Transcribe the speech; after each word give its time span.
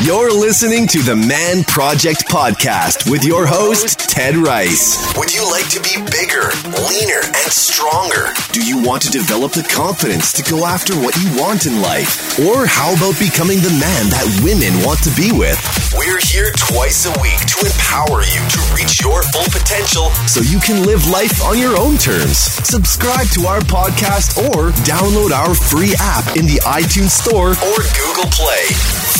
You're 0.00 0.32
listening 0.32 0.88
to 0.96 1.04
the 1.04 1.14
Man 1.14 1.62
Project 1.62 2.24
Podcast 2.24 3.10
with 3.10 3.20
your 3.22 3.44
host, 3.44 4.08
Ted 4.08 4.32
Ryce. 4.32 4.96
Would 5.20 5.28
you 5.28 5.44
like 5.44 5.68
to 5.76 5.80
be 5.84 6.00
bigger, 6.08 6.48
leaner, 6.88 7.20
and 7.20 7.50
stronger? 7.52 8.32
Do 8.56 8.64
you 8.64 8.80
want 8.80 9.04
to 9.04 9.12
develop 9.12 9.52
the 9.52 9.62
confidence 9.68 10.32
to 10.40 10.42
go 10.48 10.64
after 10.64 10.96
what 10.96 11.12
you 11.20 11.28
want 11.36 11.68
in 11.68 11.84
life? 11.84 12.40
Or 12.40 12.64
how 12.64 12.96
about 12.96 13.20
becoming 13.20 13.60
the 13.60 13.76
man 13.76 14.08
that 14.08 14.24
women 14.40 14.72
want 14.88 15.04
to 15.04 15.12
be 15.20 15.36
with? 15.36 15.60
We're 15.92 16.22
here 16.24 16.48
twice 16.56 17.04
a 17.04 17.12
week 17.20 17.36
to 17.52 17.68
empower 17.68 18.24
you 18.24 18.40
to 18.40 18.60
reach 18.72 19.04
your 19.04 19.20
full 19.36 19.52
potential 19.52 20.08
so 20.24 20.40
you 20.40 20.64
can 20.64 20.80
live 20.88 21.04
life 21.12 21.44
on 21.44 21.60
your 21.60 21.76
own 21.76 22.00
terms. 22.00 22.40
Subscribe 22.64 23.28
to 23.36 23.44
our 23.44 23.60
podcast 23.68 24.40
or 24.48 24.72
download 24.88 25.36
our 25.36 25.52
free 25.52 25.92
app 26.00 26.40
in 26.40 26.48
the 26.48 26.56
iTunes 26.64 27.12
Store 27.12 27.52
or 27.52 27.78
Google 28.00 28.32
Play. 28.32 28.64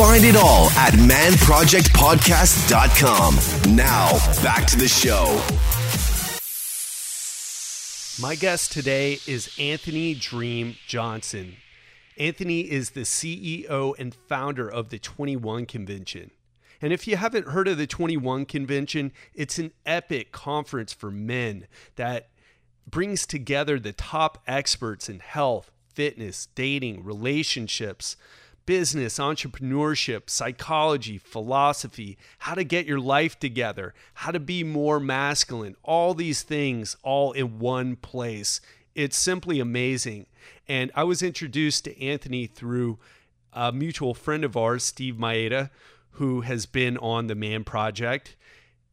Find 0.00 0.24
it 0.24 0.34
all 0.34 0.70
at 0.70 0.94
manprojectpodcast.com. 0.94 3.76
Now, 3.76 4.12
back 4.42 4.66
to 4.68 4.78
the 4.78 4.88
show. 4.88 5.38
My 8.18 8.34
guest 8.34 8.72
today 8.72 9.18
is 9.26 9.54
Anthony 9.58 10.14
Dream 10.14 10.76
Johnson. 10.86 11.56
Anthony 12.16 12.60
is 12.60 12.92
the 12.92 13.02
CEO 13.02 13.94
and 13.98 14.14
founder 14.14 14.66
of 14.66 14.88
the 14.88 14.98
21 14.98 15.66
Convention. 15.66 16.30
And 16.80 16.94
if 16.94 17.06
you 17.06 17.18
haven't 17.18 17.48
heard 17.48 17.68
of 17.68 17.76
the 17.76 17.86
21 17.86 18.46
Convention, 18.46 19.12
it's 19.34 19.58
an 19.58 19.72
epic 19.84 20.32
conference 20.32 20.94
for 20.94 21.10
men 21.10 21.66
that 21.96 22.30
brings 22.86 23.26
together 23.26 23.78
the 23.78 23.92
top 23.92 24.42
experts 24.46 25.10
in 25.10 25.18
health, 25.18 25.70
fitness, 25.92 26.48
dating, 26.54 27.04
relationships, 27.04 28.16
business, 28.70 29.18
entrepreneurship, 29.18 30.30
psychology, 30.30 31.18
philosophy, 31.18 32.16
how 32.38 32.54
to 32.54 32.62
get 32.62 32.86
your 32.86 33.00
life 33.00 33.36
together, 33.36 33.92
how 34.14 34.30
to 34.30 34.38
be 34.38 34.62
more 34.62 35.00
masculine, 35.00 35.74
all 35.82 36.14
these 36.14 36.44
things 36.44 36.96
all 37.02 37.32
in 37.32 37.58
one 37.58 37.96
place. 37.96 38.60
It's 38.94 39.18
simply 39.18 39.58
amazing. 39.58 40.26
And 40.68 40.92
I 40.94 41.02
was 41.02 41.20
introduced 41.20 41.82
to 41.86 42.00
Anthony 42.00 42.46
through 42.46 43.00
a 43.52 43.72
mutual 43.72 44.14
friend 44.14 44.44
of 44.44 44.56
ours, 44.56 44.84
Steve 44.84 45.16
Maeda, 45.16 45.70
who 46.10 46.42
has 46.42 46.66
been 46.66 46.96
on 46.98 47.26
the 47.26 47.34
Man 47.34 47.64
Project. 47.64 48.36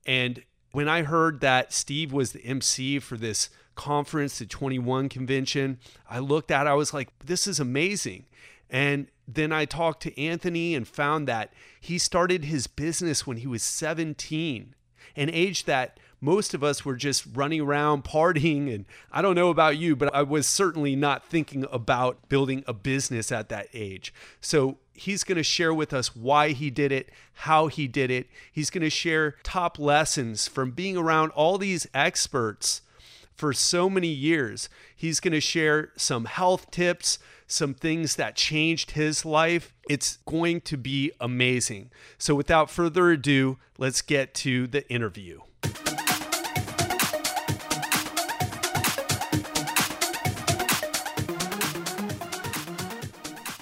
And 0.07 0.41
when 0.71 0.89
I 0.89 1.03
heard 1.03 1.39
that 1.41 1.71
Steve 1.71 2.11
was 2.11 2.31
the 2.31 2.43
MC 2.43 2.97
for 2.97 3.15
this 3.15 3.51
conference, 3.75 4.39
the 4.39 4.47
21 4.47 5.07
convention, 5.07 5.77
I 6.09 6.17
looked 6.17 6.49
at 6.49 6.65
I 6.65 6.73
was 6.73 6.95
like, 6.95 7.09
this 7.23 7.45
is 7.45 7.59
amazing. 7.59 8.25
And 8.71 9.07
then 9.27 9.51
I 9.51 9.65
talked 9.65 10.01
to 10.03 10.19
Anthony 10.19 10.73
and 10.73 10.87
found 10.87 11.27
that 11.27 11.51
he 11.79 11.97
started 11.97 12.45
his 12.45 12.67
business 12.67 13.27
when 13.27 13.37
he 13.37 13.47
was 13.47 13.63
17, 13.63 14.73
an 15.15 15.29
age 15.29 15.65
that 15.65 15.99
most 16.19 16.53
of 16.53 16.63
us 16.63 16.83
were 16.83 16.95
just 16.95 17.25
running 17.33 17.61
around 17.61 18.03
partying. 18.03 18.73
And 18.73 18.85
I 19.11 19.21
don't 19.21 19.35
know 19.35 19.49
about 19.49 19.77
you, 19.77 19.95
but 19.95 20.13
I 20.15 20.23
was 20.23 20.47
certainly 20.47 20.95
not 20.95 21.25
thinking 21.25 21.65
about 21.71 22.27
building 22.29 22.63
a 22.67 22.73
business 22.73 23.31
at 23.31 23.49
that 23.49 23.67
age. 23.73 24.13
So 24.41 24.77
he's 24.93 25.23
going 25.23 25.37
to 25.37 25.43
share 25.43 25.73
with 25.73 25.93
us 25.93 26.15
why 26.15 26.49
he 26.49 26.69
did 26.69 26.91
it, 26.91 27.09
how 27.33 27.67
he 27.67 27.87
did 27.87 28.09
it. 28.09 28.27
He's 28.51 28.69
going 28.69 28.83
to 28.83 28.89
share 28.89 29.35
top 29.43 29.77
lessons 29.77 30.47
from 30.47 30.71
being 30.71 30.97
around 30.97 31.31
all 31.31 31.57
these 31.57 31.87
experts 31.93 32.81
for 33.35 33.53
so 33.53 33.89
many 33.89 34.07
years. 34.07 34.67
He's 34.95 35.19
going 35.19 35.33
to 35.33 35.39
share 35.39 35.91
some 35.95 36.25
health 36.25 36.71
tips, 36.71 37.19
some 37.47 37.73
things 37.73 38.17
that 38.17 38.35
changed 38.35 38.91
his 38.91 39.25
life. 39.25 39.73
It's 39.89 40.17
going 40.27 40.61
to 40.61 40.77
be 40.77 41.11
amazing. 41.19 41.91
So, 42.17 42.35
without 42.35 42.69
further 42.69 43.09
ado, 43.11 43.57
let's 43.77 44.01
get 44.01 44.33
to 44.35 44.67
the 44.67 44.87
interview. 44.91 45.39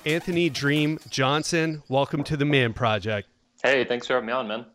Anthony 0.05 0.49
Dream 0.49 0.99
Johnson, 1.09 1.81
welcome 1.89 2.23
to 2.25 2.37
the 2.37 2.45
Man 2.45 2.73
Project. 2.73 3.27
Hey, 3.63 3.85
thanks 3.85 4.05
for 4.05 4.13
having 4.13 4.27
me 4.27 4.33
on, 4.33 4.47
man. 4.47 4.65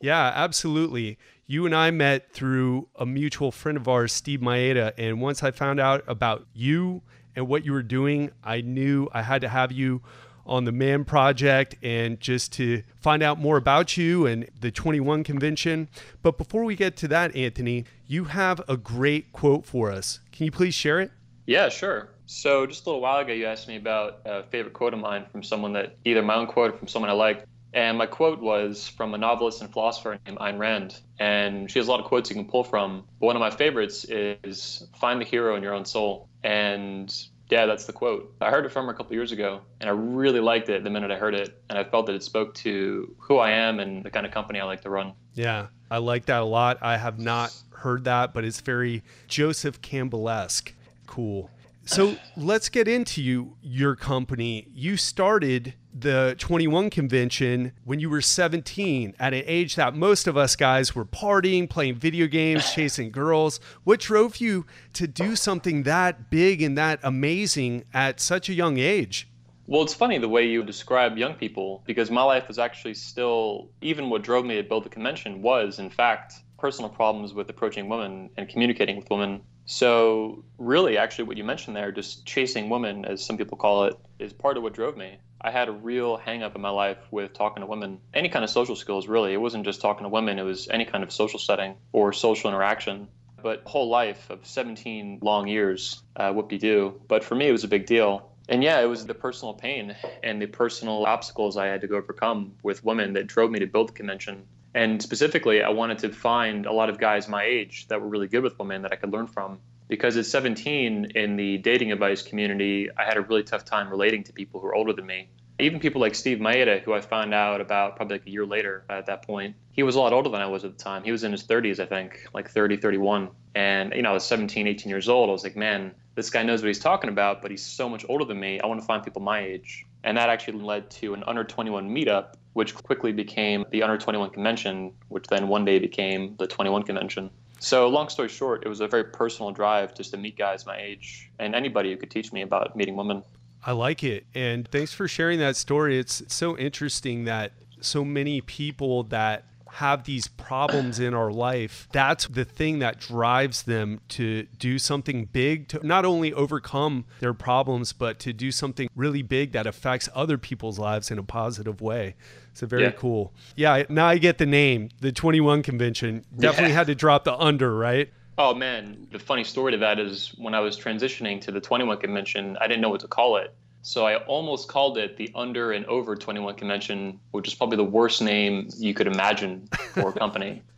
Yeah, 0.00 0.32
absolutely. 0.34 1.18
You 1.48 1.66
and 1.66 1.74
I 1.74 1.90
met 1.90 2.32
through 2.32 2.88
a 2.94 3.04
mutual 3.04 3.50
friend 3.50 3.76
of 3.76 3.88
ours, 3.88 4.12
Steve 4.12 4.38
Maeda. 4.38 4.92
And 4.96 5.20
once 5.20 5.42
I 5.42 5.50
found 5.50 5.80
out 5.80 6.04
about 6.06 6.46
you 6.54 7.02
and 7.38 7.46
what 7.46 7.64
you 7.64 7.72
were 7.72 7.84
doing, 7.84 8.32
I 8.42 8.62
knew 8.62 9.08
I 9.12 9.22
had 9.22 9.42
to 9.42 9.48
have 9.48 9.70
you 9.70 10.02
on 10.44 10.64
the 10.64 10.72
Man 10.72 11.04
Project 11.04 11.76
and 11.84 12.18
just 12.18 12.52
to 12.54 12.82
find 12.98 13.22
out 13.22 13.38
more 13.38 13.56
about 13.56 13.96
you 13.96 14.26
and 14.26 14.48
the 14.60 14.72
21 14.72 15.22
convention. 15.22 15.88
But 16.20 16.36
before 16.36 16.64
we 16.64 16.74
get 16.74 16.96
to 16.96 17.08
that, 17.08 17.36
Anthony, 17.36 17.84
you 18.08 18.24
have 18.24 18.60
a 18.68 18.76
great 18.76 19.32
quote 19.32 19.64
for 19.64 19.92
us. 19.92 20.18
Can 20.32 20.46
you 20.46 20.50
please 20.50 20.74
share 20.74 20.98
it? 20.98 21.12
Yeah, 21.46 21.68
sure. 21.68 22.08
So 22.26 22.66
just 22.66 22.84
a 22.86 22.88
little 22.88 23.02
while 23.02 23.20
ago, 23.20 23.32
you 23.32 23.46
asked 23.46 23.68
me 23.68 23.76
about 23.76 24.22
a 24.24 24.42
favorite 24.42 24.74
quote 24.74 24.94
of 24.94 24.98
mine 24.98 25.24
from 25.30 25.44
someone 25.44 25.74
that 25.74 25.96
either 26.04 26.22
my 26.22 26.34
own 26.34 26.48
quote 26.48 26.74
or 26.74 26.76
from 26.76 26.88
someone 26.88 27.08
I 27.08 27.14
like. 27.14 27.44
And 27.72 27.98
my 27.98 28.06
quote 28.06 28.40
was 28.40 28.88
from 28.88 29.14
a 29.14 29.18
novelist 29.18 29.60
and 29.60 29.70
philosopher 29.70 30.18
named 30.26 30.38
Ayn 30.38 30.58
Rand. 30.58 30.98
And 31.20 31.70
she 31.70 31.78
has 31.78 31.86
a 31.86 31.90
lot 31.90 32.00
of 32.00 32.06
quotes 32.06 32.30
you 32.30 32.36
can 32.36 32.46
pull 32.46 32.64
from. 32.64 33.04
But 33.20 33.26
one 33.26 33.36
of 33.36 33.40
my 33.40 33.50
favorites 33.50 34.04
is 34.04 34.88
find 34.98 35.20
the 35.20 35.24
hero 35.24 35.54
in 35.54 35.62
your 35.62 35.74
own 35.74 35.84
soul. 35.84 36.27
And 36.44 37.14
yeah, 37.50 37.66
that's 37.66 37.86
the 37.86 37.92
quote. 37.92 38.34
I 38.40 38.50
heard 38.50 38.66
it 38.66 38.72
from 38.72 38.86
her 38.86 38.92
a 38.92 38.94
couple 38.94 39.14
years 39.14 39.32
ago, 39.32 39.62
and 39.80 39.88
I 39.88 39.92
really 39.92 40.40
liked 40.40 40.68
it 40.68 40.84
the 40.84 40.90
minute 40.90 41.10
I 41.10 41.16
heard 41.16 41.34
it. 41.34 41.62
And 41.68 41.78
I 41.78 41.84
felt 41.84 42.06
that 42.06 42.14
it 42.14 42.22
spoke 42.22 42.54
to 42.56 43.14
who 43.18 43.38
I 43.38 43.50
am 43.52 43.80
and 43.80 44.04
the 44.04 44.10
kind 44.10 44.26
of 44.26 44.32
company 44.32 44.60
I 44.60 44.64
like 44.64 44.82
to 44.82 44.90
run. 44.90 45.12
Yeah, 45.34 45.68
I 45.90 45.98
like 45.98 46.26
that 46.26 46.42
a 46.42 46.44
lot. 46.44 46.78
I 46.82 46.96
have 46.96 47.18
not 47.18 47.54
heard 47.70 48.04
that, 48.04 48.34
but 48.34 48.44
it's 48.44 48.60
very 48.60 49.02
Joseph 49.28 49.80
Campbell 49.80 50.28
esque. 50.28 50.74
Cool. 51.06 51.50
So 51.88 52.18
let's 52.36 52.68
get 52.68 52.86
into 52.86 53.22
you, 53.22 53.56
your 53.62 53.96
company. 53.96 54.68
You 54.74 54.98
started 54.98 55.72
the 55.94 56.36
21 56.38 56.90
convention 56.90 57.72
when 57.82 57.98
you 57.98 58.10
were 58.10 58.20
17 58.20 59.14
at 59.18 59.32
an 59.32 59.42
age 59.46 59.74
that 59.76 59.94
most 59.94 60.26
of 60.26 60.36
us 60.36 60.54
guys 60.54 60.94
were 60.94 61.06
partying, 61.06 61.68
playing 61.68 61.94
video 61.94 62.26
games, 62.26 62.70
chasing 62.74 63.10
girls. 63.10 63.58
What 63.84 64.00
drove 64.00 64.36
you 64.36 64.66
to 64.92 65.06
do 65.06 65.34
something 65.34 65.84
that 65.84 66.28
big 66.28 66.60
and 66.60 66.76
that 66.76 67.00
amazing 67.02 67.84
at 67.94 68.20
such 68.20 68.50
a 68.50 68.52
young 68.52 68.76
age? 68.76 69.26
Well, 69.66 69.80
it's 69.80 69.94
funny 69.94 70.18
the 70.18 70.28
way 70.28 70.46
you 70.46 70.62
describe 70.62 71.16
young 71.16 71.36
people 71.36 71.84
because 71.86 72.10
my 72.10 72.22
life 72.22 72.48
was 72.48 72.58
actually 72.58 72.94
still, 72.94 73.70
even 73.80 74.10
what 74.10 74.22
drove 74.22 74.44
me 74.44 74.56
to 74.56 74.62
build 74.62 74.84
the 74.84 74.90
convention 74.90 75.40
was, 75.40 75.78
in 75.78 75.88
fact, 75.88 76.34
personal 76.58 76.90
problems 76.90 77.32
with 77.32 77.48
approaching 77.48 77.88
women 77.88 78.28
and 78.36 78.46
communicating 78.46 78.96
with 78.96 79.08
women 79.08 79.40
so, 79.70 80.44
really, 80.56 80.96
actually, 80.96 81.24
what 81.24 81.36
you 81.36 81.44
mentioned 81.44 81.76
there, 81.76 81.92
just 81.92 82.24
chasing 82.24 82.70
women, 82.70 83.04
as 83.04 83.22
some 83.22 83.36
people 83.36 83.58
call 83.58 83.84
it, 83.84 83.98
is 84.18 84.32
part 84.32 84.56
of 84.56 84.62
what 84.62 84.72
drove 84.72 84.96
me. 84.96 85.18
I 85.42 85.50
had 85.50 85.68
a 85.68 85.72
real 85.72 86.16
hang 86.16 86.42
up 86.42 86.56
in 86.56 86.62
my 86.62 86.70
life 86.70 86.96
with 87.10 87.34
talking 87.34 87.60
to 87.60 87.66
women, 87.66 88.00
any 88.14 88.30
kind 88.30 88.42
of 88.46 88.50
social 88.50 88.76
skills, 88.76 89.08
really. 89.08 89.34
It 89.34 89.36
wasn't 89.36 89.66
just 89.66 89.82
talking 89.82 90.04
to 90.04 90.08
women, 90.08 90.38
it 90.38 90.42
was 90.42 90.68
any 90.68 90.86
kind 90.86 91.04
of 91.04 91.12
social 91.12 91.38
setting 91.38 91.74
or 91.92 92.14
social 92.14 92.48
interaction. 92.48 93.08
But 93.42 93.64
whole 93.66 93.90
life 93.90 94.30
of 94.30 94.46
17 94.46 95.18
long 95.20 95.46
years, 95.48 96.02
uh, 96.16 96.32
whoop 96.32 96.48
de 96.48 96.56
doo. 96.56 97.02
But 97.06 97.22
for 97.22 97.34
me, 97.34 97.48
it 97.48 97.52
was 97.52 97.64
a 97.64 97.68
big 97.68 97.84
deal. 97.84 98.32
And 98.48 98.64
yeah, 98.64 98.80
it 98.80 98.86
was 98.86 99.04
the 99.04 99.12
personal 99.12 99.52
pain 99.52 99.94
and 100.22 100.40
the 100.40 100.46
personal 100.46 101.04
obstacles 101.04 101.58
I 101.58 101.66
had 101.66 101.82
to 101.82 101.88
go 101.88 101.96
overcome 101.96 102.54
with 102.62 102.82
women 102.82 103.12
that 103.12 103.26
drove 103.26 103.50
me 103.50 103.58
to 103.58 103.66
build 103.66 103.90
the 103.90 103.92
convention 103.92 104.46
and 104.74 105.02
specifically, 105.02 105.62
I 105.62 105.70
wanted 105.70 105.98
to 105.98 106.12
find 106.12 106.66
a 106.66 106.72
lot 106.72 106.90
of 106.90 106.98
guys 106.98 107.28
my 107.28 107.44
age 107.44 107.88
that 107.88 108.00
were 108.00 108.08
really 108.08 108.28
good 108.28 108.42
with 108.42 108.58
women 108.58 108.82
that 108.82 108.92
I 108.92 108.96
could 108.96 109.12
learn 109.12 109.26
from. 109.26 109.58
Because 109.88 110.16
at 110.18 110.26
17, 110.26 111.12
in 111.14 111.36
the 111.36 111.58
dating 111.58 111.92
advice 111.92 112.22
community, 112.22 112.90
I 112.96 113.04
had 113.04 113.16
a 113.16 113.22
really 113.22 113.42
tough 113.42 113.64
time 113.64 113.88
relating 113.88 114.22
to 114.24 114.32
people 114.32 114.60
who 114.60 114.66
were 114.66 114.74
older 114.74 114.92
than 114.92 115.06
me. 115.06 115.28
Even 115.58 115.80
people 115.80 116.00
like 116.00 116.14
Steve 116.14 116.38
Maeda, 116.38 116.82
who 116.82 116.92
I 116.92 117.00
found 117.00 117.32
out 117.34 117.60
about 117.60 117.96
probably 117.96 118.18
like 118.18 118.26
a 118.26 118.30
year 118.30 118.46
later 118.46 118.84
at 118.90 119.06
that 119.06 119.26
point, 119.26 119.56
he 119.72 119.82
was 119.82 119.96
a 119.96 120.00
lot 120.00 120.12
older 120.12 120.28
than 120.28 120.40
I 120.40 120.46
was 120.46 120.64
at 120.64 120.76
the 120.76 120.84
time. 120.84 121.02
He 121.02 121.10
was 121.10 121.24
in 121.24 121.32
his 121.32 121.42
30s, 121.42 121.80
I 121.80 121.86
think, 121.86 122.26
like 122.34 122.50
30, 122.50 122.76
31. 122.76 123.30
And, 123.54 123.92
you 123.94 124.02
know, 124.02 124.10
I 124.10 124.12
was 124.12 124.24
17, 124.24 124.68
18 124.68 124.90
years 124.90 125.08
old. 125.08 125.30
I 125.30 125.32
was 125.32 125.42
like, 125.42 125.56
man, 125.56 125.94
this 126.14 126.30
guy 126.30 126.42
knows 126.42 126.62
what 126.62 126.68
he's 126.68 126.78
talking 126.78 127.08
about, 127.08 127.42
but 127.42 127.50
he's 127.50 127.64
so 127.64 127.88
much 127.88 128.04
older 128.08 128.24
than 128.24 128.38
me. 128.38 128.60
I 128.60 128.66
want 128.66 128.80
to 128.80 128.86
find 128.86 129.02
people 129.02 129.22
my 129.22 129.40
age. 129.40 129.86
And 130.04 130.16
that 130.16 130.28
actually 130.28 130.60
led 130.60 130.90
to 130.92 131.14
an 131.14 131.24
under 131.26 131.44
21 131.44 131.88
meetup 131.88 132.34
which 132.58 132.74
quickly 132.74 133.12
became 133.12 133.64
the 133.70 133.84
Under 133.84 133.96
21 133.96 134.30
Convention, 134.30 134.92
which 135.10 135.28
then 135.28 135.46
one 135.46 135.64
day 135.64 135.78
became 135.78 136.34
the 136.40 136.46
21 136.48 136.82
Convention. 136.82 137.30
So, 137.60 137.86
long 137.86 138.08
story 138.08 138.28
short, 138.28 138.64
it 138.66 138.68
was 138.68 138.80
a 138.80 138.88
very 138.88 139.04
personal 139.04 139.52
drive 139.52 139.94
just 139.94 140.10
to 140.10 140.16
meet 140.16 140.36
guys 140.36 140.66
my 140.66 140.76
age 140.76 141.30
and 141.38 141.54
anybody 141.54 141.92
who 141.92 141.96
could 141.96 142.10
teach 142.10 142.32
me 142.32 142.42
about 142.42 142.74
meeting 142.74 142.96
women. 142.96 143.22
I 143.64 143.72
like 143.72 144.02
it. 144.02 144.26
And 144.34 144.66
thanks 144.66 144.92
for 144.92 145.06
sharing 145.06 145.38
that 145.38 145.54
story. 145.54 146.00
It's 146.00 146.20
so 146.26 146.58
interesting 146.58 147.26
that 147.26 147.52
so 147.80 148.04
many 148.04 148.40
people 148.40 149.04
that 149.04 149.44
have 149.78 150.02
these 150.04 150.26
problems 150.26 150.98
in 150.98 151.14
our 151.14 151.30
life, 151.30 151.88
that's 151.92 152.26
the 152.26 152.44
thing 152.44 152.80
that 152.80 152.98
drives 152.98 153.62
them 153.62 154.00
to 154.08 154.42
do 154.58 154.76
something 154.78 155.24
big 155.26 155.68
to 155.68 155.86
not 155.86 156.04
only 156.04 156.32
overcome 156.32 157.04
their 157.20 157.32
problems, 157.32 157.92
but 157.92 158.18
to 158.18 158.32
do 158.32 158.50
something 158.50 158.88
really 158.96 159.22
big 159.22 159.52
that 159.52 159.66
affects 159.68 160.08
other 160.16 160.36
people's 160.36 160.80
lives 160.80 161.12
in 161.12 161.18
a 161.18 161.22
positive 161.22 161.80
way. 161.80 162.16
So 162.54 162.66
very 162.66 162.82
Yeah. 162.84 162.90
cool. 162.90 163.32
Yeah, 163.54 163.84
now 163.88 164.06
I 164.08 164.18
get 164.18 164.38
the 164.38 164.46
name, 164.46 164.88
the 165.00 165.12
21 165.12 165.62
convention. 165.62 166.24
Definitely 166.36 166.70
Yeah. 166.70 166.78
had 166.78 166.86
to 166.88 166.96
drop 166.96 167.22
the 167.22 167.36
under, 167.36 167.76
right? 167.76 168.12
Oh 168.36 168.54
man, 168.54 169.06
the 169.12 169.18
funny 169.20 169.44
story 169.44 169.72
to 169.72 169.78
that 169.78 170.00
is 170.00 170.32
when 170.38 170.54
I 170.54 170.60
was 170.60 170.76
transitioning 170.76 171.40
to 171.42 171.52
the 171.52 171.60
21 171.60 171.98
convention, 171.98 172.56
I 172.60 172.66
didn't 172.66 172.80
know 172.80 172.88
what 172.88 173.00
to 173.00 173.08
call 173.08 173.36
it. 173.36 173.54
So 173.88 174.06
I 174.06 174.16
almost 174.16 174.68
called 174.68 174.98
it 174.98 175.16
the 175.16 175.30
Under 175.34 175.72
and 175.72 175.86
Over 175.86 176.14
21 176.14 176.56
convention, 176.56 177.20
which 177.30 177.48
is 177.48 177.54
probably 177.54 177.78
the 177.78 177.84
worst 177.84 178.20
name 178.20 178.68
you 178.76 178.92
could 178.92 179.06
imagine 179.06 179.66
for 179.94 180.10
a 180.10 180.12
company. 180.12 180.62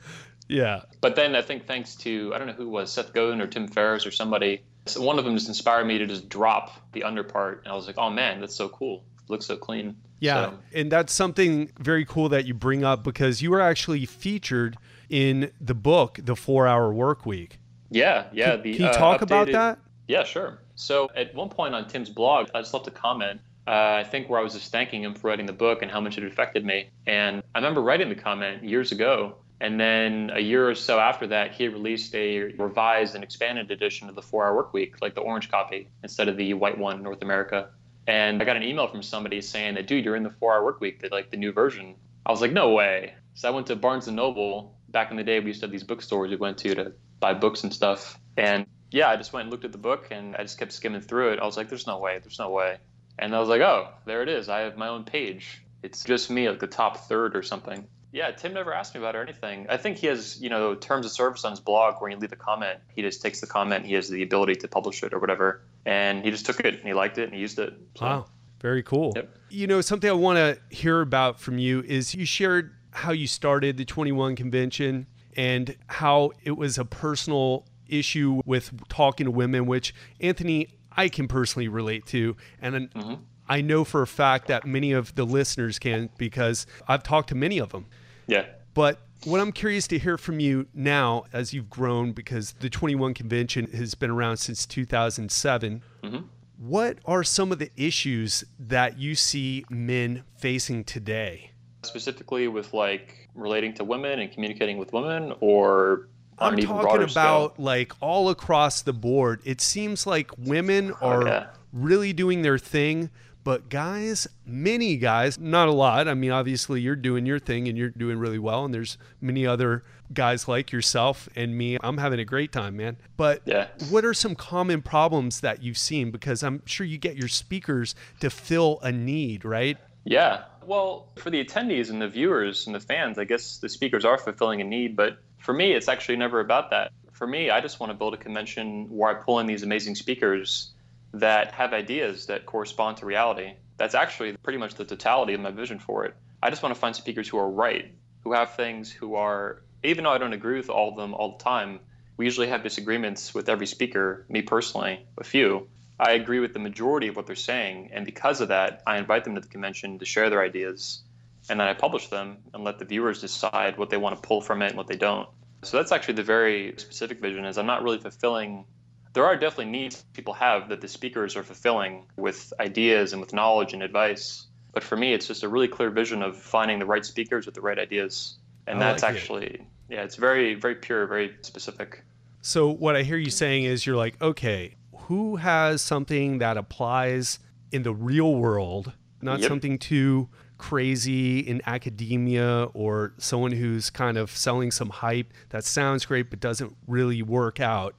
Yeah. 0.49 0.83
But 1.01 1.15
then 1.15 1.37
I 1.37 1.43
think 1.43 1.69
thanks 1.69 1.95
to 1.99 2.33
I 2.35 2.39
don't 2.39 2.49
know 2.49 2.55
who 2.55 2.65
it 2.65 2.71
was 2.71 2.91
Seth 2.91 3.13
Godin 3.13 3.41
or 3.41 3.47
Tim 3.47 3.69
Ferriss 3.69 4.05
or 4.05 4.11
somebody, 4.11 4.65
so 4.85 5.01
one 5.01 5.17
of 5.21 5.25
them 5.25 5.37
just 5.37 5.47
inspired 5.47 5.85
me 5.87 5.99
to 5.99 6.09
just 6.09 6.29
drop 6.29 6.73
the 6.91 7.05
under 7.05 7.23
part, 7.23 7.63
and 7.63 7.73
I 7.73 7.77
was 7.77 7.87
like, 7.87 7.97
oh 7.99 8.11
man, 8.11 8.41
that's 8.41 8.57
so 8.57 8.69
cool. 8.69 9.05
It 9.23 9.31
looks 9.31 9.47
so 9.47 9.57
clean. 9.57 9.95
Yeah, 10.19 10.47
So, 10.47 10.59
and 10.75 10.91
that's 10.91 11.13
something 11.13 11.71
very 11.79 12.05
cool 12.05 12.31
that 12.31 12.47
you 12.47 12.55
bring 12.55 12.83
up 12.83 13.05
because 13.05 13.41
you 13.41 13.53
were 13.53 13.61
actually 13.61 14.05
featured 14.07 14.77
in 15.09 15.53
the 15.61 15.75
book, 15.75 16.19
The 16.21 16.35
Four 16.35 16.67
Hour 16.67 16.93
Work 16.93 17.25
Week. 17.25 17.61
yeah, 17.89 18.27
yeah. 18.33 18.57
Can, 18.57 18.63
the 18.63 18.73
can 18.73 18.83
you 18.87 18.89
uh, 18.89 18.99
talk 18.99 19.23
about 19.23 19.53
that? 19.53 19.79
Yeah, 20.09 20.25
sure. 20.25 20.59
So 20.81 21.11
at 21.15 21.35
one 21.35 21.51
point 21.51 21.75
on 21.75 21.87
Tim's 21.87 22.09
blog, 22.09 22.49
I 22.55 22.61
just 22.61 22.73
left 22.73 22.87
a 22.87 22.91
comment. 22.91 23.41
Uh, 23.67 24.01
I 24.01 24.05
think 24.05 24.31
where 24.31 24.41
I 24.41 24.43
was 24.43 24.55
just 24.55 24.73
thanking 24.73 25.05
him 25.05 25.15
for 25.15 25.29
writing 25.29 25.45
the 25.47 25.53
book 25.53 25.83
and 25.83 25.91
how 25.91 26.01
much 26.01 26.17
it 26.17 26.25
affected 26.25 26.65
me. 26.65 26.89
And 27.07 27.43
I 27.55 27.59
remember 27.59 27.83
writing 27.83 28.09
the 28.09 28.15
comment 28.15 28.65
years 28.65 28.91
ago. 28.91 29.37
And 29.61 29.79
then 29.79 30.31
a 30.35 30.41
year 30.41 30.71
or 30.71 30.75
so 30.75 30.99
after 30.99 31.27
that, 31.27 31.53
he 31.53 31.69
released 31.69 32.15
a 32.15 32.55
revised 32.55 33.15
and 33.15 33.23
expanded 33.23 33.71
edition 33.71 34.09
of 34.09 34.15
the 34.15 34.23
Four 34.23 34.47
Hour 34.47 34.57
Work 34.57 34.73
Week, 34.73 35.03
like 35.03 35.15
the 35.15 35.21
orange 35.21 35.51
copy 35.51 35.89
instead 36.03 36.29
of 36.29 36.39
the 36.39 36.55
white 36.55 36.79
one 36.79 36.97
in 36.97 37.03
North 37.03 37.21
America. 37.21 37.69
And 38.07 38.41
I 38.41 38.47
got 38.47 38.57
an 38.57 38.63
email 38.63 38.89
from 38.89 39.03
somebody 39.03 39.43
saying 39.43 39.75
that, 39.75 39.87
dude, 39.87 40.07
you're 40.07 40.17
in 40.17 40.23
the 40.23 40.31
Four 40.31 40.55
Hour 40.55 40.65
Work 40.65 40.81
Week, 40.81 41.03
the, 41.03 41.11
like 41.11 41.31
the 41.31 41.37
new 41.37 41.53
version. 41.53 41.95
I 42.25 42.31
was 42.31 42.41
like, 42.41 42.53
no 42.53 42.73
way. 42.73 43.15
So 43.35 43.49
I 43.49 43.51
went 43.51 43.67
to 43.67 43.77
Barnes 43.77 44.07
and 44.07 44.17
Noble. 44.17 44.79
Back 44.89 45.11
in 45.11 45.19
the 45.19 45.25
day, 45.25 45.41
we 45.41 45.49
used 45.49 45.61
to 45.61 45.67
have 45.67 45.73
these 45.73 45.85
bookstores 45.85 46.31
we 46.31 46.37
went 46.37 46.57
to 46.59 46.75
to 46.75 46.93
buy 47.21 47.35
books 47.35 47.65
and 47.65 47.73
stuff. 47.73 48.19
And 48.39 48.67
yeah, 48.91 49.09
I 49.09 49.17
just 49.17 49.33
went 49.33 49.45
and 49.45 49.51
looked 49.51 49.65
at 49.65 49.73
the 49.73 49.79
book 49.79 50.09
and 50.11 50.35
I 50.37 50.43
just 50.43 50.59
kept 50.59 50.73
skimming 50.73 51.01
through 51.01 51.33
it. 51.33 51.39
I 51.39 51.47
was 51.47 51.57
like, 51.57 51.69
there's 51.69 51.87
no 51.87 51.99
way, 51.99 52.19
there's 52.19 52.39
no 52.39 52.51
way. 52.51 52.79
And 53.19 53.35
I 53.35 53.41
was 53.41 53.49
like, 53.49 53.61
oh, 53.61 53.89
there 54.07 54.23
it 54.23 54.29
is. 54.29 54.49
I 54.49 54.61
have 54.61 54.77
my 54.77 54.89
own 54.89 55.05
page. 55.05 55.63
It's 55.83 56.05
just 56.05 56.31
me, 56.31 56.49
like 56.49 56.61
the 56.61 56.67
top 56.67 56.97
third 57.09 57.37
or 57.37 57.43
something. 57.43 57.87
Yeah, 58.13 58.33
Tim 58.33 58.55
never 58.55 58.73
asked 58.73 58.95
me 58.95 59.01
about 59.01 59.15
it 59.15 59.19
or 59.19 59.23
anything. 59.23 59.67
I 59.69 59.77
think 59.77 59.99
he 59.99 60.09
has, 60.09 60.41
you 60.43 60.49
know, 60.49 60.75
terms 60.75 61.07
of 61.07 61.13
service 61.13 61.45
on 61.45 61.53
his 61.53 61.61
blog 61.61 62.01
where 62.01 62.11
you 62.11 62.17
leave 62.17 62.33
a 62.33 62.37
comment. 62.37 62.81
He 62.95 63.03
just 63.03 63.23
takes 63.23 63.41
the 63.41 63.47
comment. 63.47 63.87
He 63.87 63.95
has 63.95 64.09
the 64.09 64.23
ability 64.23 64.57
to 64.57 64.69
publish 64.69 65.03
it 65.05 65.15
or 65.15 65.21
whatever. 65.21 65.63
And 65.87 66.25
he 66.25 66.31
just 66.31 66.45
took 66.45 66.61
it 66.61 66.75
and 66.75 66.83
he 66.83 66.93
liked 66.93 67.19
it 67.19 67.25
and 67.25 67.35
he 67.35 67.41
used 67.41 67.59
it. 67.61 67.75
So, 67.97 68.05
Wow, 68.05 68.27
very 68.61 68.83
cool. 68.83 69.13
Yep. 69.15 69.39
You 69.51 69.67
know, 69.69 69.81
something 69.81 70.11
I 70.11 70.15
want 70.15 70.39
to 70.39 70.59
hear 70.75 71.01
about 71.01 71.39
from 71.39 71.59
you 71.59 71.83
is 71.87 72.15
you 72.15 72.25
shared 72.25 72.75
how 72.91 73.13
you 73.13 73.29
started 73.29 73.77
the 73.77 73.85
21 73.85 74.35
convention 74.35 75.07
and 75.37 75.77
how 75.87 76.33
it 76.43 76.57
was 76.57 76.79
a 76.79 76.85
personal 76.85 77.65
issue 77.93 78.41
with 78.45 78.73
talking 78.89 79.27
to 79.27 79.31
women, 79.31 79.67
which 79.67 79.95
Anthony, 80.21 80.69
I 80.93 81.09
can 81.09 81.29
personally 81.29 81.69
relate 81.69 82.07
to. 82.07 82.37
And 82.61 82.91
mm-hmm. 82.91 83.15
I 83.49 83.61
know 83.61 83.85
for 83.85 84.03
a 84.03 84.07
fact 84.07 84.47
that 84.49 84.65
many 84.65 84.93
of 84.93 85.15
the 85.15 85.25
listeners 85.25 85.79
can 85.79 86.11
because 86.19 86.67
I've 86.87 87.03
talked 87.03 87.31
to 87.31 87.35
many 87.35 87.59
of 87.59 87.71
them. 87.71 87.87
Yeah. 88.27 88.47
But 88.75 89.01
what 89.25 89.41
I'm 89.41 89.53
curious 89.53 89.87
to 89.89 89.99
hear 89.99 90.17
from 90.17 90.41
you 90.41 90.67
now, 90.73 91.25
as 91.33 91.53
you've 91.53 91.69
grown, 91.69 92.13
because 92.13 92.53
the 92.53 92.71
21 92.71 93.15
convention 93.15 93.67
has 93.73 93.95
been 93.95 94.11
around 94.11 94.39
since 94.39 94.67
2007, 94.67 95.83
mm-hmm. 96.03 96.17
what 96.59 96.99
are 97.05 97.25
some 97.25 97.53
of 97.53 97.59
the 97.59 97.71
issues 97.77 98.45
that 98.59 98.99
you 98.99 99.15
see 99.15 99.65
men 99.69 100.23
facing 100.37 100.85
today? 100.85 101.51
Specifically 101.83 102.49
with 102.49 102.73
like 102.73 103.29
relating 103.35 103.75
to 103.75 103.85
women 103.85 104.21
and 104.21 104.31
communicating 104.31 104.79
with 104.79 104.93
women 104.93 105.35
or 105.41 106.09
I'm 106.41 106.57
talking 106.57 107.03
about 107.03 107.11
scale? 107.11 107.55
like 107.59 107.93
all 108.01 108.31
across 108.31 108.83
the 108.83 108.93
board. 108.93 109.41
It 109.45 109.61
seems 109.61 110.07
like 110.07 110.31
women 110.39 110.93
oh, 111.01 111.09
are 111.09 111.27
yeah. 111.27 111.47
really 111.73 112.13
doing 112.13 112.43
their 112.43 112.59
thing, 112.59 113.11
but 113.45 113.69
guys, 113.69 114.29
many 114.45 114.97
guys, 114.97 115.39
not 115.39 115.69
a 115.69 115.73
lot. 115.73 116.09
I 116.09 116.15
mean, 116.15 116.31
obviously 116.31 116.81
you're 116.81 116.97
doing 116.97 117.27
your 117.27 117.39
thing 117.39 117.69
and 117.69 117.77
you're 117.77 117.91
doing 117.91 118.19
really 118.19 118.39
well, 118.39 118.65
and 118.65 118.73
there's 118.75 118.99
many 119.21 119.47
other 119.47 119.85
guys 120.13 120.49
like 120.49 120.73
yourself 120.73 121.29
and 121.37 121.57
me. 121.57 121.79
I'm 121.83 121.99
having 121.99 122.19
a 122.19 122.25
great 122.25 122.53
time, 122.53 122.77
man. 122.77 122.97
But 123.17 123.43
Yeah. 123.45 123.69
what 123.89 124.05
are 124.05 124.15
some 124.15 124.35
common 124.35 124.83
problems 124.83 125.41
that 125.41 125.63
you've 125.63 125.79
seen? 125.79 126.11
Because 126.11 126.43
I'm 126.43 126.63
sure 126.67 126.87
you 126.87 126.99
get 126.99 127.17
your 127.17 127.29
speakers 127.29 127.95
to 128.21 128.29
fill 128.29 128.81
a 128.83 128.91
need, 128.93 129.45
right? 129.45 129.79
Yeah. 130.05 130.43
Well, 130.67 131.09
for 131.17 131.31
the 131.31 131.43
attendees 131.45 131.91
and 131.91 132.01
the 132.03 132.09
viewers 132.09 132.67
and 132.67 132.75
the 132.75 132.81
fans, 132.81 133.19
I 133.19 133.25
guess 133.25 133.59
the 133.59 133.69
speakers 133.69 134.05
are 134.05 134.19
fulfilling 134.19 134.61
a 134.61 134.65
need, 134.65 134.97
but 134.97 135.19
for 135.41 135.53
me, 135.55 135.73
it's 135.73 135.89
actually 135.89 136.17
never 136.17 136.41
about 136.41 136.71
that. 136.71 136.93
For 137.13 137.27
me, 137.27 137.51
I 137.51 137.61
just 137.61 137.81
want 137.81 137.91
to 137.91 137.99
build 137.99 138.15
a 138.15 138.17
convention 138.17 138.87
where 138.89 139.11
I 139.11 139.15
pull 139.23 139.41
in 139.41 139.47
these 139.47 139.63
amazing 139.63 139.95
speakers 139.95 140.71
that 141.13 141.53
have 141.53 141.73
ideas 141.73 142.27
that 142.27 142.47
correspond 142.47 142.99
to 142.99 143.07
reality. 143.07 143.55
That's 143.77 143.95
actually 143.95 144.37
pretty 144.37 144.59
much 144.59 144.75
the 144.75 144.85
totality 144.85 145.35
of 145.35 145.41
my 145.41 145.51
vision 145.51 145.79
for 145.79 146.05
it. 146.05 146.15
I 146.43 146.51
just 146.51 146.63
want 146.63 146.75
to 146.75 146.81
find 146.81 146.95
speakers 146.95 147.29
who 147.29 147.39
are 147.39 147.51
right, 147.51 147.93
who 148.23 148.33
have 148.33 148.55
things, 148.55 148.91
who 148.93 149.17
are, 149.17 149.63
even 149.83 150.05
though 150.05 150.13
I 150.13 150.19
don't 150.19 150.33
agree 150.33 150.57
with 150.57 150.71
all 150.71 150.91
of 150.91 150.97
them 150.97 151.15
all 151.15 151.37
the 151.37 151.45
time, 151.45 151.81
we 152.17 152.27
usually 152.27 152.49
have 152.49 152.63
disagreements 152.63 153.35
with 153.35 153.49
every 153.49 153.67
speaker, 153.67 154.27
me 154.29 154.43
personally, 154.43 155.07
a 155.19 155.25
few. 155.25 155.69
I 155.99 156.13
agree 156.13 156.41
with 156.41 156.53
the 156.53 156.59
majority 156.59 157.09
of 157.09 157.17
what 157.17 157.27
they're 157.27 157.37
saying, 157.37 157.91
and 157.93 158.05
because 158.07 158.41
of 158.41 158.49
that, 158.49 158.83
I 158.87 158.99
invite 158.99 159.25
them 159.25 159.35
to 159.35 159.41
the 159.41 159.49
convention 159.49 159.99
to 159.99 160.05
share 160.05 160.31
their 160.31 160.43
ideas, 160.43 161.03
and 161.51 161.59
then 161.61 161.67
I 161.67 161.75
publish 161.75 162.09
them 162.09 162.39
and 162.55 162.65
let 162.65 162.79
the 162.79 162.85
viewers 162.85 163.21
decide 163.21 163.77
what 163.77 163.91
they 163.91 163.97
want 163.97 164.15
to 164.21 164.27
pull 164.27 164.41
from 164.41 164.63
it 164.63 164.69
and 164.69 164.77
what 164.77 164.87
they 164.87 164.97
don't. 164.97 165.29
So 165.63 165.77
that's 165.77 165.93
actually 165.93 166.15
the 166.15 166.23
very 166.23 166.75
specific 166.79 167.21
vision. 167.21 167.45
Is 167.45 167.59
I'm 167.59 167.67
not 167.67 167.83
really 167.83 167.99
fulfilling. 167.99 168.65
There 169.13 169.25
are 169.27 169.37
definitely 169.37 169.73
needs 169.73 170.05
people 170.15 170.33
have 170.35 170.69
that 170.69 170.81
the 170.81 170.89
speakers 170.89 171.37
are 171.37 171.43
fulfilling 171.43 172.07
with 172.17 172.53
ideas 172.61 173.13
and 173.13 173.21
with 173.21 173.33
knowledge 173.35 173.73
and 173.75 173.83
advice. 173.83 174.47
But 174.73 174.85
for 174.85 174.97
me, 174.97 175.13
it's 175.13 175.27
just 175.27 175.43
a 175.43 175.49
really 175.49 175.67
clear 175.67 175.91
vision 175.91 176.23
of 176.23 176.37
finding 176.37 176.79
the 176.79 176.87
right 176.87 177.05
speakers 177.05 177.45
with 177.45 177.57
the 177.57 177.61
right 177.61 177.79
ideas, 177.79 178.39
and 178.69 178.79
I 178.79 178.87
that's 178.93 179.03
like 179.03 179.15
it. 179.15 179.17
actually 179.17 179.67
yeah, 179.89 180.03
it's 180.03 180.15
very 180.15 180.55
very 180.55 180.77
pure, 180.77 181.07
very 181.09 181.35
specific. 181.43 182.05
So 182.43 182.71
what 182.73 182.95
I 182.97 183.03
hear 183.03 183.17
you 183.19 183.31
saying 183.31 183.65
is 183.65 183.85
you're 183.85 183.97
like, 183.97 184.23
okay, 184.23 184.77
who 184.97 185.37
has 185.37 185.83
something 185.83 186.39
that 186.39 186.57
applies 186.57 187.41
in 187.73 187.83
the 187.83 187.93
real 187.93 188.35
world, 188.37 188.93
not 189.21 189.41
Yep. 189.41 189.49
something 189.49 189.79
too 189.79 190.29
crazy 190.61 191.41
in 191.41 191.63
academia 191.67 192.65
or 192.75 193.15
someone 193.17 193.51
who's 193.51 193.89
kind 193.89 194.19
of 194.19 194.31
selling 194.31 194.71
some 194.71 194.91
hype 194.91 195.33
that 195.49 195.65
sounds 195.65 196.05
great 196.05 196.29
but 196.29 196.39
doesn't 196.39 196.77
really 196.87 197.23
work 197.23 197.61
out. 197.61 197.99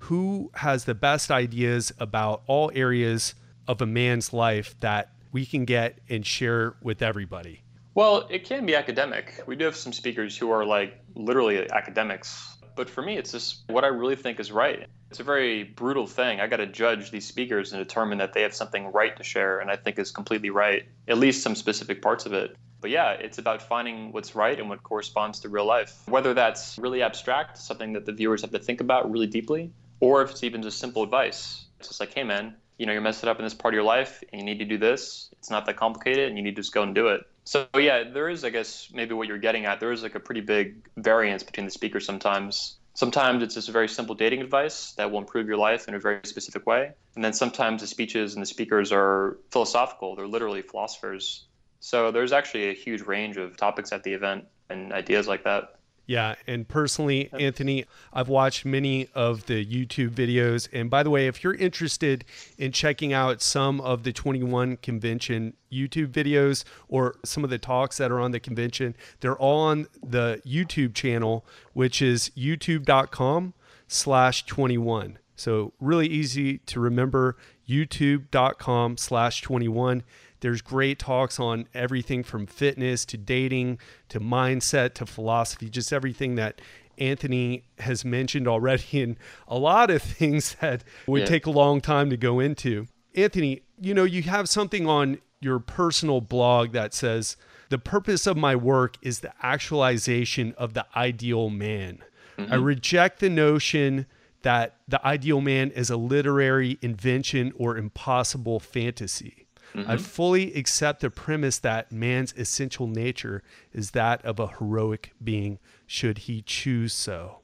Who 0.00 0.50
has 0.56 0.84
the 0.84 0.94
best 0.94 1.30
ideas 1.30 1.90
about 1.98 2.42
all 2.46 2.70
areas 2.74 3.34
of 3.66 3.80
a 3.80 3.86
man's 3.86 4.30
life 4.30 4.78
that 4.80 5.10
we 5.32 5.46
can 5.46 5.64
get 5.64 6.00
and 6.10 6.26
share 6.26 6.74
with 6.82 7.00
everybody? 7.00 7.62
Well, 7.94 8.26
it 8.28 8.44
can 8.44 8.66
be 8.66 8.76
academic. 8.76 9.42
We 9.46 9.56
do 9.56 9.64
have 9.64 9.76
some 9.76 9.94
speakers 9.94 10.36
who 10.36 10.50
are 10.50 10.66
like 10.66 11.00
literally 11.14 11.70
academics. 11.70 12.51
But 12.74 12.88
for 12.88 13.02
me, 13.02 13.16
it's 13.16 13.32
just 13.32 13.62
what 13.68 13.84
I 13.84 13.88
really 13.88 14.16
think 14.16 14.40
is 14.40 14.50
right. 14.50 14.86
It's 15.10 15.20
a 15.20 15.24
very 15.24 15.64
brutal 15.64 16.06
thing. 16.06 16.40
I 16.40 16.46
got 16.46 16.56
to 16.56 16.66
judge 16.66 17.10
these 17.10 17.26
speakers 17.26 17.72
and 17.72 17.86
determine 17.86 18.18
that 18.18 18.32
they 18.32 18.42
have 18.42 18.54
something 18.54 18.86
right 18.92 19.16
to 19.16 19.22
share 19.22 19.60
and 19.60 19.70
I 19.70 19.76
think 19.76 19.98
is 19.98 20.10
completely 20.10 20.50
right, 20.50 20.84
at 21.08 21.18
least 21.18 21.42
some 21.42 21.54
specific 21.54 22.00
parts 22.00 22.24
of 22.24 22.32
it. 22.32 22.56
But 22.80 22.90
yeah, 22.90 23.12
it's 23.12 23.38
about 23.38 23.62
finding 23.62 24.12
what's 24.12 24.34
right 24.34 24.58
and 24.58 24.68
what 24.68 24.82
corresponds 24.82 25.40
to 25.40 25.48
real 25.48 25.66
life. 25.66 26.02
Whether 26.08 26.34
that's 26.34 26.78
really 26.78 27.02
abstract, 27.02 27.58
something 27.58 27.92
that 27.92 28.06
the 28.06 28.12
viewers 28.12 28.42
have 28.42 28.50
to 28.50 28.58
think 28.58 28.80
about 28.80 29.10
really 29.10 29.28
deeply, 29.28 29.70
or 30.00 30.22
if 30.22 30.30
it's 30.30 30.42
even 30.42 30.62
just 30.62 30.78
simple 30.78 31.02
advice. 31.02 31.66
It's 31.78 31.88
just 31.88 32.00
like, 32.00 32.12
hey 32.12 32.24
man, 32.24 32.56
you 32.78 32.86
know, 32.86 32.92
you're 32.92 33.02
messed 33.02 33.24
up 33.24 33.38
in 33.38 33.44
this 33.44 33.54
part 33.54 33.72
of 33.72 33.76
your 33.76 33.84
life 33.84 34.24
and 34.32 34.40
you 34.40 34.44
need 34.44 34.58
to 34.58 34.64
do 34.64 34.78
this. 34.78 35.28
It's 35.38 35.50
not 35.50 35.66
that 35.66 35.76
complicated 35.76 36.28
and 36.28 36.36
you 36.36 36.42
need 36.42 36.56
to 36.56 36.62
just 36.62 36.74
go 36.74 36.82
and 36.82 36.94
do 36.94 37.08
it. 37.08 37.24
So 37.44 37.66
yeah, 37.76 38.04
there 38.04 38.28
is, 38.28 38.44
I 38.44 38.50
guess, 38.50 38.88
maybe 38.92 39.14
what 39.14 39.28
you're 39.28 39.38
getting 39.38 39.64
at. 39.66 39.80
There 39.80 39.92
is 39.92 40.02
like 40.02 40.14
a 40.14 40.20
pretty 40.20 40.42
big 40.42 40.88
variance 40.96 41.42
between 41.42 41.66
the 41.66 41.72
speakers 41.72 42.06
sometimes. 42.06 42.76
Sometimes 42.94 43.42
it's 43.42 43.54
just 43.54 43.68
a 43.68 43.72
very 43.72 43.88
simple 43.88 44.14
dating 44.14 44.42
advice 44.42 44.92
that 44.92 45.10
will 45.10 45.18
improve 45.18 45.46
your 45.48 45.56
life 45.56 45.88
in 45.88 45.94
a 45.94 45.98
very 45.98 46.20
specific 46.24 46.66
way. 46.66 46.92
And 47.14 47.24
then 47.24 47.32
sometimes 47.32 47.80
the 47.80 47.86
speeches 47.86 48.34
and 48.34 48.42
the 48.42 48.46
speakers 48.46 48.92
are 48.92 49.38
philosophical. 49.50 50.14
They're 50.14 50.26
literally 50.26 50.62
philosophers. 50.62 51.46
So 51.80 52.12
there's 52.12 52.32
actually 52.32 52.68
a 52.68 52.74
huge 52.74 53.00
range 53.00 53.38
of 53.38 53.56
topics 53.56 53.92
at 53.92 54.04
the 54.04 54.12
event 54.12 54.44
and 54.68 54.92
ideas 54.92 55.26
like 55.26 55.44
that. 55.44 55.76
Yeah, 56.12 56.34
and 56.46 56.68
personally, 56.68 57.30
Anthony, 57.32 57.86
I've 58.12 58.28
watched 58.28 58.66
many 58.66 59.08
of 59.14 59.46
the 59.46 59.64
YouTube 59.64 60.10
videos. 60.10 60.68
And 60.70 60.90
by 60.90 61.02
the 61.02 61.08
way, 61.08 61.26
if 61.26 61.42
you're 61.42 61.54
interested 61.54 62.26
in 62.58 62.70
checking 62.70 63.14
out 63.14 63.40
some 63.40 63.80
of 63.80 64.02
the 64.02 64.12
21 64.12 64.76
convention 64.76 65.54
YouTube 65.72 66.08
videos 66.08 66.64
or 66.86 67.16
some 67.24 67.44
of 67.44 67.48
the 67.48 67.56
talks 67.56 67.96
that 67.96 68.12
are 68.12 68.20
on 68.20 68.32
the 68.32 68.40
convention, 68.40 68.94
they're 69.20 69.38
all 69.38 69.60
on 69.60 69.86
the 70.02 70.42
YouTube 70.46 70.92
channel, 70.92 71.46
which 71.72 72.02
is 72.02 72.30
youtube.com 72.36 73.54
slash 73.88 74.44
21. 74.44 75.18
So 75.34 75.72
really 75.80 76.08
easy 76.08 76.58
to 76.58 76.78
remember, 76.78 77.38
youtube.com 77.66 78.98
slash 78.98 79.40
21. 79.40 80.02
There's 80.42 80.60
great 80.60 80.98
talks 80.98 81.38
on 81.40 81.68
everything 81.72 82.24
from 82.24 82.46
fitness 82.46 83.04
to 83.06 83.16
dating 83.16 83.78
to 84.08 84.20
mindset 84.20 84.94
to 84.94 85.06
philosophy, 85.06 85.70
just 85.70 85.92
everything 85.92 86.34
that 86.34 86.60
Anthony 86.98 87.62
has 87.78 88.04
mentioned 88.04 88.48
already, 88.48 89.00
and 89.02 89.16
a 89.46 89.56
lot 89.56 89.88
of 89.88 90.02
things 90.02 90.56
that 90.60 90.84
would 91.06 91.20
yeah. 91.20 91.26
take 91.26 91.46
a 91.46 91.50
long 91.50 91.80
time 91.80 92.10
to 92.10 92.16
go 92.16 92.40
into. 92.40 92.88
Anthony, 93.14 93.62
you 93.80 93.94
know, 93.94 94.04
you 94.04 94.22
have 94.22 94.48
something 94.48 94.86
on 94.86 95.18
your 95.40 95.60
personal 95.60 96.20
blog 96.20 96.72
that 96.72 96.92
says, 96.92 97.36
The 97.68 97.78
purpose 97.78 98.26
of 98.26 98.36
my 98.36 98.56
work 98.56 98.96
is 99.00 99.20
the 99.20 99.32
actualization 99.42 100.54
of 100.58 100.74
the 100.74 100.86
ideal 100.96 101.50
man. 101.50 101.98
Mm-hmm. 102.36 102.52
I 102.52 102.56
reject 102.56 103.20
the 103.20 103.30
notion 103.30 104.06
that 104.42 104.76
the 104.88 105.04
ideal 105.06 105.40
man 105.40 105.70
is 105.70 105.88
a 105.88 105.96
literary 105.96 106.78
invention 106.82 107.52
or 107.56 107.76
impossible 107.76 108.58
fantasy. 108.58 109.41
Mm-hmm. 109.74 109.90
I 109.90 109.96
fully 109.96 110.54
accept 110.54 111.00
the 111.00 111.10
premise 111.10 111.58
that 111.60 111.90
man's 111.90 112.32
essential 112.34 112.86
nature 112.86 113.42
is 113.72 113.92
that 113.92 114.24
of 114.24 114.38
a 114.38 114.48
heroic 114.48 115.14
being, 115.22 115.58
should 115.86 116.18
he 116.18 116.42
choose 116.42 116.92
so. 116.92 117.38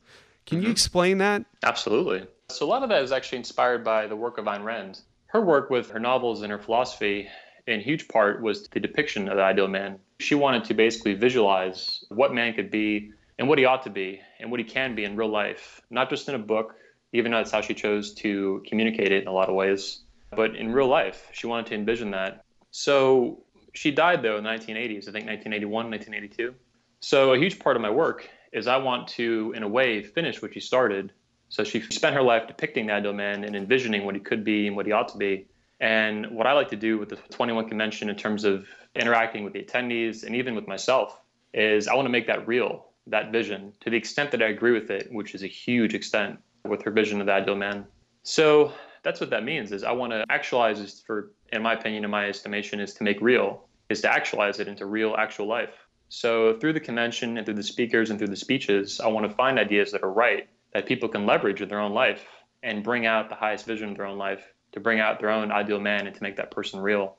Can 0.47 0.59
mm-hmm. 0.59 0.67
you 0.67 0.73
explain 0.73 1.19
that? 1.19 1.45
Absolutely. 1.63 2.27
So, 2.51 2.67
a 2.67 2.69
lot 2.69 2.83
of 2.83 2.89
that 2.89 3.03
is 3.03 3.13
actually 3.13 3.39
inspired 3.39 3.85
by 3.85 4.07
the 4.07 4.17
work 4.17 4.39
of 4.39 4.47
Ayn 4.47 4.65
Rand. 4.65 5.01
Her 5.27 5.43
work 5.43 5.69
with 5.69 5.91
her 5.91 6.01
novels 6.01 6.43
and 6.43 6.51
her 6.51 6.59
philosophy, 6.59 7.29
in 7.67 7.81
huge 7.81 8.09
part, 8.09 8.43
was 8.43 8.67
the 8.69 8.81
depiction 8.81 9.29
of 9.29 9.37
the 9.37 9.43
ideal 9.43 9.69
man. 9.69 9.99
She 10.21 10.35
wanted 10.35 10.65
to 10.65 10.75
basically 10.75 11.15
visualize 11.15 12.05
what 12.09 12.33
man 12.33 12.55
could 12.55 12.71
be 12.71 13.13
and 13.39 13.49
what 13.49 13.59
he 13.59 13.67
ought 13.67 13.83
to 13.83 13.91
be 13.91 14.21
and 14.41 14.51
what 14.51 14.61
he 14.61 14.65
can 14.65 14.95
be 14.95 15.05
in 15.05 15.17
real 15.17 15.29
life, 15.29 15.83
not 15.91 16.09
just 16.09 16.29
in 16.29 16.35
a 16.35 16.39
book, 16.39 16.77
even 17.13 17.31
though 17.31 17.39
that's 17.39 17.51
how 17.51 17.61
she 17.61 17.75
chose 17.75 18.15
to 18.15 18.63
communicate 18.67 19.13
it 19.13 19.23
in 19.23 19.29
a 19.29 19.33
lot 19.33 19.49
of 19.49 19.55
ways. 19.55 20.01
But 20.31 20.57
in 20.57 20.73
real 20.73 20.89
life, 20.89 21.29
she 21.33 21.47
wanted 21.47 21.67
to 21.67 21.75
envision 21.75 22.11
that. 22.13 22.45
So 22.71 23.45
she 23.75 23.91
died, 23.91 24.23
though, 24.23 24.37
in 24.37 24.45
the 24.45 24.51
1980s, 24.51 25.09
I 25.09 25.13
think 25.13 25.27
1981, 25.27 25.91
1982. 25.91 26.55
So 27.01 27.33
a 27.33 27.39
huge 27.39 27.59
part 27.59 27.77
of 27.77 27.83
my 27.83 27.91
work 27.91 28.29
is 28.53 28.67
I 28.67 28.77
want 28.77 29.09
to, 29.09 29.53
in 29.57 29.63
a 29.63 29.69
way, 29.69 30.03
finish 30.03 30.43
what 30.43 30.55
she 30.55 30.61
started. 30.61 31.13
So 31.49 31.65
she 31.65 31.81
spent 31.81 32.15
her 32.15 32.23
life 32.23 32.47
depicting 32.47 32.87
the 32.87 32.95
ideal 32.95 33.13
man 33.13 33.45
and 33.45 33.57
envisioning 33.57 34.05
what 34.05 34.15
he 34.15 34.21
could 34.21 34.45
be 34.45 34.67
and 34.67 34.77
what 34.77 34.87
he 34.87 34.93
ought 34.93 35.09
to 35.09 35.19
be. 35.19 35.47
And 35.81 36.31
what 36.31 36.47
I 36.47 36.53
like 36.53 36.69
to 36.71 36.77
do 36.77 36.99
with 36.99 37.09
the 37.09 37.17
21 37.17 37.69
convention 37.69 38.09
in 38.09 38.17
terms 38.17 38.45
of 38.45 38.67
interacting 38.95 39.45
with 39.45 39.53
the 39.53 39.63
attendees 39.63 40.25
and 40.25 40.35
even 40.35 40.55
with 40.55 40.67
myself 40.67 41.21
is 41.55 41.89
I 41.89 41.95
want 41.95 42.07
to 42.07 42.11
make 42.11 42.27
that 42.27 42.47
real, 42.49 42.87
that 43.07 43.31
vision, 43.31 43.73
to 43.81 43.91
the 43.91 43.97
extent 43.97 44.33
that 44.33 44.43
I 44.43 44.47
agree 44.47 44.73
with 44.73 44.91
it, 44.91 45.09
which 45.13 45.35
is 45.35 45.43
a 45.43 45.47
huge 45.47 45.95
extent 45.95 46.39
with 46.65 46.83
her 46.83 46.91
vision 46.91 47.21
of 47.21 47.27
the 47.27 47.33
ideal 47.33 47.55
man. 47.55 47.87
So 48.25 48.73
that's 49.09 49.21
what 49.21 49.31
that 49.31 49.43
means 49.43 49.73
is 49.73 49.85
I 49.85 49.93
want 49.93 50.13
to 50.13 50.23
actualize 50.29 50.83
this 50.83 51.01
for, 51.01 51.33
in 51.51 51.63
my 51.63 51.73
opinion, 51.73 52.05
in 52.05 52.11
my 52.11 52.29
estimation, 52.29 52.79
is 52.79 52.93
to 52.95 53.05
make 53.05 53.23
real, 53.23 53.67
is 53.89 54.03
to 54.03 54.13
actualize 54.13 54.61
it 54.61 54.69
into 54.69 54.85
real, 54.85 55.17
actual 55.17 55.47
life. 55.47 55.73
So 56.11 56.59
through 56.59 56.75
the 56.75 56.81
convention 56.81 57.39
and 57.39 57.47
through 57.47 57.55
the 57.55 57.63
speakers 57.63 58.11
and 58.11 58.19
through 58.19 58.29
the 58.29 58.37
speeches, 58.37 59.01
I 59.01 59.07
want 59.07 59.27
to 59.27 59.35
find 59.35 59.59
ideas 59.59 59.93
that 59.93 60.03
are 60.03 60.13
right, 60.13 60.47
that 60.75 60.85
people 60.85 61.09
can 61.09 61.25
leverage 61.25 61.63
in 61.63 61.71
their 61.71 61.81
own 61.81 61.93
life 61.93 62.23
and 62.63 62.85
bring 62.85 63.07
out 63.07 63.31
the 63.31 63.35
highest 63.35 63.65
vision 63.65 63.89
of 63.89 63.97
their 63.97 64.05
own 64.05 64.19
life, 64.19 64.45
to 64.73 64.81
bring 64.81 65.01
out 65.01 65.21
their 65.21 65.31
own 65.31 65.51
ideal 65.51 65.81
man 65.81 66.07
and 66.07 66.15
to 66.15 66.23
make 66.23 66.37
that 66.37 66.51
person 66.51 66.79
real. 66.79 67.17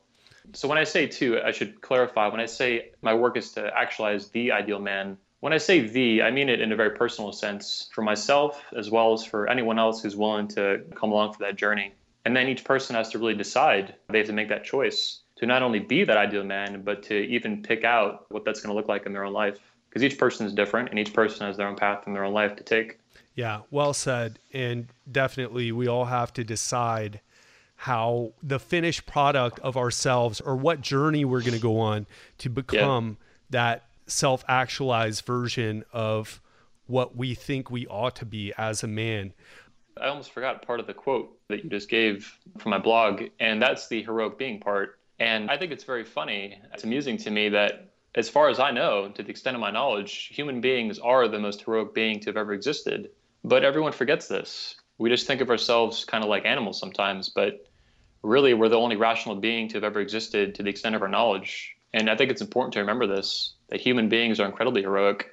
So 0.54 0.68
when 0.68 0.78
I 0.78 0.84
say 0.84 1.08
too, 1.08 1.42
I 1.44 1.50
should 1.50 1.82
clarify, 1.82 2.28
when 2.28 2.40
I 2.40 2.46
say 2.46 2.92
my 3.02 3.16
work 3.16 3.36
is 3.36 3.54
to 3.54 3.66
actualize 3.76 4.30
the 4.30 4.52
ideal 4.52 4.80
man, 4.80 5.18
when 5.40 5.54
I 5.54 5.58
say 5.58 5.80
the, 5.82 6.22
I 6.22 6.32
mean 6.32 6.50
it 6.50 6.62
in 6.62 6.72
a 6.72 6.76
very 6.76 6.92
personal 6.92 7.32
sense 7.32 7.90
for 7.94 8.02
myself 8.02 8.62
as 8.78 8.90
well 8.90 9.14
as 9.14 9.24
for 9.24 9.50
anyone 9.50 9.80
else 9.80 10.02
who's 10.02 10.16
willing 10.16 10.48
to 10.50 10.84
come 10.96 11.12
along 11.12 11.34
for 11.34 11.40
that 11.40 11.56
journey. 11.56 11.94
And 12.26 12.36
then 12.36 12.48
each 12.48 12.64
person 12.64 12.96
has 12.96 13.10
to 13.10 13.20
really 13.20 13.36
decide, 13.36 13.96
they 14.10 14.18
have 14.20 14.28
to 14.28 14.34
make 14.34 14.50
that 14.50 14.66
choice 14.66 15.22
to 15.38 15.46
not 15.46 15.64
only 15.64 15.80
be 15.80 16.04
that 16.04 16.18
ideal 16.18 16.44
man, 16.44 16.82
but 16.84 17.02
to 17.04 17.16
even 17.16 17.64
pick 17.64 17.86
out 17.86 18.26
what 18.30 18.44
that's 18.44 18.60
going 18.60 18.74
to 18.74 18.76
look 18.76 18.90
like 18.90 19.06
in 19.06 19.14
their 19.14 19.24
own 19.24 19.34
life. 19.34 19.58
Because 19.90 20.04
each 20.04 20.20
person 20.20 20.46
is 20.46 20.54
different 20.54 20.90
and 20.90 21.00
each 21.00 21.14
person 21.14 21.48
has 21.48 21.58
their 21.58 21.68
own 21.68 21.76
path 21.76 22.06
in 22.06 22.14
their 22.14 22.26
own 22.26 22.34
life 22.34 22.56
to 22.58 22.64
take. 22.64 23.00
Yeah, 23.34 23.62
well 23.72 23.94
said. 23.94 24.38
And 24.54 24.88
definitely, 25.10 25.72
we 25.72 25.88
all 25.88 26.06
have 26.06 26.34
to 26.34 26.44
decide 26.44 27.22
how 27.78 28.34
the 28.44 28.60
finished 28.60 29.06
product 29.06 29.58
of 29.62 29.78
ourselves 29.78 30.42
or 30.42 30.58
what 30.58 30.82
journey 30.82 31.24
we're 31.24 31.40
going 31.40 31.54
to 31.54 31.60
go 31.60 31.80
on 31.80 32.06
to 32.40 32.50
become 32.50 33.18
yeah. 33.20 33.26
that 33.52 33.89
self 34.10 34.44
actualized 34.48 35.26
version 35.26 35.84
of 35.94 36.42
what 36.88 37.16
we 37.16 37.36
think 37.36 37.70
we 37.70 37.86
ought 37.88 38.16
to 38.16 38.26
be 38.26 38.52
as 38.58 38.84
a 38.84 38.88
man. 38.88 39.34
I 40.02 40.08
almost 40.08 40.32
forgot 40.32 40.66
part 40.66 40.80
of 40.80 40.88
the 40.88 40.94
quote 40.94 41.38
that 41.50 41.64
you 41.64 41.70
just 41.70 41.90
gave 41.90 42.38
from 42.58 42.72
my 42.72 42.80
blog, 42.80 43.24
and 43.40 43.62
that's 43.62 43.88
the 43.88 44.02
heroic 44.02 44.38
being 44.38 44.60
part. 44.60 45.00
And 45.20 45.52
I 45.52 45.58
think 45.58 45.72
it's 45.72 45.84
very 45.84 46.06
funny. 46.06 46.58
It's 46.74 46.84
amusing 46.84 47.18
to 47.18 47.32
me 47.32 47.50
that, 47.50 47.90
as 48.16 48.30
far 48.30 48.50
as 48.50 48.60
I 48.60 48.72
know, 48.72 49.10
to 49.10 49.22
the 49.22 49.30
extent 49.30 49.56
of 49.56 49.62
my 49.62 49.72
knowledge, 49.72 50.30
human 50.32 50.62
beings 50.62 51.00
are 51.00 51.28
the 51.28 51.40
most 51.40 51.62
heroic 51.62 51.94
being 51.94 52.20
to 52.22 52.30
have 52.30 52.38
ever 52.38 52.54
existed. 52.54 53.10
But 53.44 53.64
everyone 53.64 53.92
forgets 53.92 54.28
this. 54.28 54.76
We 54.98 55.10
just 55.10 55.28
think 55.28 55.42
of 55.42 55.50
ourselves 55.50 56.06
kind 56.06 56.24
of 56.24 56.30
like 56.30 56.46
animals 56.46 56.80
sometimes, 56.80 57.30
but 57.30 57.66
really 58.24 58.54
we're 58.54 58.70
the 58.70 58.78
only 58.78 58.96
rational 58.96 59.36
being 59.36 59.68
to 59.70 59.76
have 59.76 59.84
ever 59.84 60.00
existed 60.00 60.56
to 60.56 60.64
the 60.64 60.70
extent 60.70 60.96
of 60.96 61.02
our 61.02 61.08
knowledge. 61.08 61.76
And 61.94 62.10
I 62.10 62.16
think 62.16 62.32
it's 62.32 62.42
important 62.42 62.74
to 62.74 62.80
remember 62.80 63.08
this 63.08 63.54
that 63.70 63.82
human 63.82 64.10
beings 64.10 64.40
are 64.40 64.46
incredibly 64.46 64.82
heroic. 64.82 65.32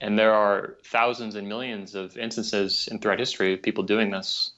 And 0.00 0.18
there 0.18 0.34
are 0.34 0.76
thousands 0.84 1.36
and 1.36 1.48
millions 1.48 1.94
of 1.94 2.16
instances 2.16 2.88
in 2.90 2.98
throughout 2.98 3.20
history 3.20 3.54
of 3.54 3.62
people 3.62 3.84
doing 3.84 4.10
this. 4.10 4.52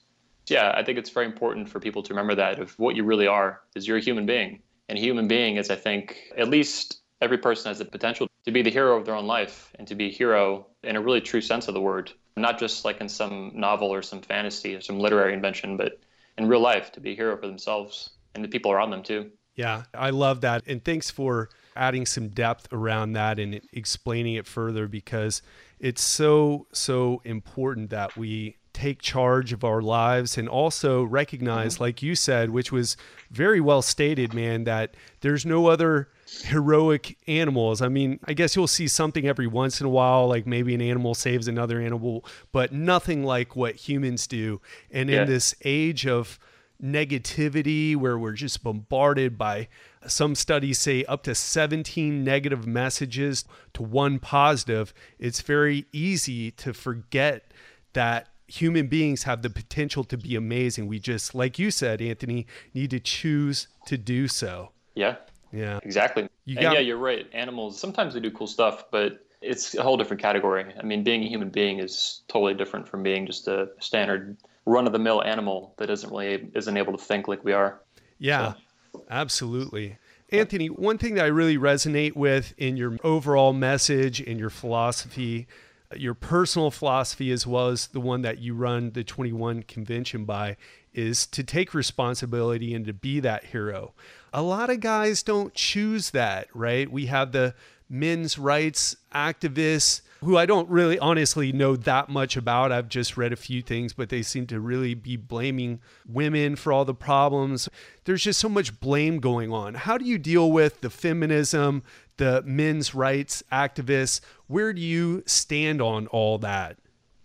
Yeah, 0.47 0.73
I 0.75 0.83
think 0.83 0.99
it's 0.99 1.11
very 1.11 1.27
important 1.27 1.69
for 1.69 1.81
people 1.81 2.03
to 2.03 2.13
remember 2.13 2.35
that 2.37 2.59
of 2.59 2.79
what 2.79 2.97
you 2.97 3.05
really 3.05 3.27
are 3.27 3.61
is 3.75 3.87
you're 3.87 3.99
a 3.99 4.03
human 4.03 4.27
being. 4.27 4.63
And 4.89 4.99
a 4.99 5.01
human 5.01 5.29
being 5.29 5.57
is, 5.57 5.71
I 5.71 5.77
think, 5.77 6.33
at 6.37 6.49
least 6.49 7.01
every 7.21 7.39
person 7.39 7.71
has 7.71 7.79
the 7.79 7.85
potential 7.85 8.29
to 8.45 8.53
be 8.53 8.63
the 8.63 8.71
hero 8.71 8.97
of 8.97 9.07
their 9.07 9.15
own 9.15 9.27
life 9.27 9.73
and 9.79 9.89
to 9.89 9.95
be 9.95 10.07
a 10.07 10.13
hero 10.13 10.67
in 10.83 10.97
a 10.97 11.01
really 11.01 11.21
true 11.21 11.41
sense 11.41 11.69
of 11.69 11.75
the 11.75 11.81
word, 11.81 12.13
not 12.37 12.59
just 12.59 12.85
like 12.85 13.01
in 13.01 13.09
some 13.09 13.53
novel 13.55 13.93
or 13.93 14.03
some 14.03 14.21
fantasy 14.21 14.75
or 14.75 14.81
some 14.81 14.99
literary 14.99 15.33
invention, 15.33 15.77
but 15.77 15.99
in 16.37 16.49
real 16.49 16.61
life 16.61 16.93
to 16.93 17.01
be 17.01 17.13
a 17.13 17.17
hero 17.17 17.37
for 17.37 17.47
themselves 17.47 18.11
and 18.35 18.45
the 18.45 18.49
people 18.49 18.73
around 18.73 18.91
them 18.91 19.03
too. 19.03 19.31
Yeah, 19.55 19.85
I 19.95 20.11
love 20.11 20.41
that. 20.41 20.67
And 20.67 20.85
thanks 20.85 21.11
for 21.11 21.49
adding 21.77 22.07
some 22.07 22.29
depth 22.29 22.73
around 22.73 23.13
that 23.13 23.39
and 23.39 23.61
explaining 23.73 24.35
it 24.35 24.47
further 24.47 24.87
because 24.87 25.43
it's 25.81 26.03
so, 26.03 26.67
so 26.73 27.21
important 27.25 27.91
that 27.91 28.17
we 28.17 28.57
take 28.73 29.01
charge 29.01 29.53
of 29.53 29.63
our 29.63 29.81
lives 29.81 30.37
and 30.37 30.49
also 30.49 31.05
recognize, 31.05 31.79
like 31.79 32.03
you 32.03 32.15
said, 32.17 32.51
which 32.51 32.73
was 32.73 32.97
very 33.31 33.61
well 33.61 33.81
stated, 33.81 34.35
man, 34.35 34.65
that 34.65 34.95
there's 35.21 35.47
no 35.47 35.69
other 35.69 36.09
heroic 36.43 37.17
animals. 37.29 37.81
I 37.81 37.89
mean, 37.89 38.19
I 38.25 38.35
guess 38.35 38.57
you'll 38.57 38.67
see 38.67 38.89
something 38.89 39.27
every 39.27 39.47
once 39.47 39.81
in 39.81 39.87
a 39.87 39.91
while, 39.91 40.27
like 40.27 40.47
maybe 40.47 40.75
an 40.75 40.81
animal 40.81 41.15
saves 41.15 41.47
another 41.47 41.81
animal, 41.81 42.25
but 42.51 42.73
nothing 42.73 43.23
like 43.25 43.55
what 43.55 43.77
humans 43.77 44.27
do. 44.27 44.61
And 44.91 45.09
in 45.09 45.29
this 45.29 45.55
age 45.65 46.07
of 46.07 46.39
negativity 46.83 47.97
where 47.97 48.19
we're 48.19 48.33
just 48.33 48.63
bombarded 48.63 49.39
by 49.39 49.69
some 50.07 50.35
studies 50.35 50.79
say 50.79 51.05
up 51.05 51.23
to 51.23 51.35
17 51.35 52.23
negative 52.25 52.67
messages 52.67 53.45
to 53.73 53.83
one 53.83 54.19
positive, 54.19 54.93
it's 55.19 55.41
very 55.41 55.87
easy 55.93 56.51
to 56.53 56.73
forget 56.75 57.53
that 57.95 58.29
human 58.47 58.87
beings 58.87 59.23
have 59.23 59.43
the 59.43 59.51
potential 59.51 60.05
to 60.05 60.17
be 60.17 60.37
amazing. 60.37 60.87
We 60.87 60.99
just, 60.99 61.35
like 61.35 61.59
you 61.59 61.71
said, 61.71 62.03
Anthony, 62.03 62.47
need 62.75 62.91
to 62.91 63.01
choose 63.01 63.69
to 63.87 63.97
do 63.97 64.29
so. 64.29 64.71
Yeah. 64.95 65.17
Yeah. 65.53 65.81
Exactly. 65.83 66.29
You 66.45 66.57
got- 66.61 66.75
yeah, 66.75 66.81
you're 66.81 66.99
right. 66.99 67.27
Animals, 67.33 67.79
sometimes 67.79 68.15
they 68.15 68.21
do 68.21 68.31
cool 68.31 68.47
stuff, 68.47 68.91
but 68.91 69.25
it's 69.41 69.75
a 69.75 69.83
whole 69.83 69.97
different 69.97 70.21
category. 70.21 70.67
I 70.79 70.83
mean, 70.83 71.05
being 71.05 71.23
a 71.23 71.29
human 71.29 71.51
being 71.51 71.79
is 71.79 72.23
totally 72.29 72.55
different 72.55 72.89
from 72.89 73.03
being 73.03 73.27
just 73.27 73.47
a 73.49 73.71
standard 73.79 74.37
run 74.67 74.87
of 74.87 74.93
the 74.93 74.99
mill 74.99 75.23
animal 75.23 75.75
that 75.79 75.91
isn't 75.91 76.11
really 76.11 76.51
isn't 76.55 76.77
able 76.77 76.97
to 76.97 77.03
think 77.03 77.29
like 77.29 77.45
we 77.45 77.53
are. 77.53 77.81
Yeah, 78.19 78.55
so. 78.93 79.05
absolutely. 79.11 79.99
Anthony, 80.31 80.69
one 80.69 80.99
thing 80.99 81.15
that 81.15 81.25
I 81.25 81.29
really 81.29 81.59
resonate 81.59 82.17
with 82.17 82.55
in 82.57 82.77
your 82.77 82.99
overall 83.05 83.53
message 83.53 84.21
and 84.21 84.39
your 84.39 84.51
philosophy, 84.51 85.47
your 85.95 86.15
personal 86.15 86.71
philosophy, 86.71 87.31
as 87.31 87.47
well 87.47 87.69
as 87.69 87.89
the 87.89 88.01
one 88.01 88.23
that 88.23 88.39
you 88.39 88.55
run 88.55 88.91
the 88.93 89.05
21 89.05 89.65
convention 89.65 90.25
by, 90.25 90.57
is 90.93 91.27
to 91.27 91.45
take 91.45 91.75
responsibility 91.75 92.75
and 92.75 92.87
to 92.87 92.93
be 92.93 93.21
that 93.21 93.45
hero. 93.47 93.93
A 94.33 94.43
lot 94.43 94.71
of 94.71 94.81
guys 94.81 95.23
don't 95.23 95.55
choose 95.55 96.11
that, 96.11 96.49
right? 96.55 96.91
We 96.91 97.07
have 97.07 97.33
the 97.33 97.55
men's 97.89 98.39
rights 98.39 98.97
activists 99.15 100.01
who 100.25 100.37
I 100.37 100.47
don't 100.47 100.69
really 100.69 100.99
honestly 100.99 101.53
know 101.53 101.77
that 101.77 102.09
much 102.09 102.37
about. 102.37 102.73
I've 102.73 102.89
just 102.89 103.17
read 103.17 103.33
a 103.33 103.37
few 103.37 103.63
things, 103.63 103.93
but 103.93 104.09
they 104.09 104.23
seem 104.23 104.47
to 104.49 104.59
really 104.59 104.95
be 104.95 105.17
blaming 105.17 105.81
women 106.07 106.57
for 106.57 106.73
all 106.73 106.85
the 106.85 106.95
problems. 106.95 107.69
There's 108.05 108.23
just 108.23 108.41
so 108.41 108.49
much 108.49 108.81
blame 108.81 109.21
going 109.21 109.53
on. 109.53 109.75
How 109.75 109.99
do 109.99 110.05
you 110.05 110.19
deal 110.19 110.51
with 110.51 110.81
the 110.81 110.91
feminism, 110.91 111.83
the 112.17 112.43
men's 112.47 112.95
rights 112.95 113.43
activists? 113.53 114.21
Where 114.47 114.73
do 114.73 114.81
you 114.81 115.23
stand 115.27 115.81
on 115.81 116.07
all 116.09 116.39
that? 116.39 116.79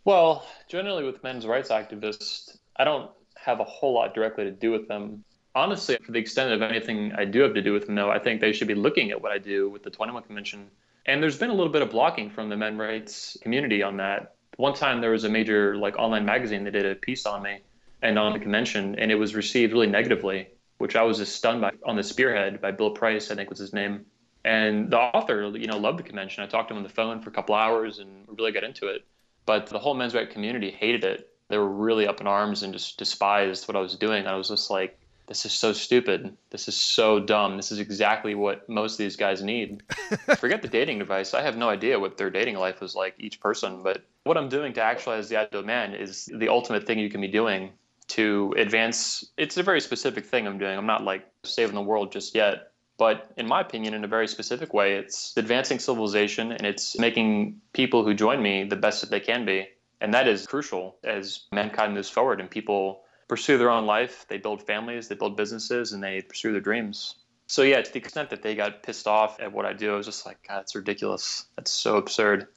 Well, 0.06 0.46
generally 0.68 1.04
with 1.04 1.24
men's 1.24 1.46
rights 1.46 1.70
activists, 1.70 2.58
I 2.78 2.84
don't 2.84 3.12
have 3.36 3.60
a 3.60 3.66
whole 3.66 3.94
lot 3.94 4.14
directly 4.14 4.44
to 4.46 4.52
do 4.52 4.72
with 4.72 4.88
them. 4.88 5.24
Honestly, 5.56 5.98
for 6.06 6.12
the 6.12 6.20
extent 6.20 6.54
of 6.54 6.62
anything 6.62 7.12
I 7.18 7.26
do 7.26 7.42
have 7.42 7.54
to 7.54 7.62
do 7.62 7.74
with 7.74 7.86
them, 7.86 7.96
though, 7.96 8.10
I 8.10 8.20
think 8.20 8.42
they 8.42 8.54
should 8.54 8.68
be 8.68 8.76
looking 8.76 9.12
at 9.12 9.22
what 9.22 9.32
I 9.32 9.38
do 9.38 9.70
with 9.70 9.84
the 9.84 9.90
21 9.90 10.24
Convention 10.24 10.70
and 11.10 11.24
there's 11.24 11.38
been 11.38 11.50
a 11.50 11.54
little 11.54 11.72
bit 11.72 11.82
of 11.82 11.90
blocking 11.90 12.30
from 12.30 12.50
the 12.50 12.56
men 12.56 12.78
rights 12.78 13.36
community 13.42 13.82
on 13.82 13.98
that. 13.98 14.36
One 14.58 14.76
time 14.76 15.02
there 15.02 15.12
was 15.12 15.24
a 15.24 15.30
major 15.30 15.76
like 15.76 15.98
online 15.98 16.26
magazine 16.26 16.64
that 16.66 16.72
did 16.72 16.86
a 16.86 16.96
piece 16.96 17.26
on 17.26 17.42
me 17.42 17.60
and 18.02 18.20
on 18.20 18.34
the 18.34 18.40
convention, 18.40 18.98
and 19.00 19.12
it 19.12 19.16
was 19.16 19.34
received 19.36 19.74
really 19.74 19.88
negatively, 19.88 20.48
which 20.78 20.96
I 20.96 21.02
was 21.04 21.18
just 21.18 21.36
stunned 21.36 21.62
by. 21.62 21.72
On 21.86 21.96
the 21.96 22.04
Spearhead 22.04 22.62
by 22.62 22.72
Bill 22.72 22.92
Price, 22.92 23.32
I 23.32 23.36
think 23.36 23.50
was 23.50 23.60
his 23.60 23.74
name. 23.74 24.06
And 24.46 24.90
the 24.90 24.98
author, 24.98 25.52
you 25.58 25.68
know, 25.68 25.78
loved 25.78 26.00
the 26.00 26.04
convention. 26.04 26.44
I 26.44 26.48
talked 26.48 26.70
to 26.70 26.74
him 26.74 26.78
on 26.78 26.84
the 26.84 26.90
phone 26.90 27.22
for 27.22 27.30
a 27.30 27.34
couple 27.34 27.56
hours 27.56 28.00
and 28.00 28.26
really 28.28 28.52
got 28.52 28.64
into 28.64 28.88
it. 28.88 29.06
But 29.46 29.68
the 29.68 29.80
whole 29.80 29.96
men's 29.96 30.14
rights 30.14 30.32
community 30.32 30.70
hated 30.72 31.04
it. 31.04 31.30
They 31.50 31.58
were 31.58 31.68
really 31.68 32.08
up 32.08 32.22
in 32.22 32.28
arms 32.28 32.62
and 32.62 32.72
just 32.72 33.00
despised 33.00 33.68
what 33.68 33.76
I 33.76 33.82
was 33.82 33.96
doing. 33.96 34.28
I 34.28 34.36
was 34.36 34.50
just 34.50 34.70
like, 34.70 34.99
this 35.30 35.46
is 35.46 35.54
so 35.54 35.74
stupid. 35.74 36.36
This 36.50 36.68
is 36.68 36.76
so 36.76 37.20
dumb. 37.20 37.56
This 37.56 37.72
is 37.72 37.78
exactly 37.78 38.34
what 38.34 38.68
most 38.68 38.94
of 38.94 38.98
these 38.98 39.16
guys 39.16 39.44
need. 39.44 39.84
Forget 40.40 40.64
the 40.64 40.68
dating 40.68 40.98
device. 40.98 41.36
I 41.36 41.44
have 41.44 41.56
no 41.56 41.70
idea 41.70 42.00
what 42.00 42.18
their 42.18 42.32
dating 42.32 42.58
life 42.58 42.82
is 42.82 42.96
like, 42.96 43.14
each 43.20 43.40
person. 43.40 43.84
But 43.84 44.04
what 44.24 44.38
I'm 44.38 44.50
doing 44.50 44.74
to 44.74 44.82
actualize 44.82 45.30
the 45.30 45.38
ideal 45.38 45.62
man 45.62 45.94
is 45.94 46.28
the 46.34 46.50
ultimate 46.50 46.88
thing 46.88 46.98
you 46.98 47.12
can 47.12 47.22
be 47.22 47.28
doing 47.28 47.70
to 48.08 48.56
advance. 48.58 49.24
It's 49.38 49.56
a 49.58 49.62
very 49.62 49.82
specific 49.82 50.26
thing 50.26 50.48
I'm 50.48 50.58
doing. 50.58 50.76
I'm 50.76 50.88
not 50.88 51.04
like 51.04 51.28
saving 51.44 51.76
the 51.76 51.82
world 51.82 52.12
just 52.12 52.34
yet. 52.34 52.72
But 52.98 53.32
in 53.38 53.48
my 53.48 53.62
opinion, 53.62 53.94
in 53.94 54.04
a 54.04 54.08
very 54.08 54.28
specific 54.28 54.74
way, 54.74 54.96
it's 54.96 55.38
advancing 55.38 55.78
civilization 55.78 56.52
and 56.52 56.66
it's 56.66 56.98
making 56.98 57.62
people 57.74 58.04
who 58.04 58.16
join 58.16 58.42
me 58.42 58.64
the 58.64 58.76
best 58.76 59.02
that 59.02 59.12
they 59.12 59.20
can 59.20 59.46
be. 59.46 59.68
And 60.02 60.12
that 60.16 60.28
is 60.28 60.48
crucial 60.48 60.98
as 61.04 61.46
mankind 61.52 61.94
moves 61.94 62.10
forward 62.10 62.42
and 62.42 62.50
people 62.50 63.04
pursue 63.30 63.58
their 63.58 63.70
own 63.70 63.86
life. 63.86 64.26
They 64.28 64.38
build 64.38 64.66
families, 64.66 65.08
they 65.08 65.16
build 65.16 65.38
businesses, 65.38 65.94
and 65.94 66.04
they 66.04 66.22
pursue 66.22 66.52
their 66.52 66.60
dreams. 66.60 67.16
So 67.48 67.62
yeah, 67.62 67.82
to 67.82 67.92
the 67.92 68.00
extent 68.00 68.32
that 68.32 68.44
they 68.44 68.56
got 68.56 68.84
pissed 68.84 69.08
off 69.08 69.40
at 69.40 69.54
what 69.54 69.66
I 69.66 69.74
do, 69.74 69.94
I 69.94 69.96
was 69.98 70.06
just 70.06 70.26
like, 70.26 70.38
God, 70.48 70.62
it's 70.62 70.76
ridiculous. 70.76 71.46
That's 71.56 71.72
so 71.72 71.96
absurd. 71.96 72.48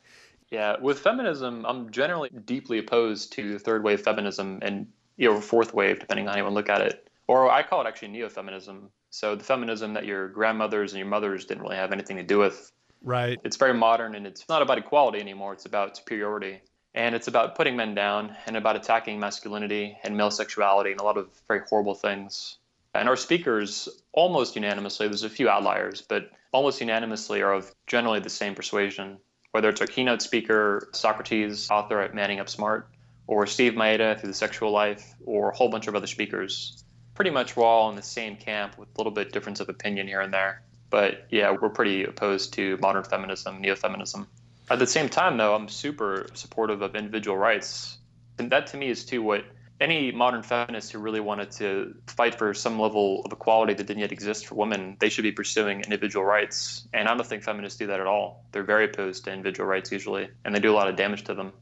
Yeah, 0.51 0.77
with 0.81 0.99
feminism, 0.99 1.65
I'm 1.65 1.91
generally 1.91 2.31
deeply 2.45 2.79
opposed 2.79 3.33
to 3.35 3.59
third 3.59 3.85
wave 3.85 4.03
feminism 4.03 4.59
and 4.61 4.89
you 5.17 5.33
know 5.33 5.41
fourth 5.41 5.73
wave, 5.73 6.01
depending 6.01 6.27
on 6.27 6.33
how 6.33 6.39
you 6.39 6.45
want 6.45 6.53
to 6.53 6.57
look 6.57 6.69
at 6.69 6.83
it. 6.83 7.09
Or 7.29 7.51
I 7.51 7.63
call 7.63 7.81
it 7.83 7.87
actually 7.87 8.09
neo-feminism. 8.09 8.91
So 9.11 9.35
the 9.37 9.45
feminism 9.45 9.95
that 9.95 10.05
your 10.05 10.29
grandmothers 10.29 10.93
and 10.93 10.99
your 10.99 11.09
mothers 11.09 11.45
didn't 11.45 11.63
really 11.63 11.77
have 11.77 11.93
anything 11.93 12.17
to 12.17 12.23
do 12.23 12.39
with. 12.39 12.71
Right. 13.03 13.39
It's 13.45 13.57
very 13.57 13.75
modern 13.75 14.15
and 14.15 14.27
it's 14.27 14.49
not 14.49 14.61
about 14.61 14.79
equality 14.79 15.21
anymore. 15.21 15.53
It's 15.53 15.65
about 15.65 15.97
superiority 15.97 16.61
and 16.95 17.15
it's 17.15 17.29
about 17.29 17.55
putting 17.55 17.77
men 17.77 17.95
down 17.95 18.37
and 18.47 18.57
about 18.57 18.77
attacking 18.77 19.19
masculinity 19.19 19.97
and 20.03 20.17
male 20.17 20.31
sexuality 20.31 20.91
and 20.93 21.01
a 21.01 21.05
lot 21.05 21.17
of 21.17 21.29
very 21.49 21.61
horrible 21.69 21.95
things. 21.95 22.59
And 22.95 23.09
our 23.09 23.17
speakers, 23.17 23.89
almost 24.13 24.55
unanimously, 24.55 25.09
there's 25.09 25.23
a 25.23 25.31
few 25.31 25.49
outliers, 25.49 26.03
but 26.03 26.31
almost 26.53 26.81
unanimously 26.81 27.41
are 27.41 27.55
of 27.55 27.75
generally 27.87 28.21
the 28.21 28.31
same 28.31 28.55
persuasion. 28.55 29.19
Whether 29.53 29.71
it's 29.71 29.81
our 29.81 29.87
keynote 29.87 30.23
speaker, 30.23 30.89
Socrates, 30.93 31.71
author 31.71 32.01
at 32.01 32.15
Manning 32.15 32.41
Up 32.41 32.49
Smart, 32.49 32.89
or 33.27 33.47
Steve 33.47 33.73
Maeda 33.75 34.19
through 34.19 34.29
the 34.29 34.35
sexual 34.35 34.71
life, 34.71 35.15
or 35.25 35.51
a 35.51 35.57
whole 35.57 35.69
bunch 35.69 35.87
of 35.87 35.95
other 35.95 36.07
speakers. 36.07 36.85
Pretty 37.15 37.31
much 37.31 37.57
we're 37.57 37.65
all 37.65 37.89
in 37.91 37.97
the 37.97 38.03
same 38.03 38.37
camp 38.37 38.77
with 38.79 38.89
a 38.95 38.99
little 38.99 39.13
bit 39.13 39.33
difference 39.33 39.61
of 39.61 39.69
opinion 39.69 40.07
here 40.07 40.21
and 40.21 40.33
there. 40.33 40.63
But 40.91 41.27
yeah, 41.31 41.57
we're 41.59 41.71
pretty 41.71 42.05
opposed 42.05 42.53
to 42.55 42.77
modern 42.79 43.05
feminism, 43.05 43.61
neo 43.61 43.75
feminism. 43.75 44.27
At 44.73 44.79
the 44.79 44.87
same 44.87 45.11
time, 45.11 45.37
though, 45.37 45.55
I'm 45.55 45.69
super 45.69 46.27
supportive 46.33 46.81
of 46.81 46.97
individual 46.97 47.37
rights. 47.37 47.99
And 48.39 48.51
that 48.51 48.67
to 48.69 48.79
me 48.79 48.89
is 48.89 49.05
too 49.05 49.23
what 49.23 49.45
any 49.83 50.11
modern 50.13 50.43
feminist 50.43 50.93
who 50.93 50.99
really 50.99 51.21
wanted 51.21 51.51
to 51.51 51.95
fight 52.07 52.37
for 52.37 52.55
some 52.55 52.81
level 52.81 53.21
of 53.27 53.33
equality 53.33 53.75
that 53.75 53.87
didn't 53.87 54.01
yet 54.01 54.13
exist 54.13 54.47
for 54.47 54.55
women, 54.55 54.97
they 54.99 55.11
should 55.11 55.25
be 55.25 55.33
pursuing 55.33 55.83
individual 55.83 56.25
rights. 56.25 56.89
And 56.95 57.07
I 57.07 57.15
don't 57.15 57.27
think 57.27 57.43
feminists 57.43 57.79
do 57.79 57.87
that 57.89 58.01
at 58.01 58.07
all. 58.07 58.47
They're 58.53 58.63
very 58.63 58.87
opposed 58.87 59.25
to 59.25 59.33
individual 59.33 59.69
rights 59.69 59.93
usually, 59.93 60.31
and 60.47 60.55
they 60.55 60.61
do 60.61 60.73
a 60.73 60.77
lot 60.77 60.89
of 60.89 60.97
damage 60.97 61.25
to 61.25 61.35
them. 61.35 61.53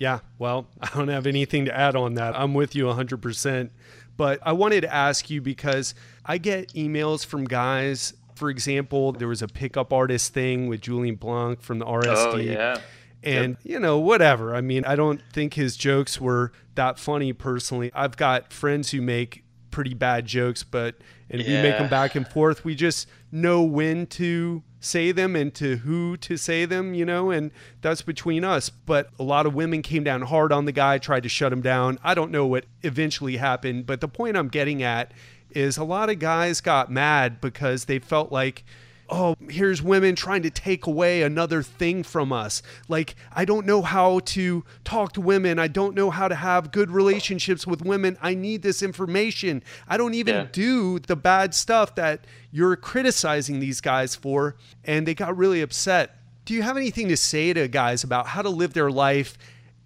Yeah, 0.00 0.18
well, 0.40 0.66
I 0.80 0.88
don't 0.92 1.06
have 1.06 1.28
anything 1.28 1.66
to 1.66 1.76
add 1.76 1.94
on 1.94 2.14
that. 2.14 2.36
I'm 2.36 2.52
with 2.52 2.74
you 2.74 2.86
100%. 2.86 3.70
But 4.16 4.40
I 4.42 4.50
wanted 4.54 4.80
to 4.80 4.92
ask 4.92 5.30
you 5.30 5.40
because 5.40 5.94
I 6.24 6.38
get 6.38 6.72
emails 6.72 7.24
from 7.24 7.44
guys 7.44 8.12
for 8.36 8.50
example, 8.50 9.12
there 9.12 9.28
was 9.28 9.42
a 9.42 9.48
pickup 9.48 9.92
artist 9.92 10.32
thing 10.32 10.68
with 10.68 10.82
Julien 10.82 11.16
Blanc 11.16 11.62
from 11.62 11.78
the 11.78 11.86
RSD. 11.86 12.32
Oh, 12.32 12.36
yeah. 12.36 12.80
And, 13.22 13.56
yep. 13.62 13.72
you 13.72 13.80
know, 13.80 13.98
whatever. 13.98 14.54
I 14.54 14.60
mean, 14.60 14.84
I 14.84 14.94
don't 14.94 15.20
think 15.32 15.54
his 15.54 15.76
jokes 15.76 16.20
were 16.20 16.52
that 16.74 16.98
funny 16.98 17.32
personally. 17.32 17.90
I've 17.94 18.16
got 18.16 18.52
friends 18.52 18.90
who 18.90 19.00
make 19.00 19.42
pretty 19.70 19.94
bad 19.94 20.26
jokes, 20.26 20.62
but, 20.62 20.96
and 21.28 21.42
yeah. 21.42 21.48
we 21.48 21.68
make 21.68 21.78
them 21.78 21.88
back 21.88 22.14
and 22.14 22.28
forth. 22.28 22.64
We 22.64 22.74
just 22.74 23.08
know 23.32 23.62
when 23.62 24.06
to 24.06 24.62
say 24.78 25.12
them 25.12 25.34
and 25.34 25.52
to 25.54 25.78
who 25.78 26.16
to 26.18 26.36
say 26.36 26.64
them, 26.64 26.94
you 26.94 27.04
know, 27.04 27.30
and 27.30 27.50
that's 27.80 28.02
between 28.02 28.44
us. 28.44 28.70
But 28.70 29.10
a 29.18 29.22
lot 29.22 29.46
of 29.46 29.54
women 29.54 29.82
came 29.82 30.04
down 30.04 30.22
hard 30.22 30.52
on 30.52 30.64
the 30.64 30.72
guy, 30.72 30.98
tried 30.98 31.24
to 31.24 31.28
shut 31.28 31.52
him 31.52 31.62
down. 31.62 31.98
I 32.04 32.14
don't 32.14 32.30
know 32.30 32.46
what 32.46 32.66
eventually 32.82 33.38
happened, 33.38 33.86
but 33.86 34.00
the 34.00 34.08
point 34.08 34.36
I'm 34.36 34.48
getting 34.48 34.82
at 34.82 35.12
is 35.56 35.76
a 35.76 35.84
lot 35.84 36.10
of 36.10 36.18
guys 36.18 36.60
got 36.60 36.90
mad 36.90 37.40
because 37.40 37.86
they 37.86 37.98
felt 37.98 38.30
like 38.30 38.64
oh, 39.08 39.36
here's 39.48 39.82
women 39.82 40.14
trying 40.14 40.42
to 40.42 40.50
take 40.50 40.86
away 40.86 41.22
another 41.22 41.62
thing 41.62 42.02
from 42.02 42.32
us. 42.32 42.62
Like, 42.88 43.14
I 43.32 43.44
don't 43.44 43.66
know 43.66 43.82
how 43.82 44.20
to 44.20 44.64
talk 44.84 45.12
to 45.12 45.20
women. 45.20 45.58
I 45.58 45.68
don't 45.68 45.94
know 45.94 46.10
how 46.10 46.28
to 46.28 46.34
have 46.34 46.72
good 46.72 46.90
relationships 46.90 47.66
with 47.66 47.82
women. 47.82 48.18
I 48.20 48.34
need 48.34 48.62
this 48.62 48.82
information. 48.82 49.62
I 49.86 49.96
don't 49.96 50.14
even 50.14 50.34
yeah. 50.34 50.46
do 50.50 50.98
the 50.98 51.16
bad 51.16 51.54
stuff 51.54 51.94
that 51.94 52.26
you're 52.50 52.76
criticizing 52.76 53.60
these 53.60 53.80
guys 53.80 54.14
for. 54.14 54.56
And 54.84 55.06
they 55.06 55.14
got 55.14 55.36
really 55.36 55.60
upset. 55.60 56.18
Do 56.44 56.54
you 56.54 56.62
have 56.62 56.76
anything 56.76 57.08
to 57.08 57.16
say 57.16 57.52
to 57.52 57.68
guys 57.68 58.04
about 58.04 58.28
how 58.28 58.42
to 58.42 58.50
live 58.50 58.72
their 58.72 58.90
life 58.90 59.36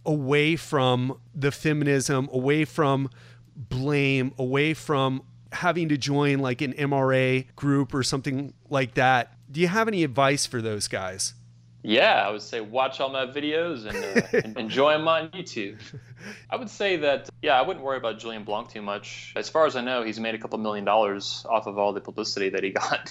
away 0.05 0.57
from 0.57 1.19
the 1.35 1.51
feminism, 1.51 2.29
away 2.33 2.65
from 2.65 3.11
blame, 3.57 4.33
away 4.39 4.75
from 4.75 5.23
having 5.53 5.89
to 5.89 5.97
join 5.97 6.39
like 6.39 6.61
an 6.63 6.73
MRA 6.75 7.47
group 7.57 7.95
or 7.95 8.03
something 8.03 8.55
like 8.69 8.95
that. 8.95 9.35
Do 9.51 9.61
you 9.61 9.69
have 9.69 9.89
any 9.89 10.05
advice 10.05 10.47
for 10.47 10.63
those 10.63 10.89
guys? 10.89 11.35
Yeah, 11.83 12.27
I 12.27 12.31
would 12.31 12.43
say 12.43 12.61
watch 12.61 13.01
all 13.01 13.09
my 13.09 13.25
videos 13.27 13.87
and, 13.87 14.55
uh, 14.55 14.59
enjoy 14.61 14.93
them 14.93 15.09
on 15.09 15.31
YouTube. 15.31 15.81
I 16.51 16.57
would 16.57 16.69
say 16.69 16.97
that, 16.99 17.31
yeah, 17.41 17.59
I 17.59 17.63
wouldn't 17.63 17.85
worry 17.85 17.97
about 17.97 18.19
Julien 18.19 18.45
Blanc 18.45 18.69
too 18.69 18.83
much. 18.83 19.33
As 19.35 19.49
far 19.49 19.67
as 19.67 19.77
I 19.77 19.81
know, 19.81 20.03
he's 20.03 20.21
made 20.21 20.35
a 20.35 20.39
couple 20.39 20.59
million 20.59 20.85
dollars 20.85 21.45
off 21.49 21.67
of 21.67 21.79
all 21.79 21.93
the 21.93 22.01
publicity 22.01 22.51
that 22.51 22.63
he 22.63 22.71
got. 22.71 23.11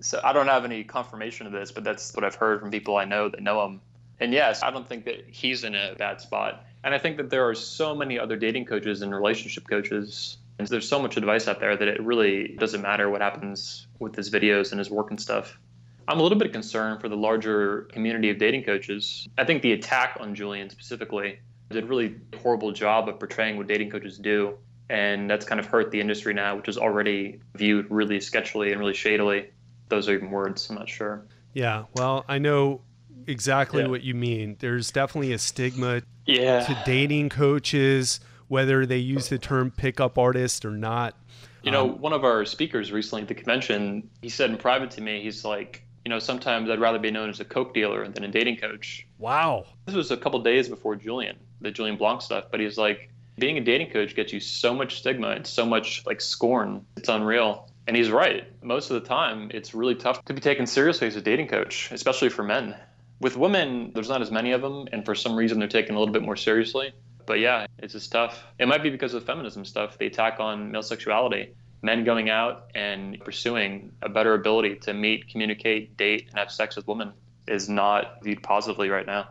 So 0.00 0.20
I 0.22 0.32
don't 0.32 0.46
have 0.46 0.64
any 0.64 0.84
confirmation 0.84 1.46
of 1.46 1.52
this, 1.52 1.72
but 1.72 1.82
that's 1.82 2.14
what 2.14 2.24
I've 2.24 2.34
heard 2.36 2.60
from 2.60 2.70
people 2.70 2.96
I 2.96 3.04
know 3.04 3.28
that 3.28 3.42
know 3.42 3.64
him. 3.64 3.80
And 4.20 4.32
yes, 4.32 4.62
I 4.62 4.70
don't 4.70 4.88
think 4.88 5.06
that 5.06 5.24
he's 5.28 5.64
in 5.64 5.74
a 5.74 5.94
bad 5.98 6.20
spot. 6.20 6.64
And 6.84 6.94
I 6.94 6.98
think 6.98 7.16
that 7.16 7.30
there 7.30 7.48
are 7.48 7.54
so 7.54 7.94
many 7.94 8.18
other 8.18 8.36
dating 8.36 8.66
coaches 8.66 9.02
and 9.02 9.12
relationship 9.12 9.66
coaches 9.68 10.36
and 10.58 10.68
there's 10.68 10.88
so 10.88 11.00
much 11.00 11.16
advice 11.16 11.48
out 11.48 11.60
there 11.60 11.76
that 11.76 11.88
it 11.88 12.00
really 12.02 12.56
doesn't 12.58 12.82
matter 12.82 13.10
what 13.10 13.20
happens 13.20 13.86
with 13.98 14.14
his 14.14 14.30
videos 14.30 14.70
and 14.70 14.78
his 14.78 14.90
work 14.90 15.10
and 15.10 15.20
stuff. 15.20 15.58
I'm 16.06 16.20
a 16.20 16.22
little 16.22 16.38
bit 16.38 16.52
concerned 16.52 17.00
for 17.00 17.08
the 17.08 17.16
larger 17.16 17.82
community 17.92 18.30
of 18.30 18.38
dating 18.38 18.64
coaches. 18.64 19.28
I 19.38 19.44
think 19.44 19.62
the 19.62 19.72
attack 19.72 20.18
on 20.20 20.34
Julien 20.34 20.70
specifically 20.70 21.40
did 21.70 21.82
a 21.82 21.86
really 21.86 22.16
horrible 22.40 22.72
job 22.72 23.08
of 23.08 23.18
portraying 23.18 23.56
what 23.56 23.66
dating 23.66 23.90
coaches 23.90 24.18
do. 24.18 24.58
And 24.90 25.30
that's 25.30 25.46
kind 25.46 25.58
of 25.58 25.66
hurt 25.66 25.90
the 25.90 26.00
industry 26.00 26.34
now, 26.34 26.56
which 26.56 26.68
is 26.68 26.76
already 26.76 27.40
viewed 27.54 27.90
really 27.90 28.18
sketchily 28.18 28.70
and 28.70 28.78
really 28.78 28.94
shadily. 28.94 29.50
Those 29.88 30.08
are 30.08 30.14
even 30.14 30.30
words, 30.30 30.68
I'm 30.68 30.76
not 30.76 30.88
sure. 30.88 31.24
Yeah, 31.54 31.84
well, 31.94 32.24
I 32.28 32.38
know 32.38 32.82
exactly 33.26 33.82
yeah. 33.82 33.88
what 33.88 34.02
you 34.02 34.14
mean. 34.14 34.56
There's 34.58 34.90
definitely 34.90 35.32
a 35.32 35.38
stigma 35.38 36.02
yeah. 36.26 36.64
to 36.64 36.82
dating 36.84 37.30
coaches 37.30 38.20
whether 38.54 38.86
they 38.86 38.98
use 38.98 39.30
the 39.30 39.36
term 39.36 39.72
pickup 39.72 40.16
artist 40.16 40.64
or 40.64 40.70
not. 40.70 41.16
You 41.64 41.72
know, 41.72 41.90
um, 41.90 42.00
one 42.00 42.12
of 42.12 42.22
our 42.22 42.44
speakers 42.44 42.92
recently 42.92 43.22
at 43.22 43.28
the 43.28 43.34
convention, 43.34 44.08
he 44.22 44.28
said 44.28 44.48
in 44.48 44.56
private 44.58 44.92
to 44.92 45.00
me, 45.00 45.20
he's 45.20 45.44
like, 45.44 45.84
you 46.04 46.08
know, 46.08 46.20
sometimes 46.20 46.70
I'd 46.70 46.78
rather 46.78 47.00
be 47.00 47.10
known 47.10 47.28
as 47.28 47.40
a 47.40 47.44
coke 47.44 47.74
dealer 47.74 48.06
than 48.06 48.22
a 48.22 48.28
dating 48.28 48.58
coach. 48.58 49.08
Wow. 49.18 49.64
This 49.86 49.96
was 49.96 50.12
a 50.12 50.16
couple 50.16 50.38
days 50.40 50.68
before 50.68 50.94
Julien, 50.94 51.36
the 51.62 51.72
Julien 51.72 51.96
Blanc 51.96 52.22
stuff, 52.22 52.44
but 52.52 52.60
he's 52.60 52.78
like, 52.78 53.10
being 53.36 53.58
a 53.58 53.60
dating 53.60 53.90
coach 53.90 54.14
gets 54.14 54.32
you 54.32 54.38
so 54.38 54.72
much 54.72 55.00
stigma 55.00 55.30
and 55.30 55.44
so 55.44 55.66
much 55.66 56.06
like 56.06 56.20
scorn. 56.20 56.86
It's 56.96 57.08
unreal. 57.08 57.68
And 57.88 57.96
he's 57.96 58.08
right. 58.08 58.44
Most 58.62 58.92
of 58.92 59.02
the 59.02 59.08
time, 59.08 59.50
it's 59.52 59.74
really 59.74 59.96
tough 59.96 60.24
to 60.26 60.32
be 60.32 60.40
taken 60.40 60.64
seriously 60.64 61.08
as 61.08 61.16
a 61.16 61.20
dating 61.20 61.48
coach, 61.48 61.90
especially 61.90 62.28
for 62.28 62.44
men. 62.44 62.76
With 63.20 63.36
women, 63.36 63.90
there's 63.94 64.08
not 64.08 64.22
as 64.22 64.30
many 64.30 64.52
of 64.52 64.62
them, 64.62 64.86
and 64.92 65.04
for 65.04 65.16
some 65.16 65.34
reason, 65.34 65.58
they're 65.58 65.66
taken 65.66 65.96
a 65.96 65.98
little 65.98 66.12
bit 66.12 66.22
more 66.22 66.36
seriously. 66.36 66.92
But 67.26 67.40
yeah, 67.40 67.66
it's 67.78 67.92
just 67.92 68.12
tough. 68.12 68.44
It 68.58 68.68
might 68.68 68.82
be 68.82 68.90
because 68.90 69.14
of 69.14 69.24
feminism 69.24 69.64
stuff, 69.64 69.98
the 69.98 70.06
attack 70.06 70.40
on 70.40 70.72
male 70.72 70.82
sexuality. 70.82 71.54
Men 71.82 72.04
going 72.04 72.30
out 72.30 72.70
and 72.74 73.20
pursuing 73.20 73.92
a 74.00 74.08
better 74.08 74.32
ability 74.34 74.76
to 74.82 74.94
meet, 74.94 75.28
communicate, 75.28 75.96
date, 75.96 76.28
and 76.30 76.38
have 76.38 76.50
sex 76.50 76.76
with 76.76 76.86
women 76.88 77.12
is 77.46 77.68
not 77.68 78.22
viewed 78.22 78.42
positively 78.42 78.88
right 78.88 79.06
now. 79.06 79.28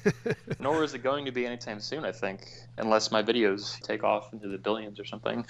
Nor 0.60 0.84
is 0.84 0.94
it 0.94 1.02
going 1.02 1.24
to 1.26 1.32
be 1.32 1.46
anytime 1.46 1.80
soon, 1.80 2.04
I 2.04 2.12
think, 2.12 2.48
unless 2.76 3.10
my 3.10 3.22
videos 3.22 3.80
take 3.80 4.04
off 4.04 4.32
into 4.32 4.48
the 4.48 4.58
billions 4.58 4.98
or 4.98 5.04
something. 5.04 5.46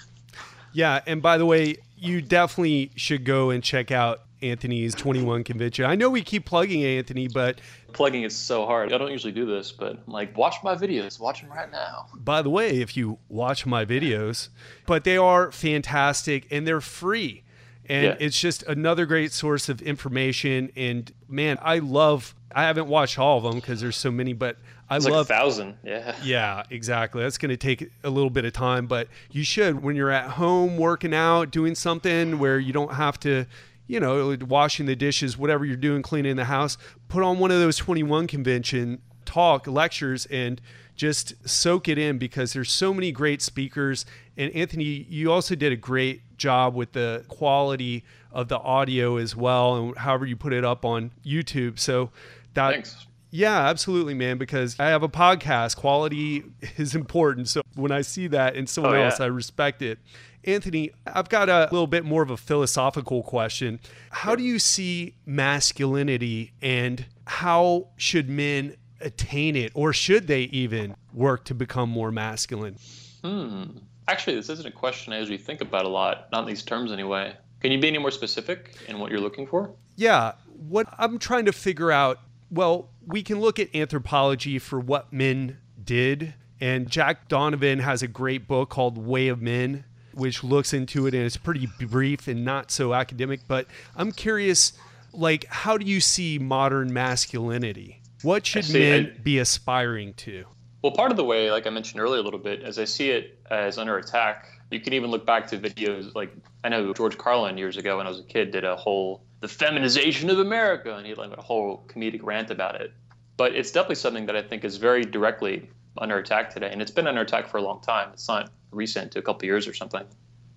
Yeah, 0.73 1.01
and 1.05 1.21
by 1.21 1.37
the 1.37 1.45
way, 1.45 1.77
you 1.97 2.21
definitely 2.21 2.91
should 2.95 3.23
go 3.23 3.49
and 3.49 3.63
check 3.63 3.91
out 3.91 4.21
Anthony's 4.43 4.93
21 4.93 5.43
convention. 5.45 5.85
I 5.85 5.95
know 5.95 6.09
we 6.09 6.21
keep 6.21 6.45
plugging 6.45 6.83
Anthony, 6.83 7.27
but 7.27 7.61
plugging 7.93 8.23
is 8.23 8.35
so 8.35 8.65
hard. 8.65 8.91
I 8.91 8.97
don't 8.97 9.11
usually 9.11 9.31
do 9.31 9.45
this, 9.45 9.71
but 9.71 9.99
I'm 10.05 10.13
like, 10.13 10.37
watch 10.37 10.57
my 10.63 10.75
videos, 10.75 11.19
watch 11.19 11.41
them 11.41 11.49
right 11.49 11.71
now. 11.71 12.07
By 12.13 12.41
the 12.41 12.49
way, 12.49 12.81
if 12.81 12.97
you 12.97 13.19
watch 13.29 13.65
my 13.65 13.85
videos, 13.85 14.49
but 14.85 15.05
they 15.05 15.17
are 15.17 15.51
fantastic 15.51 16.45
and 16.51 16.67
they're 16.67 16.81
free. 16.81 17.43
And 17.85 18.05
yeah. 18.05 18.15
it's 18.19 18.39
just 18.39 18.63
another 18.63 19.05
great 19.05 19.31
source 19.31 19.69
of 19.69 19.81
information. 19.81 20.71
And 20.75 21.11
man, 21.27 21.57
I 21.61 21.79
love 21.79 22.35
I 22.55 22.63
haven't 22.63 22.87
watched 22.87 23.19
all 23.19 23.37
of 23.37 23.43
them 23.43 23.55
because 23.55 23.81
there's 23.81 23.95
so 23.95 24.11
many, 24.11 24.33
but 24.33 24.57
I 24.89 24.97
it's 24.97 25.05
love 25.05 25.13
like 25.13 25.23
a 25.23 25.41
thousand. 25.41 25.77
Yeah. 25.83 26.15
Yeah, 26.23 26.63
exactly. 26.69 27.23
That's 27.23 27.37
going 27.37 27.49
to 27.49 27.57
take 27.57 27.89
a 28.03 28.09
little 28.09 28.29
bit 28.29 28.45
of 28.45 28.53
time, 28.53 28.87
but 28.87 29.07
you 29.31 29.43
should 29.43 29.83
when 29.83 29.95
you're 29.95 30.11
at 30.11 30.31
home 30.31 30.77
working 30.77 31.13
out, 31.13 31.51
doing 31.51 31.75
something 31.75 32.39
where 32.39 32.59
you 32.59 32.73
don't 32.73 32.93
have 32.93 33.19
to, 33.21 33.45
you 33.87 33.99
know, 33.99 34.37
washing 34.47 34.85
the 34.85 34.95
dishes, 34.95 35.37
whatever 35.37 35.65
you're 35.65 35.75
doing, 35.75 36.01
cleaning 36.01 36.35
the 36.35 36.45
house. 36.45 36.77
Put 37.07 37.23
on 37.23 37.39
one 37.39 37.51
of 37.51 37.59
those 37.59 37.77
21 37.77 38.27
convention 38.27 39.01
talk 39.25 39.67
lectures 39.67 40.25
and 40.27 40.61
just 40.95 41.33
soak 41.47 41.87
it 41.87 41.97
in 41.97 42.17
because 42.17 42.53
there's 42.53 42.71
so 42.71 42.93
many 42.93 43.11
great 43.11 43.41
speakers. 43.41 44.05
And 44.37 44.53
Anthony, 44.53 44.83
you 44.83 45.31
also 45.31 45.55
did 45.55 45.71
a 45.71 45.75
great 45.75 46.37
job 46.37 46.75
with 46.75 46.91
the 46.91 47.25
quality 47.27 48.03
of 48.31 48.47
the 48.47 48.57
audio 48.59 49.17
as 49.17 49.35
well, 49.35 49.75
and 49.75 49.97
however 49.97 50.25
you 50.25 50.35
put 50.35 50.53
it 50.53 50.65
up 50.65 50.83
on 50.83 51.11
YouTube. 51.25 51.79
So 51.79 52.09
that 52.53 52.71
Thanks. 52.71 53.07
Yeah, 53.35 53.67
absolutely, 53.67 54.13
man. 54.13 54.37
Because 54.37 54.79
I 54.79 54.85
have 54.89 55.01
a 55.01 55.09
podcast. 55.09 55.75
Quality 55.75 56.43
is 56.77 56.93
important. 56.93 57.49
So 57.49 57.63
when 57.75 57.91
I 57.91 58.01
see 58.01 58.27
that 58.27 58.55
in 58.55 58.67
someone 58.67 58.95
oh, 58.95 59.01
else, 59.01 59.19
I 59.19 59.25
respect 59.25 59.81
it. 59.81 59.97
Anthony, 60.43 60.91
I've 61.07 61.29
got 61.29 61.49
a 61.49 61.67
little 61.71 61.87
bit 61.87 62.05
more 62.05 62.21
of 62.21 62.29
a 62.29 62.37
philosophical 62.37 63.23
question. 63.23 63.79
How 64.11 64.35
do 64.35 64.43
you 64.43 64.59
see 64.59 65.15
masculinity 65.25 66.53
and 66.61 67.05
how 67.25 67.87
should 67.95 68.29
men 68.29 68.75
attain 69.01 69.55
it, 69.55 69.71
or 69.73 69.93
should 69.93 70.27
they 70.27 70.43
even 70.43 70.95
work 71.13 71.45
to 71.45 71.55
become 71.55 71.89
more 71.89 72.11
masculine? 72.11 72.77
Hmm. 73.23 73.63
Actually, 74.07 74.35
this 74.35 74.49
isn't 74.49 74.67
a 74.67 74.71
question 74.71 75.13
I 75.13 75.19
usually 75.19 75.37
think 75.37 75.61
about 75.61 75.85
a 75.85 75.89
lot, 75.89 76.27
not 76.31 76.41
in 76.41 76.47
these 76.47 76.63
terms 76.63 76.91
anyway. 76.91 77.35
Can 77.61 77.71
you 77.71 77.79
be 77.79 77.87
any 77.87 77.97
more 77.97 78.11
specific 78.11 78.75
in 78.87 78.99
what 78.99 79.11
you're 79.11 79.21
looking 79.21 79.47
for? 79.47 79.73
Yeah. 79.95 80.33
What 80.67 80.87
I'm 80.97 81.17
trying 81.17 81.45
to 81.45 81.53
figure 81.53 81.91
out 81.91 82.19
well, 82.53 82.89
we 83.05 83.23
can 83.23 83.39
look 83.39 83.59
at 83.59 83.73
anthropology 83.75 84.59
for 84.59 84.79
what 84.79 85.11
men 85.11 85.57
did. 85.83 86.35
And 86.61 86.89
Jack 86.89 87.27
Donovan 87.27 87.79
has 87.79 88.01
a 88.01 88.07
great 88.07 88.47
book 88.47 88.69
called 88.69 88.97
Way 88.97 89.27
of 89.27 89.41
Men, 89.41 89.83
which 90.13 90.43
looks 90.43 90.73
into 90.73 91.07
it 91.07 91.13
and 91.13 91.23
it's 91.25 91.35
pretty 91.35 91.67
brief 91.81 92.27
and 92.27 92.45
not 92.45 92.71
so 92.71 92.93
academic. 92.93 93.41
But 93.47 93.67
I'm 93.95 94.11
curious, 94.11 94.73
like, 95.11 95.45
how 95.49 95.77
do 95.77 95.85
you 95.85 95.99
see 95.99 96.39
modern 96.39 96.93
masculinity? 96.93 98.01
What 98.21 98.45
should 98.45 98.71
men 98.71 99.19
be 99.21 99.39
aspiring 99.39 100.13
to? 100.13 100.45
Well, 100.81 100.93
part 100.93 101.11
of 101.11 101.17
the 101.17 101.23
way, 101.23 101.51
like 101.51 101.67
I 101.67 101.69
mentioned 101.69 102.01
earlier 102.01 102.21
a 102.21 102.23
little 102.23 102.39
bit, 102.39 102.61
as 102.61 102.77
I 102.77 102.85
see 102.85 103.09
it 103.09 103.39
as 103.49 103.77
under 103.77 103.97
attack, 103.97 104.47
you 104.71 104.79
can 104.79 104.93
even 104.93 105.11
look 105.11 105.25
back 105.25 105.47
to 105.47 105.57
videos 105.57 106.13
like 106.15 106.33
I 106.63 106.69
know 106.69 106.93
George 106.93 107.17
Carlin 107.17 107.57
years 107.57 107.77
ago 107.77 107.97
when 107.97 108.07
I 108.07 108.09
was 108.09 108.19
a 108.19 108.23
kid 108.23 108.51
did 108.51 108.63
a 108.63 108.75
whole 108.75 109.23
the 109.43 109.49
feminization 109.49 110.29
of 110.29 110.39
America, 110.39 110.95
and 110.95 111.05
he 111.05 111.13
like 111.15 111.37
a 111.37 111.41
whole 111.41 111.85
comedic 111.89 112.23
rant 112.23 112.49
about 112.49 112.79
it. 112.79 112.93
But 113.35 113.53
it's 113.53 113.71
definitely 113.71 113.95
something 113.95 114.25
that 114.27 114.37
I 114.37 114.41
think 114.41 114.63
is 114.63 114.77
very 114.77 115.03
directly 115.03 115.69
under 115.97 116.17
attack 116.17 116.53
today, 116.53 116.69
and 116.71 116.81
it's 116.81 116.91
been 116.91 117.07
under 117.07 117.19
attack 117.19 117.49
for 117.49 117.57
a 117.57 117.61
long 117.61 117.81
time. 117.81 118.11
It's 118.13 118.29
not 118.29 118.51
recent 118.71 119.11
to 119.11 119.19
a 119.19 119.21
couple 119.21 119.45
years 119.45 119.67
or 119.67 119.73
something. 119.73 120.05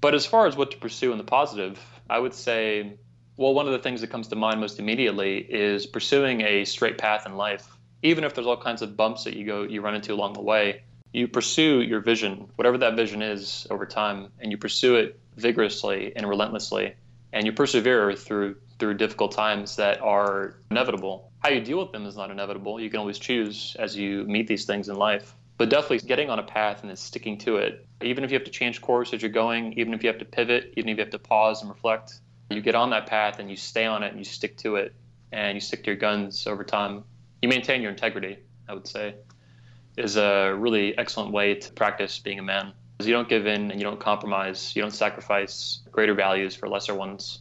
But 0.00 0.14
as 0.14 0.24
far 0.24 0.46
as 0.46 0.56
what 0.56 0.70
to 0.70 0.76
pursue 0.76 1.10
in 1.10 1.18
the 1.18 1.24
positive, 1.24 1.80
I 2.08 2.20
would 2.20 2.32
say, 2.32 2.96
well, 3.36 3.54
one 3.54 3.66
of 3.66 3.72
the 3.72 3.80
things 3.80 4.02
that 4.02 4.10
comes 4.10 4.28
to 4.28 4.36
mind 4.36 4.60
most 4.60 4.78
immediately 4.78 5.38
is 5.38 5.84
pursuing 5.84 6.42
a 6.42 6.64
straight 6.64 6.96
path 6.96 7.26
in 7.26 7.36
life. 7.36 7.66
Even 8.04 8.22
if 8.22 8.36
there's 8.36 8.46
all 8.46 8.56
kinds 8.56 8.82
of 8.82 8.96
bumps 8.96 9.24
that 9.24 9.34
you 9.34 9.44
go 9.46 9.64
you 9.64 9.80
run 9.80 9.96
into 9.96 10.14
along 10.14 10.34
the 10.34 10.42
way, 10.42 10.82
you 11.12 11.26
pursue 11.26 11.80
your 11.80 11.98
vision, 11.98 12.48
whatever 12.54 12.78
that 12.78 12.94
vision 12.94 13.20
is 13.20 13.66
over 13.68 13.84
time, 13.84 14.28
and 14.38 14.52
you 14.52 14.56
pursue 14.56 14.94
it 14.94 15.18
vigorously 15.34 16.12
and 16.14 16.28
relentlessly, 16.28 16.94
and 17.32 17.46
you 17.46 17.52
persevere 17.52 18.14
through 18.14 18.54
through 18.78 18.94
difficult 18.94 19.32
times 19.32 19.76
that 19.76 20.00
are 20.00 20.58
inevitable. 20.70 21.30
How 21.40 21.50
you 21.50 21.60
deal 21.60 21.78
with 21.78 21.92
them 21.92 22.06
is 22.06 22.16
not 22.16 22.30
inevitable. 22.30 22.80
You 22.80 22.90
can 22.90 23.00
always 23.00 23.18
choose 23.18 23.76
as 23.78 23.96
you 23.96 24.24
meet 24.24 24.46
these 24.46 24.64
things 24.64 24.88
in 24.88 24.96
life. 24.96 25.34
But 25.58 25.70
definitely 25.70 26.06
getting 26.06 26.28
on 26.28 26.38
a 26.38 26.42
path 26.42 26.82
and 26.82 26.90
then 26.90 26.96
sticking 26.96 27.38
to 27.38 27.56
it. 27.56 27.86
Even 28.02 28.24
if 28.24 28.30
you 28.30 28.36
have 28.36 28.44
to 28.44 28.50
change 28.50 28.82
course 28.82 29.14
as 29.14 29.22
you're 29.22 29.30
going, 29.30 29.72
even 29.78 29.94
if 29.94 30.02
you 30.02 30.08
have 30.08 30.18
to 30.18 30.26
pivot, 30.26 30.74
even 30.76 30.90
if 30.90 30.98
you 30.98 31.02
have 31.02 31.12
to 31.12 31.18
pause 31.18 31.62
and 31.62 31.70
reflect, 31.70 32.20
you 32.50 32.60
get 32.60 32.74
on 32.74 32.90
that 32.90 33.06
path 33.06 33.38
and 33.38 33.48
you 33.48 33.56
stay 33.56 33.86
on 33.86 34.02
it 34.02 34.08
and 34.08 34.18
you 34.18 34.24
stick 34.24 34.58
to 34.58 34.76
it 34.76 34.94
and 35.32 35.54
you 35.54 35.60
stick 35.60 35.82
to 35.84 35.90
your 35.90 35.96
guns 35.96 36.46
over 36.46 36.62
time. 36.62 37.04
You 37.40 37.48
maintain 37.48 37.80
your 37.80 37.90
integrity, 37.90 38.38
I 38.68 38.74
would 38.74 38.86
say, 38.86 39.14
is 39.96 40.16
a 40.16 40.54
really 40.54 40.96
excellent 40.96 41.32
way 41.32 41.54
to 41.54 41.72
practice 41.72 42.18
being 42.18 42.38
a 42.38 42.42
man. 42.42 42.72
You 43.00 43.12
don't 43.12 43.28
give 43.28 43.46
in 43.46 43.70
and 43.70 43.80
you 43.80 43.86
don't 43.86 44.00
compromise, 44.00 44.74
you 44.74 44.82
don't 44.82 44.90
sacrifice 44.90 45.80
greater 45.90 46.14
values 46.14 46.54
for 46.54 46.68
lesser 46.68 46.94
ones. 46.94 47.40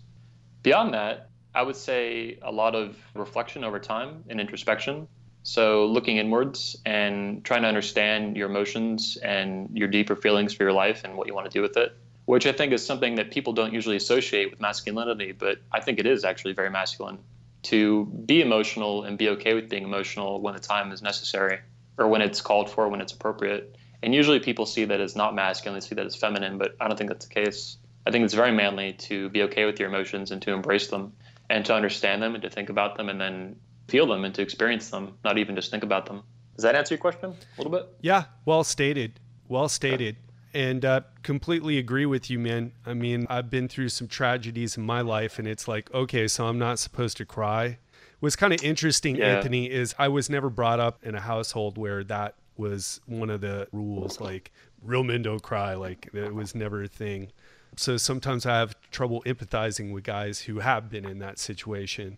Beyond 0.65 0.95
that, 0.95 1.29
I 1.53 1.61
would 1.61 1.75
say 1.75 2.39
a 2.41 2.51
lot 2.51 2.73
of 2.73 2.97
reflection 3.13 3.63
over 3.63 3.79
time 3.79 4.23
and 4.29 4.41
introspection. 4.41 5.07
So, 5.43 5.85
looking 5.85 6.17
inwards 6.17 6.75
and 6.87 7.45
trying 7.45 7.61
to 7.61 7.67
understand 7.67 8.35
your 8.35 8.49
emotions 8.49 9.15
and 9.17 9.69
your 9.77 9.87
deeper 9.87 10.15
feelings 10.15 10.55
for 10.55 10.63
your 10.63 10.71
life 10.71 11.03
and 11.03 11.17
what 11.17 11.27
you 11.27 11.35
want 11.35 11.45
to 11.45 11.51
do 11.55 11.61
with 11.61 11.77
it, 11.77 11.95
which 12.25 12.47
I 12.47 12.51
think 12.51 12.73
is 12.73 12.83
something 12.83 13.13
that 13.13 13.29
people 13.29 13.53
don't 13.53 13.75
usually 13.75 13.95
associate 13.95 14.49
with 14.49 14.59
masculinity, 14.59 15.33
but 15.33 15.59
I 15.71 15.81
think 15.81 15.99
it 15.99 16.07
is 16.07 16.25
actually 16.25 16.53
very 16.53 16.71
masculine 16.71 17.19
to 17.65 18.05
be 18.25 18.41
emotional 18.41 19.03
and 19.03 19.19
be 19.19 19.29
okay 19.29 19.53
with 19.53 19.69
being 19.69 19.83
emotional 19.83 20.41
when 20.41 20.55
the 20.55 20.59
time 20.59 20.91
is 20.91 21.03
necessary 21.03 21.59
or 21.99 22.07
when 22.07 22.23
it's 22.23 22.41
called 22.41 22.71
for, 22.71 22.89
when 22.89 23.01
it's 23.01 23.13
appropriate. 23.13 23.75
And 24.01 24.15
usually 24.15 24.39
people 24.39 24.65
see 24.65 24.85
that 24.85 24.99
as 24.99 25.15
not 25.15 25.35
masculine, 25.35 25.79
they 25.79 25.85
see 25.85 25.93
that 25.93 26.07
as 26.07 26.15
feminine, 26.15 26.57
but 26.57 26.75
I 26.81 26.87
don't 26.87 26.97
think 26.97 27.11
that's 27.11 27.27
the 27.27 27.35
case. 27.35 27.77
I 28.05 28.11
think 28.11 28.25
it's 28.25 28.33
very 28.33 28.51
manly 28.51 28.93
to 28.93 29.29
be 29.29 29.43
okay 29.43 29.65
with 29.65 29.79
your 29.79 29.89
emotions 29.89 30.31
and 30.31 30.41
to 30.43 30.53
embrace 30.53 30.87
them 30.87 31.13
and 31.49 31.65
to 31.65 31.73
understand 31.73 32.21
them 32.21 32.35
and 32.35 32.43
to 32.43 32.49
think 32.49 32.69
about 32.69 32.97
them 32.97 33.09
and 33.09 33.19
then 33.19 33.55
feel 33.87 34.07
them 34.07 34.25
and 34.25 34.33
to 34.35 34.41
experience 34.41 34.89
them, 34.89 35.17
not 35.23 35.37
even 35.37 35.55
just 35.55 35.71
think 35.71 35.83
about 35.83 36.05
them. 36.05 36.23
Does 36.55 36.63
that 36.63 36.75
answer 36.75 36.93
your 36.93 36.99
question 36.99 37.31
a 37.31 37.61
little 37.61 37.71
bit? 37.71 37.87
Yeah, 38.01 38.25
well 38.45 38.63
stated. 38.63 39.19
Well 39.47 39.69
stated. 39.69 40.17
And 40.53 40.85
uh, 40.85 41.01
completely 41.21 41.77
agree 41.77 42.05
with 42.05 42.29
you, 42.29 42.39
man. 42.39 42.71
I 42.85 42.93
mean, 42.93 43.27
I've 43.29 43.49
been 43.49 43.67
through 43.67 43.89
some 43.89 44.07
tragedies 44.07 44.77
in 44.77 44.83
my 44.83 45.01
life, 45.01 45.37
and 45.37 45.47
it's 45.47 45.67
like, 45.67 45.93
okay, 45.93 46.29
so 46.29 46.47
I'm 46.47 46.57
not 46.57 46.79
supposed 46.79 47.17
to 47.17 47.25
cry. 47.25 47.77
What's 48.21 48.37
kind 48.37 48.53
of 48.53 48.63
interesting, 48.63 49.17
yeah. 49.17 49.35
Anthony, 49.35 49.69
is 49.69 49.93
I 49.99 50.07
was 50.07 50.29
never 50.29 50.49
brought 50.49 50.79
up 50.79 51.03
in 51.03 51.13
a 51.13 51.19
household 51.19 51.77
where 51.77 52.05
that 52.05 52.35
was 52.55 53.01
one 53.05 53.29
of 53.29 53.41
the 53.41 53.67
rules. 53.73 54.21
Like, 54.21 54.53
real 54.81 55.03
men 55.03 55.23
don't 55.23 55.43
cry. 55.43 55.73
Like, 55.73 56.09
it 56.13 56.33
was 56.33 56.55
never 56.55 56.83
a 56.83 56.87
thing. 56.87 57.33
So 57.77 57.97
sometimes 57.97 58.45
I 58.45 58.57
have 58.57 58.75
trouble 58.91 59.21
empathizing 59.25 59.91
with 59.93 60.03
guys 60.03 60.41
who 60.41 60.59
have 60.59 60.89
been 60.89 61.05
in 61.05 61.19
that 61.19 61.39
situation. 61.39 62.17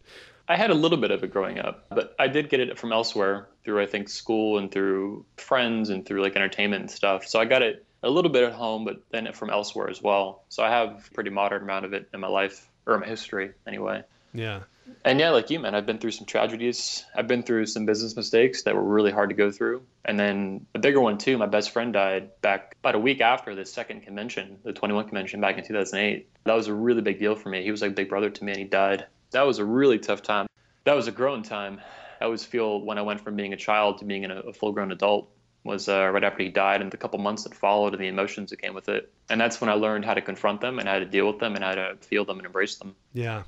I 0.49 0.55
had 0.55 0.69
a 0.69 0.73
little 0.73 0.97
bit 0.97 1.11
of 1.11 1.23
it 1.23 1.31
growing 1.31 1.59
up, 1.59 1.87
but 1.89 2.15
I 2.17 2.27
did 2.27 2.49
get 2.49 2.61
it 2.61 2.79
from 2.79 2.93
elsewhere 2.93 3.49
through, 3.65 3.81
I 3.81 3.85
think, 3.85 4.07
school 4.07 4.57
and 4.57 4.71
through 4.71 5.25
friends 5.35 5.89
and 5.89 6.05
through 6.05 6.21
like 6.21 6.35
entertainment 6.35 6.81
and 6.81 6.91
stuff. 6.91 7.25
So 7.25 7.39
I 7.39 7.45
got 7.45 7.61
it 7.61 7.85
a 8.03 8.09
little 8.09 8.31
bit 8.31 8.43
at 8.43 8.53
home, 8.53 8.85
but 8.85 9.03
then 9.09 9.31
from 9.33 9.49
elsewhere 9.49 9.89
as 9.89 10.01
well. 10.01 10.43
So 10.49 10.63
I 10.63 10.69
have 10.69 11.05
a 11.07 11.13
pretty 11.13 11.31
modern 11.31 11.63
amount 11.63 11.85
of 11.85 11.93
it 11.93 12.07
in 12.13 12.21
my 12.21 12.27
life 12.27 12.69
or 12.85 12.93
in 12.93 13.01
my 13.01 13.07
history 13.07 13.51
anyway. 13.67 14.03
Yeah. 14.33 14.61
And 15.03 15.19
yeah, 15.19 15.29
like 15.29 15.49
you, 15.49 15.59
man, 15.59 15.75
I've 15.75 15.85
been 15.85 15.99
through 15.99 16.11
some 16.11 16.25
tragedies. 16.25 17.05
I've 17.15 17.27
been 17.27 17.43
through 17.43 17.67
some 17.67 17.85
business 17.85 18.15
mistakes 18.15 18.63
that 18.63 18.75
were 18.75 18.83
really 18.83 19.11
hard 19.11 19.29
to 19.29 19.35
go 19.35 19.51
through. 19.51 19.83
And 20.03 20.19
then 20.19 20.65
a 20.75 20.79
bigger 20.79 20.99
one, 20.99 21.17
too. 21.17 21.37
My 21.37 21.45
best 21.45 21.71
friend 21.71 21.93
died 21.93 22.29
back 22.41 22.75
about 22.81 22.95
a 22.95 22.99
week 22.99 23.21
after 23.21 23.55
the 23.55 23.65
second 23.65 24.01
convention, 24.01 24.57
the 24.63 24.73
21 24.73 25.05
convention 25.05 25.39
back 25.39 25.57
in 25.57 25.65
2008. 25.65 26.29
That 26.43 26.53
was 26.53 26.67
a 26.67 26.73
really 26.73 27.01
big 27.01 27.19
deal 27.19 27.35
for 27.35 27.49
me. 27.49 27.63
He 27.63 27.71
was 27.71 27.81
like 27.81 27.91
a 27.91 27.95
big 27.95 28.09
brother 28.09 28.29
to 28.29 28.43
me, 28.43 28.51
and 28.51 28.59
he 28.59 28.67
died. 28.67 29.05
That 29.31 29.43
was 29.43 29.59
a 29.59 29.65
really 29.65 29.99
tough 29.99 30.23
time. 30.23 30.47
That 30.85 30.95
was 30.95 31.07
a 31.07 31.11
growing 31.11 31.43
time. 31.43 31.79
I 32.19 32.25
always 32.25 32.43
feel 32.43 32.81
when 32.81 32.97
I 32.97 33.01
went 33.01 33.21
from 33.21 33.35
being 33.35 33.53
a 33.53 33.57
child 33.57 33.99
to 33.99 34.05
being 34.05 34.25
a 34.25 34.53
full 34.53 34.71
grown 34.71 34.91
adult 34.91 35.29
was 35.63 35.89
uh, 35.89 36.09
right 36.09 36.23
after 36.23 36.41
he 36.41 36.49
died 36.49 36.81
and 36.81 36.91
the 36.91 36.97
couple 36.97 37.19
months 37.19 37.43
that 37.43 37.53
followed 37.53 37.93
and 37.93 38.01
the 38.01 38.07
emotions 38.07 38.49
that 38.49 38.61
came 38.61 38.73
with 38.73 38.89
it. 38.89 39.11
And 39.29 39.39
that's 39.39 39.61
when 39.61 39.69
I 39.69 39.73
learned 39.73 40.05
how 40.05 40.13
to 40.13 40.21
confront 40.21 40.61
them 40.61 40.79
and 40.79 40.87
how 40.87 40.97
to 40.97 41.05
deal 41.05 41.27
with 41.27 41.39
them 41.39 41.55
and 41.55 41.63
how 41.63 41.75
to 41.75 41.97
feel 42.01 42.25
them 42.25 42.37
and 42.37 42.45
embrace 42.45 42.77
them. 42.77 42.95
Yeah. 43.13 43.43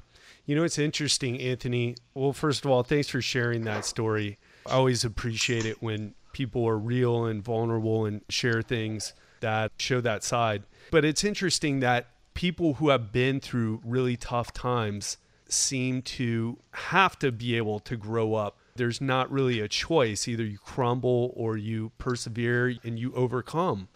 You 0.49 0.55
know, 0.55 0.63
it's 0.63 0.79
interesting, 0.79 1.39
Anthony. 1.39 1.93
Well, 2.15 2.33
first 2.33 2.65
of 2.65 2.71
all, 2.71 2.81
thanks 2.81 3.07
for 3.07 3.21
sharing 3.21 3.65
that 3.65 3.85
story. 3.85 4.39
I 4.65 4.71
always 4.71 5.05
appreciate 5.05 5.63
it 5.63 5.79
when 5.79 6.15
people 6.33 6.67
are 6.67 6.75
real 6.75 7.25
and 7.25 7.43
vulnerable 7.43 8.07
and 8.07 8.21
share 8.29 8.63
things 8.63 9.13
that 9.41 9.71
show 9.77 10.01
that 10.01 10.23
side. 10.23 10.63
But 10.89 11.05
it's 11.05 11.23
interesting 11.23 11.81
that 11.81 12.07
people 12.33 12.73
who 12.73 12.89
have 12.89 13.11
been 13.11 13.39
through 13.39 13.81
really 13.85 14.17
tough 14.17 14.51
times 14.51 15.17
seem 15.47 16.01
to 16.17 16.57
have 16.71 17.19
to 17.19 17.31
be 17.31 17.55
able 17.55 17.79
to 17.81 17.95
grow 17.95 18.33
up. 18.33 18.57
There's 18.75 18.99
not 18.99 19.31
really 19.31 19.59
a 19.59 19.67
choice. 19.67 20.27
Either 20.27 20.45
you 20.45 20.57
crumble 20.57 21.31
or 21.35 21.57
you 21.57 21.91
persevere 21.99 22.73
and 22.83 22.97
you 22.97 23.13
overcome. 23.13 23.87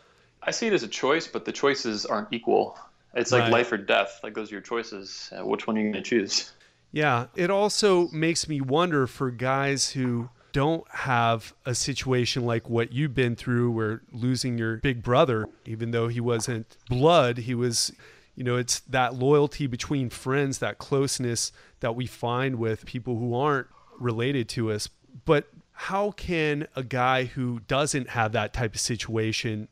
I 0.43 0.51
see 0.51 0.67
it 0.67 0.73
as 0.73 0.83
a 0.83 0.87
choice, 0.87 1.25
but 1.25 1.45
the 1.45 1.51
choices 1.51 2.05
aren't 2.05 2.27
equal. 2.31 2.77
It's 3.13 3.31
like 3.31 3.43
right. 3.43 3.51
life 3.51 3.71
or 3.71 3.77
death. 3.77 4.19
Like 4.23 4.33
those 4.33 4.51
are 4.51 4.55
your 4.55 4.61
choices. 4.61 5.31
Uh, 5.31 5.45
which 5.45 5.67
one 5.67 5.77
are 5.77 5.81
you 5.81 5.91
going 5.91 6.03
to 6.03 6.09
choose? 6.09 6.51
Yeah. 6.91 7.27
It 7.35 7.49
also 7.49 8.07
makes 8.09 8.47
me 8.47 8.61
wonder 8.61 9.07
for 9.07 9.31
guys 9.31 9.91
who 9.91 10.29
don't 10.51 10.87
have 10.91 11.53
a 11.65 11.73
situation 11.73 12.45
like 12.45 12.69
what 12.69 12.93
you've 12.93 13.15
been 13.15 13.35
through 13.35 13.71
where 13.71 14.01
losing 14.11 14.57
your 14.57 14.77
big 14.77 15.01
brother, 15.01 15.47
even 15.65 15.91
though 15.91 16.07
he 16.07 16.19
wasn't 16.19 16.77
blood, 16.89 17.39
he 17.39 17.55
was 17.55 17.91
you 18.35 18.43
know 18.43 18.55
it's 18.55 18.79
that 18.81 19.15
loyalty 19.15 19.67
between 19.67 20.09
friends 20.09 20.59
that 20.59 20.77
closeness 20.77 21.51
that 21.79 21.95
we 21.95 22.05
find 22.05 22.55
with 22.55 22.85
people 22.85 23.17
who 23.17 23.35
aren't 23.35 23.67
related 23.99 24.49
to 24.49 24.71
us 24.71 24.89
but 25.25 25.47
how 25.73 26.11
can 26.11 26.67
a 26.75 26.83
guy 26.83 27.25
who 27.25 27.59
doesn't 27.67 28.09
have 28.09 28.31
that 28.31 28.53
type 28.53 28.73
of 28.73 28.79
situation 28.79 29.67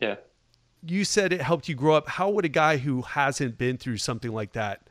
yeah 0.00 0.16
you 0.86 1.04
said 1.04 1.32
it 1.32 1.40
helped 1.40 1.68
you 1.68 1.74
grow 1.74 1.94
up 1.94 2.08
how 2.08 2.30
would 2.30 2.44
a 2.44 2.48
guy 2.48 2.76
who 2.76 3.02
hasn't 3.02 3.58
been 3.58 3.76
through 3.76 3.96
something 3.96 4.32
like 4.32 4.52
that 4.52 4.82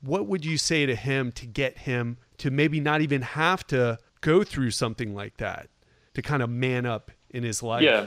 what 0.00 0.26
would 0.26 0.44
you 0.44 0.56
say 0.56 0.86
to 0.86 0.94
him 0.94 1.32
to 1.32 1.46
get 1.46 1.78
him 1.78 2.16
to 2.38 2.50
maybe 2.50 2.80
not 2.80 3.00
even 3.00 3.22
have 3.22 3.66
to 3.66 3.98
go 4.20 4.42
through 4.44 4.70
something 4.70 5.14
like 5.14 5.36
that 5.38 5.68
to 6.14 6.22
kind 6.22 6.42
of 6.42 6.50
man 6.50 6.86
up 6.86 7.10
in 7.30 7.42
his 7.42 7.62
life 7.62 7.82
yeah 7.82 8.06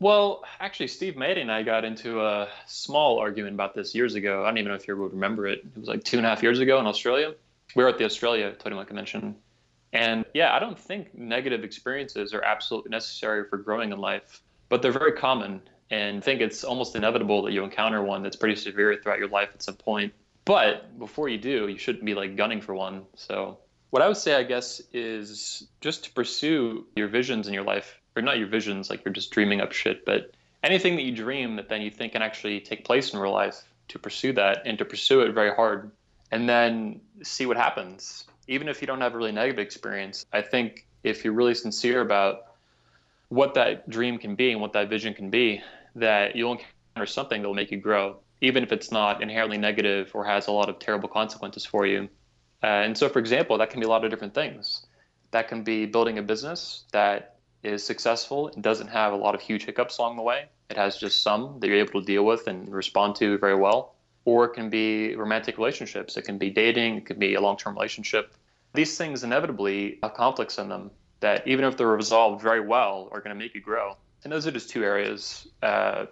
well, 0.00 0.44
actually, 0.60 0.88
Steve 0.88 1.14
Mady 1.14 1.40
and 1.40 1.50
I 1.50 1.62
got 1.62 1.84
into 1.84 2.20
a 2.20 2.48
small 2.66 3.18
argument 3.18 3.54
about 3.54 3.74
this 3.74 3.94
years 3.94 4.16
ago. 4.16 4.42
I 4.42 4.48
don't 4.48 4.58
even 4.58 4.70
know 4.70 4.74
if 4.74 4.88
you 4.88 4.96
would 4.96 5.12
remember 5.12 5.46
it. 5.46 5.60
It 5.60 5.78
was 5.78 5.88
like 5.88 6.02
two 6.04 6.18
and 6.18 6.26
a 6.26 6.28
half 6.28 6.42
years 6.42 6.58
ago 6.58 6.78
in 6.80 6.86
Australia. 6.86 7.34
We 7.74 7.84
were 7.84 7.88
at 7.88 7.98
the 7.98 8.04
Australia 8.04 8.52
21 8.52 8.86
convention. 8.86 9.36
And 9.92 10.24
yeah, 10.34 10.52
I 10.52 10.58
don't 10.58 10.78
think 10.78 11.14
negative 11.14 11.62
experiences 11.62 12.34
are 12.34 12.42
absolutely 12.42 12.90
necessary 12.90 13.48
for 13.48 13.56
growing 13.56 13.92
in 13.92 13.98
life, 13.98 14.42
but 14.68 14.82
they're 14.82 14.92
very 14.92 15.12
common. 15.12 15.62
And 15.90 16.24
think 16.24 16.40
it's 16.40 16.64
almost 16.64 16.96
inevitable 16.96 17.42
that 17.42 17.52
you 17.52 17.62
encounter 17.62 18.02
one 18.02 18.22
that's 18.22 18.36
pretty 18.36 18.56
severe 18.56 18.96
throughout 19.02 19.18
your 19.18 19.28
life 19.28 19.50
at 19.54 19.62
some 19.62 19.76
point. 19.76 20.12
But 20.44 20.98
before 20.98 21.28
you 21.28 21.38
do, 21.38 21.68
you 21.68 21.78
shouldn't 21.78 22.04
be 22.04 22.14
like 22.14 22.36
gunning 22.36 22.60
for 22.60 22.74
one. 22.74 23.04
So, 23.16 23.58
what 23.90 24.02
I 24.02 24.08
would 24.08 24.16
say, 24.16 24.34
I 24.34 24.42
guess, 24.42 24.82
is 24.92 25.66
just 25.80 26.04
to 26.04 26.10
pursue 26.12 26.86
your 26.96 27.08
visions 27.08 27.46
in 27.46 27.54
your 27.54 27.62
life 27.62 28.00
or 28.16 28.22
not 28.22 28.38
your 28.38 28.48
visions, 28.48 28.90
like 28.90 29.04
you're 29.04 29.14
just 29.14 29.30
dreaming 29.30 29.60
up 29.60 29.72
shit, 29.72 30.04
but 30.04 30.32
anything 30.62 30.96
that 30.96 31.02
you 31.02 31.14
dream 31.14 31.56
that 31.56 31.68
then 31.68 31.82
you 31.82 31.90
think 31.90 32.12
can 32.12 32.22
actually 32.22 32.60
take 32.60 32.84
place 32.84 33.12
in 33.12 33.18
real 33.18 33.32
life, 33.32 33.62
to 33.88 33.98
pursue 33.98 34.32
that 34.32 34.62
and 34.64 34.78
to 34.78 34.84
pursue 34.84 35.20
it 35.20 35.32
very 35.32 35.54
hard, 35.54 35.90
and 36.30 36.48
then 36.48 37.00
see 37.22 37.46
what 37.46 37.56
happens. 37.56 38.24
Even 38.48 38.68
if 38.68 38.80
you 38.80 38.86
don't 38.86 39.00
have 39.00 39.14
a 39.14 39.16
really 39.16 39.32
negative 39.32 39.58
experience, 39.58 40.26
I 40.32 40.42
think 40.42 40.86
if 41.02 41.24
you're 41.24 41.34
really 41.34 41.54
sincere 41.54 42.00
about 42.00 42.53
what 43.34 43.54
that 43.54 43.90
dream 43.90 44.16
can 44.16 44.36
be 44.36 44.52
and 44.52 44.60
what 44.60 44.72
that 44.72 44.88
vision 44.88 45.12
can 45.12 45.28
be, 45.28 45.60
that 45.96 46.36
you'll 46.36 46.52
encounter 46.52 47.04
something 47.06 47.42
that 47.42 47.48
will 47.48 47.54
make 47.54 47.72
you 47.72 47.78
grow, 47.78 48.16
even 48.40 48.62
if 48.62 48.70
it's 48.70 48.92
not 48.92 49.22
inherently 49.22 49.58
negative 49.58 50.12
or 50.14 50.24
has 50.24 50.46
a 50.46 50.52
lot 50.52 50.68
of 50.68 50.78
terrible 50.78 51.08
consequences 51.08 51.64
for 51.64 51.84
you. 51.84 52.08
Uh, 52.62 52.66
and 52.66 52.96
so, 52.96 53.08
for 53.08 53.18
example, 53.18 53.58
that 53.58 53.70
can 53.70 53.80
be 53.80 53.86
a 53.86 53.88
lot 53.88 54.04
of 54.04 54.10
different 54.10 54.34
things. 54.34 54.86
That 55.32 55.48
can 55.48 55.64
be 55.64 55.84
building 55.84 56.18
a 56.18 56.22
business 56.22 56.84
that 56.92 57.36
is 57.64 57.84
successful 57.84 58.50
and 58.54 58.62
doesn't 58.62 58.86
have 58.86 59.12
a 59.12 59.16
lot 59.16 59.34
of 59.34 59.40
huge 59.40 59.64
hiccups 59.64 59.98
along 59.98 60.16
the 60.16 60.22
way. 60.22 60.44
It 60.70 60.76
has 60.76 60.96
just 60.96 61.22
some 61.24 61.58
that 61.58 61.66
you're 61.66 61.78
able 61.78 62.00
to 62.00 62.06
deal 62.06 62.24
with 62.24 62.46
and 62.46 62.72
respond 62.72 63.16
to 63.16 63.36
very 63.38 63.56
well. 63.56 63.96
Or 64.24 64.44
it 64.44 64.54
can 64.54 64.70
be 64.70 65.16
romantic 65.16 65.58
relationships. 65.58 66.16
It 66.16 66.22
can 66.22 66.38
be 66.38 66.50
dating. 66.50 66.98
It 66.98 67.06
could 67.06 67.18
be 67.18 67.34
a 67.34 67.40
long 67.40 67.56
term 67.56 67.74
relationship. 67.74 68.32
These 68.74 68.96
things 68.96 69.24
inevitably 69.24 69.98
have 70.02 70.14
conflicts 70.14 70.58
in 70.58 70.68
them 70.68 70.92
that, 71.24 71.46
even 71.48 71.64
if 71.64 71.76
they're 71.76 71.88
resolved 71.88 72.42
very 72.42 72.60
well, 72.60 73.08
are 73.12 73.20
going 73.20 73.36
to 73.36 73.42
make 73.42 73.54
you 73.54 73.60
grow. 73.60 73.96
And 74.22 74.32
those 74.32 74.46
are 74.46 74.52
just 74.52 74.70
two 74.70 74.84
areas. 74.84 75.46
Uh, 75.62 76.06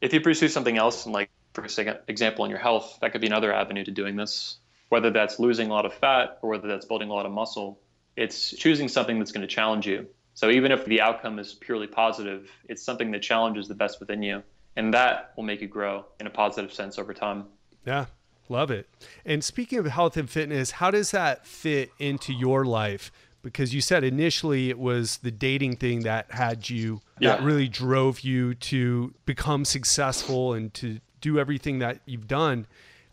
if 0.00 0.12
you 0.12 0.20
pursue 0.20 0.48
something 0.48 0.76
else, 0.76 1.04
and 1.04 1.12
like 1.12 1.30
for 1.54 1.64
example, 2.08 2.44
in 2.44 2.50
your 2.50 2.58
health, 2.58 2.98
that 3.00 3.12
could 3.12 3.20
be 3.20 3.28
another 3.28 3.52
avenue 3.52 3.84
to 3.84 3.90
doing 3.90 4.16
this. 4.16 4.58
Whether 4.88 5.10
that's 5.10 5.38
losing 5.38 5.68
a 5.68 5.72
lot 5.72 5.86
of 5.86 5.94
fat 5.94 6.38
or 6.42 6.50
whether 6.50 6.68
that's 6.68 6.84
building 6.84 7.08
a 7.08 7.14
lot 7.14 7.26
of 7.26 7.32
muscle, 7.32 7.78
it's 8.16 8.50
choosing 8.50 8.88
something 8.88 9.18
that's 9.18 9.32
going 9.32 9.46
to 9.46 9.54
challenge 9.54 9.86
you 9.86 10.06
so 10.36 10.50
even 10.50 10.70
if 10.70 10.84
the 10.84 11.00
outcome 11.00 11.38
is 11.38 11.54
purely 11.54 11.86
positive, 11.86 12.50
it's 12.68 12.82
something 12.82 13.10
that 13.12 13.22
challenges 13.22 13.68
the 13.68 13.74
best 13.74 14.00
within 14.00 14.22
you. 14.22 14.42
And 14.76 14.92
that 14.92 15.32
will 15.34 15.44
make 15.44 15.62
you 15.62 15.66
grow 15.66 16.04
in 16.20 16.26
a 16.26 16.30
positive 16.30 16.74
sense 16.74 16.98
over 16.98 17.14
time. 17.14 17.46
Yeah, 17.86 18.04
love 18.50 18.70
it. 18.70 18.86
And 19.24 19.42
speaking 19.42 19.78
of 19.78 19.86
health 19.86 20.14
and 20.18 20.28
fitness, 20.28 20.72
how 20.72 20.90
does 20.90 21.10
that 21.12 21.46
fit 21.46 21.90
into 21.98 22.34
your 22.34 22.66
life? 22.66 23.10
Because 23.46 23.72
you 23.72 23.80
said 23.80 24.02
initially 24.02 24.70
it 24.70 24.78
was 24.78 25.18
the 25.18 25.30
dating 25.30 25.76
thing 25.76 26.00
that 26.00 26.32
had 26.32 26.68
you, 26.68 27.00
yeah. 27.20 27.36
that 27.36 27.44
really 27.44 27.68
drove 27.68 28.20
you 28.20 28.54
to 28.54 29.14
become 29.24 29.64
successful 29.64 30.52
and 30.52 30.74
to 30.74 30.98
do 31.20 31.38
everything 31.38 31.78
that 31.78 32.00
you've 32.06 32.26
done. 32.26 32.66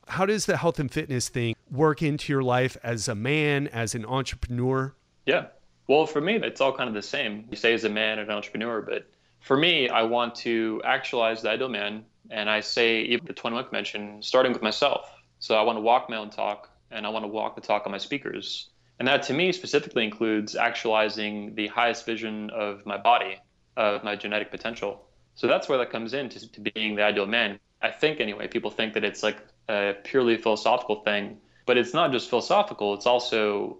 How 0.08 0.26
does 0.26 0.48
the 0.48 0.58
health 0.58 0.80
and 0.80 0.92
fitness 0.92 1.30
thing 1.30 1.56
work 1.70 2.02
into 2.02 2.34
your 2.34 2.42
life 2.42 2.76
as 2.84 3.08
a 3.08 3.14
man, 3.14 3.68
as 3.68 3.94
an 3.94 4.06
entrepreneur? 4.06 4.96
Yeah. 5.28 5.46
Well, 5.88 6.08
for 6.08 6.20
me, 6.20 6.38
it's 6.38 6.62
all 6.62 6.76
kind 6.76 6.88
of 6.88 6.96
the 6.96 7.04
same. 7.04 7.46
You 7.52 7.56
say 7.56 7.76
as 7.76 7.84
a 7.84 7.90
man, 7.90 8.18
and 8.18 8.32
an 8.32 8.36
entrepreneur, 8.36 8.82
but 8.82 9.08
for 9.40 9.56
me, 9.56 9.88
I 9.88 10.02
want 10.02 10.34
to 10.36 10.82
actualize 10.84 11.44
the 11.44 11.52
ideal 11.52 11.70
man. 11.70 12.06
And 12.32 12.50
I 12.50 12.62
say, 12.62 13.02
even 13.02 13.28
the 13.28 13.34
21 13.34 13.66
convention, 13.66 14.22
starting 14.24 14.52
with 14.52 14.64
myself. 14.64 15.12
So 15.38 15.56
I 15.56 15.62
want 15.62 15.78
to 15.78 15.82
walk 15.82 16.10
my 16.10 16.18
own 16.18 16.32
talk 16.32 16.72
and 16.90 17.06
I 17.06 17.10
want 17.10 17.24
to 17.24 17.28
walk 17.28 17.56
the 17.56 17.62
talk 17.62 17.86
of 17.86 17.92
my 17.92 17.98
speakers. 17.98 18.70
And 19.04 19.08
that 19.10 19.24
to 19.24 19.34
me 19.34 19.52
specifically 19.52 20.06
includes 20.06 20.56
actualizing 20.56 21.56
the 21.56 21.68
highest 21.68 22.06
vision 22.06 22.50
of 22.52 22.86
my 22.86 22.96
body, 22.96 23.36
of 23.76 24.02
my 24.02 24.16
genetic 24.16 24.50
potential. 24.50 25.06
So 25.36 25.46
that's 25.46 25.68
where 25.68 25.78
that 25.80 25.92
comes 25.92 26.14
into 26.14 26.50
to 26.50 26.62
being 26.62 26.96
the 26.96 27.04
ideal 27.04 27.26
man. 27.26 27.60
I 27.82 27.92
think, 27.92 28.22
anyway, 28.22 28.48
people 28.48 28.72
think 28.72 28.94
that 28.94 29.04
it's 29.04 29.22
like 29.22 29.46
a 29.68 29.96
purely 30.06 30.38
philosophical 30.38 31.04
thing, 31.04 31.40
but 31.66 31.78
it's 31.78 31.94
not 31.94 32.14
just 32.14 32.30
philosophical, 32.30 32.94
it's 32.94 33.06
also 33.06 33.80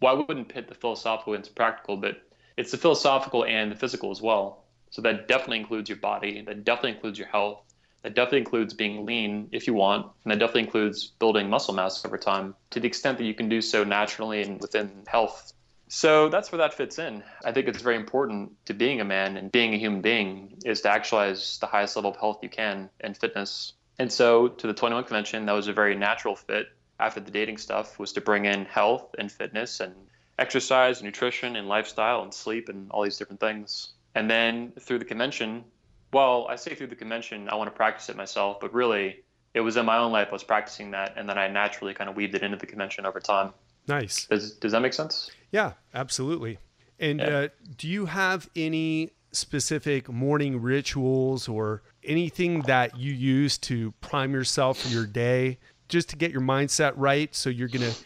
well, 0.00 0.24
wouldn't 0.26 0.48
pit 0.48 0.68
the 0.68 0.74
philosophical 0.74 1.34
into 1.34 1.52
practical, 1.52 1.98
but 1.98 2.22
it's 2.56 2.70
the 2.70 2.78
philosophical 2.78 3.44
and 3.44 3.70
the 3.70 3.76
physical 3.76 4.10
as 4.10 4.22
well. 4.22 4.64
So 4.88 5.02
that 5.02 5.28
definitely 5.28 5.60
includes 5.60 5.90
your 5.90 5.98
body. 5.98 6.42
That 6.46 6.64
definitely 6.64 6.92
includes 6.92 7.18
your 7.18 7.28
health. 7.28 7.62
That 8.02 8.14
definitely 8.14 8.38
includes 8.38 8.74
being 8.74 9.06
lean 9.06 9.48
if 9.52 9.66
you 9.66 9.74
want. 9.74 10.06
And 10.24 10.32
that 10.32 10.38
definitely 10.38 10.62
includes 10.62 11.06
building 11.18 11.48
muscle 11.48 11.74
mass 11.74 12.04
over 12.04 12.18
time 12.18 12.54
to 12.70 12.80
the 12.80 12.88
extent 12.88 13.18
that 13.18 13.24
you 13.24 13.34
can 13.34 13.48
do 13.48 13.60
so 13.60 13.84
naturally 13.84 14.42
and 14.42 14.60
within 14.60 14.90
health. 15.06 15.52
So 15.88 16.28
that's 16.28 16.50
where 16.50 16.58
that 16.58 16.74
fits 16.74 16.98
in. 16.98 17.22
I 17.44 17.52
think 17.52 17.68
it's 17.68 17.82
very 17.82 17.96
important 17.96 18.52
to 18.64 18.74
being 18.74 19.00
a 19.00 19.04
man 19.04 19.36
and 19.36 19.52
being 19.52 19.74
a 19.74 19.76
human 19.76 20.00
being 20.00 20.58
is 20.64 20.80
to 20.80 20.88
actualize 20.88 21.58
the 21.58 21.66
highest 21.66 21.96
level 21.96 22.10
of 22.10 22.16
health 22.16 22.38
you 22.42 22.48
can 22.48 22.88
and 23.00 23.16
fitness. 23.16 23.74
And 23.98 24.10
so 24.10 24.48
to 24.48 24.66
the 24.66 24.72
21 24.72 25.04
convention, 25.04 25.44
that 25.46 25.52
was 25.52 25.68
a 25.68 25.72
very 25.72 25.94
natural 25.94 26.34
fit 26.34 26.68
after 26.98 27.20
the 27.20 27.30
dating 27.30 27.58
stuff 27.58 27.98
was 27.98 28.12
to 28.12 28.20
bring 28.20 28.46
in 28.46 28.64
health 28.64 29.14
and 29.18 29.30
fitness 29.30 29.80
and 29.80 29.94
exercise, 30.38 31.02
nutrition, 31.02 31.56
and 31.56 31.68
lifestyle 31.68 32.22
and 32.22 32.32
sleep 32.32 32.68
and 32.68 32.90
all 32.90 33.02
these 33.02 33.18
different 33.18 33.40
things. 33.40 33.90
And 34.14 34.30
then 34.30 34.72
through 34.80 34.98
the 34.98 35.04
convention, 35.04 35.64
well, 36.12 36.46
I 36.48 36.56
say 36.56 36.74
through 36.74 36.88
the 36.88 36.96
convention, 36.96 37.48
I 37.48 37.54
want 37.54 37.68
to 37.68 37.76
practice 37.76 38.08
it 38.08 38.16
myself, 38.16 38.60
but 38.60 38.72
really 38.72 39.22
it 39.54 39.60
was 39.60 39.76
in 39.76 39.86
my 39.86 39.98
own 39.98 40.12
life 40.12 40.28
I 40.30 40.32
was 40.32 40.44
practicing 40.44 40.90
that, 40.92 41.14
and 41.16 41.28
then 41.28 41.38
I 41.38 41.48
naturally 41.48 41.94
kind 41.94 42.08
of 42.08 42.16
weaved 42.16 42.34
it 42.34 42.42
into 42.42 42.56
the 42.56 42.66
convention 42.66 43.06
over 43.06 43.20
time. 43.20 43.52
Nice. 43.88 44.26
Does 44.26 44.52
does 44.52 44.72
that 44.72 44.80
make 44.80 44.94
sense? 44.94 45.30
Yeah, 45.50 45.72
absolutely. 45.94 46.58
And 46.98 47.20
yeah. 47.20 47.26
Uh, 47.26 47.48
do 47.76 47.88
you 47.88 48.06
have 48.06 48.48
any 48.54 49.10
specific 49.32 50.08
morning 50.08 50.60
rituals 50.60 51.48
or 51.48 51.82
anything 52.04 52.60
that 52.62 52.96
you 52.96 53.12
use 53.12 53.58
to 53.58 53.92
prime 54.00 54.32
yourself 54.32 54.78
for 54.78 54.88
your 54.88 55.06
day? 55.06 55.58
just 55.92 56.08
to 56.08 56.16
get 56.16 56.32
your 56.32 56.40
mindset 56.40 56.94
right 56.96 57.34
so 57.34 57.50
you're 57.50 57.68
going 57.68 57.88
to 57.88 57.96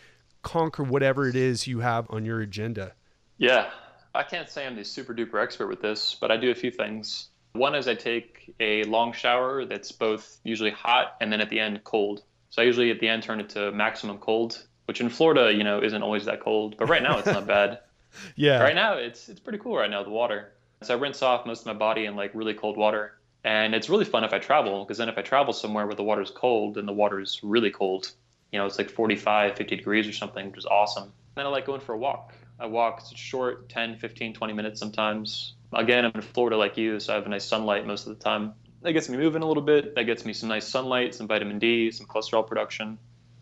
conquer 0.43 0.83
whatever 0.83 1.29
it 1.29 1.37
is 1.37 1.69
you 1.69 1.79
have 1.79 2.11
on 2.11 2.25
your 2.25 2.41
agenda? 2.41 2.93
Yeah, 3.39 3.71
I 4.13 4.25
can't 4.25 4.51
say 4.51 4.67
I'm 4.67 4.75
the 4.75 4.85
super 4.85 5.15
duper 5.15 5.41
expert 5.41 5.69
with 5.69 5.81
this, 5.81 6.17
but 6.21 6.33
I 6.33 6.37
do 6.37 6.51
a 6.51 6.55
few 6.55 6.73
things. 6.73 7.29
One 7.57 7.75
is 7.75 7.89
I 7.89 7.95
take 7.95 8.55
a 8.61 8.85
long 8.85 9.13
shower 9.13 9.65
that's 9.65 9.93
both 9.93 10.39
usually 10.45 10.71
hot 10.71 11.17
and 11.21 11.33
then 11.33 11.41
at 11.41 11.51
the 11.51 11.61
end 11.61 11.83
cold. 11.85 12.23
So 12.51 12.63
I 12.63 12.65
usually 12.65 12.91
at 12.91 13.01
the 13.01 13.09
end 13.09 13.23
turn 13.23 13.41
it 13.41 13.51
to 13.51 13.73
maximum 13.73 14.19
cold, 14.19 14.65
which 14.87 15.01
in 15.01 15.09
Florida, 15.09 15.53
you 15.53 15.65
know, 15.65 15.83
isn't 15.83 16.03
always 16.03 16.25
that 16.27 16.41
cold. 16.41 16.77
But 16.79 16.89
right 16.89 17.03
now 17.03 17.19
it's 17.19 17.27
not 17.27 17.47
bad. 17.47 17.81
yeah. 18.37 18.63
Right 18.63 18.75
now 18.75 18.95
it's 18.95 19.29
it's 19.29 19.41
pretty 19.41 19.59
cool 19.59 19.77
right 19.77 19.91
now 19.91 20.03
the 20.03 20.11
water. 20.11 20.53
So 20.83 20.95
I 20.95 20.99
rinse 20.99 21.23
off 21.23 21.47
most 21.47 21.61
of 21.61 21.67
my 21.67 21.75
body 21.75 22.07
in 22.07 22.17
like 22.17 22.31
really 22.35 22.55
cold 22.55 22.77
water. 22.77 23.19
And 23.45 23.75
it's 23.75 23.89
really 23.89 24.05
fun 24.05 24.25
if 24.25 24.33
I 24.33 24.39
travel, 24.39 24.85
because 24.85 24.99
then 24.99 25.09
if 25.09 25.17
I 25.17 25.23
travel 25.23 25.53
somewhere 25.53 25.87
where 25.87 25.95
the 25.95 26.03
water's 26.03 26.33
cold 26.33 26.79
and 26.79 26.89
the 26.89 26.93
water's 26.93 27.41
really 27.45 27.71
cold, 27.71 28.11
you 28.53 28.59
know, 28.59 28.67
it's 28.67 28.77
like 28.77 28.91
45, 28.91 29.57
50 29.57 29.77
degrees 29.77 30.09
or 30.09 30.13
something, 30.13 30.47
which 30.47 30.59
is 30.59 30.67
awesome. 30.67 31.13
Then 31.37 31.47
I 31.47 31.49
like 31.49 31.65
going 31.65 31.81
for 31.81 31.95
a 31.95 31.99
walk. 31.99 32.35
I 32.59 32.67
walk 32.67 33.03
short 33.15 33.69
10, 33.69 33.99
15, 33.99 34.35
20 34.35 34.53
minutes 34.53 34.81
sometimes. 34.81 35.55
Again, 35.73 36.05
I'm 36.05 36.13
in 36.15 36.23
Florida 36.23 36.57
like 36.57 36.77
you, 36.77 37.01
so 37.01 37.13
I 37.13 37.17
have 37.17 37.27
a 37.27 37.29
nice 37.29 37.45
sunlight 37.45 37.87
most 37.87 38.07
of 38.07 38.17
the 38.17 38.23
time. 38.23 38.55
That 38.83 38.93
gets 38.93 39.09
me 39.09 39.17
moving 39.17 39.43
a 39.43 39.47
little 39.47 39.63
bit. 39.63 39.95
That 39.95 40.05
gets 40.05 40.25
me 40.25 40.33
some 40.33 40.49
nice 40.49 40.69
sunlight, 40.69 41.15
some 41.15 41.27
vitamin 41.27 41.59
D, 41.59 41.91
some 41.91 42.07
cholesterol 42.07 42.47
production, 42.47 42.99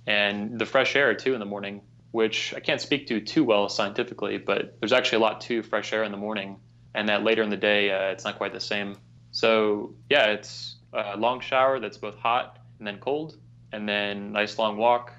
and 0.06 0.58
the 0.58 0.66
fresh 0.66 0.96
air 0.96 1.14
too 1.14 1.34
in 1.34 1.40
the 1.40 1.46
morning, 1.46 1.82
which 2.12 2.54
I 2.54 2.60
can't 2.60 2.80
speak 2.80 3.08
to 3.08 3.20
too 3.20 3.44
well 3.44 3.68
scientifically, 3.68 4.38
but 4.38 4.76
there's 4.80 4.92
actually 4.92 5.16
a 5.16 5.20
lot 5.20 5.42
to 5.42 5.62
fresh 5.62 5.92
air 5.92 6.02
in 6.04 6.12
the 6.12 6.18
morning, 6.18 6.56
and 6.94 7.08
that 7.08 7.24
later 7.24 7.42
in 7.42 7.50
the 7.50 7.56
day, 7.56 7.90
uh, 7.90 8.12
it's 8.12 8.24
not 8.24 8.36
quite 8.36 8.52
the 8.52 8.60
same. 8.60 8.96
So 9.32 9.94
yeah, 10.08 10.26
it's 10.26 10.76
a 10.92 11.16
long 11.16 11.40
shower 11.40 11.80
that's 11.80 11.98
both 11.98 12.16
hot 12.16 12.58
and 12.78 12.86
then 12.86 12.98
cold, 12.98 13.36
and 13.72 13.88
then 13.88 14.32
nice 14.32 14.58
long 14.58 14.76
walk. 14.76 15.12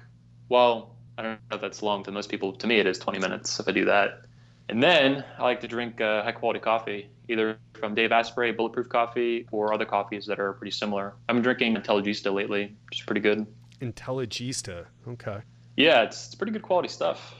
Well, 0.48 0.96
I 1.18 1.22
don't 1.22 1.38
know 1.50 1.56
if 1.56 1.60
that's 1.60 1.82
long 1.82 2.04
to 2.04 2.12
most 2.12 2.30
people. 2.30 2.52
To 2.54 2.66
me, 2.66 2.78
it 2.78 2.86
is 2.86 2.98
20 2.98 3.18
minutes 3.18 3.60
if 3.60 3.68
I 3.68 3.72
do 3.72 3.84
that. 3.86 4.25
And 4.68 4.82
then 4.82 5.24
I 5.38 5.42
like 5.44 5.60
to 5.60 5.68
drink 5.68 6.00
uh, 6.00 6.22
high 6.24 6.32
quality 6.32 6.58
coffee, 6.58 7.08
either 7.28 7.58
from 7.74 7.94
Dave 7.94 8.10
Asprey 8.10 8.52
Bulletproof 8.52 8.88
Coffee 8.88 9.46
or 9.52 9.72
other 9.72 9.84
coffees 9.84 10.26
that 10.26 10.40
are 10.40 10.54
pretty 10.54 10.72
similar. 10.72 11.14
I'm 11.28 11.40
drinking 11.40 11.76
Intelligentsia 11.76 12.32
lately, 12.32 12.74
which 12.86 13.00
is 13.00 13.06
pretty 13.06 13.20
good. 13.20 13.46
Intelligentsia, 13.80 14.86
okay. 15.06 15.38
Yeah, 15.76 16.02
it's, 16.02 16.26
it's 16.26 16.34
pretty 16.34 16.52
good 16.52 16.62
quality 16.62 16.88
stuff. 16.88 17.34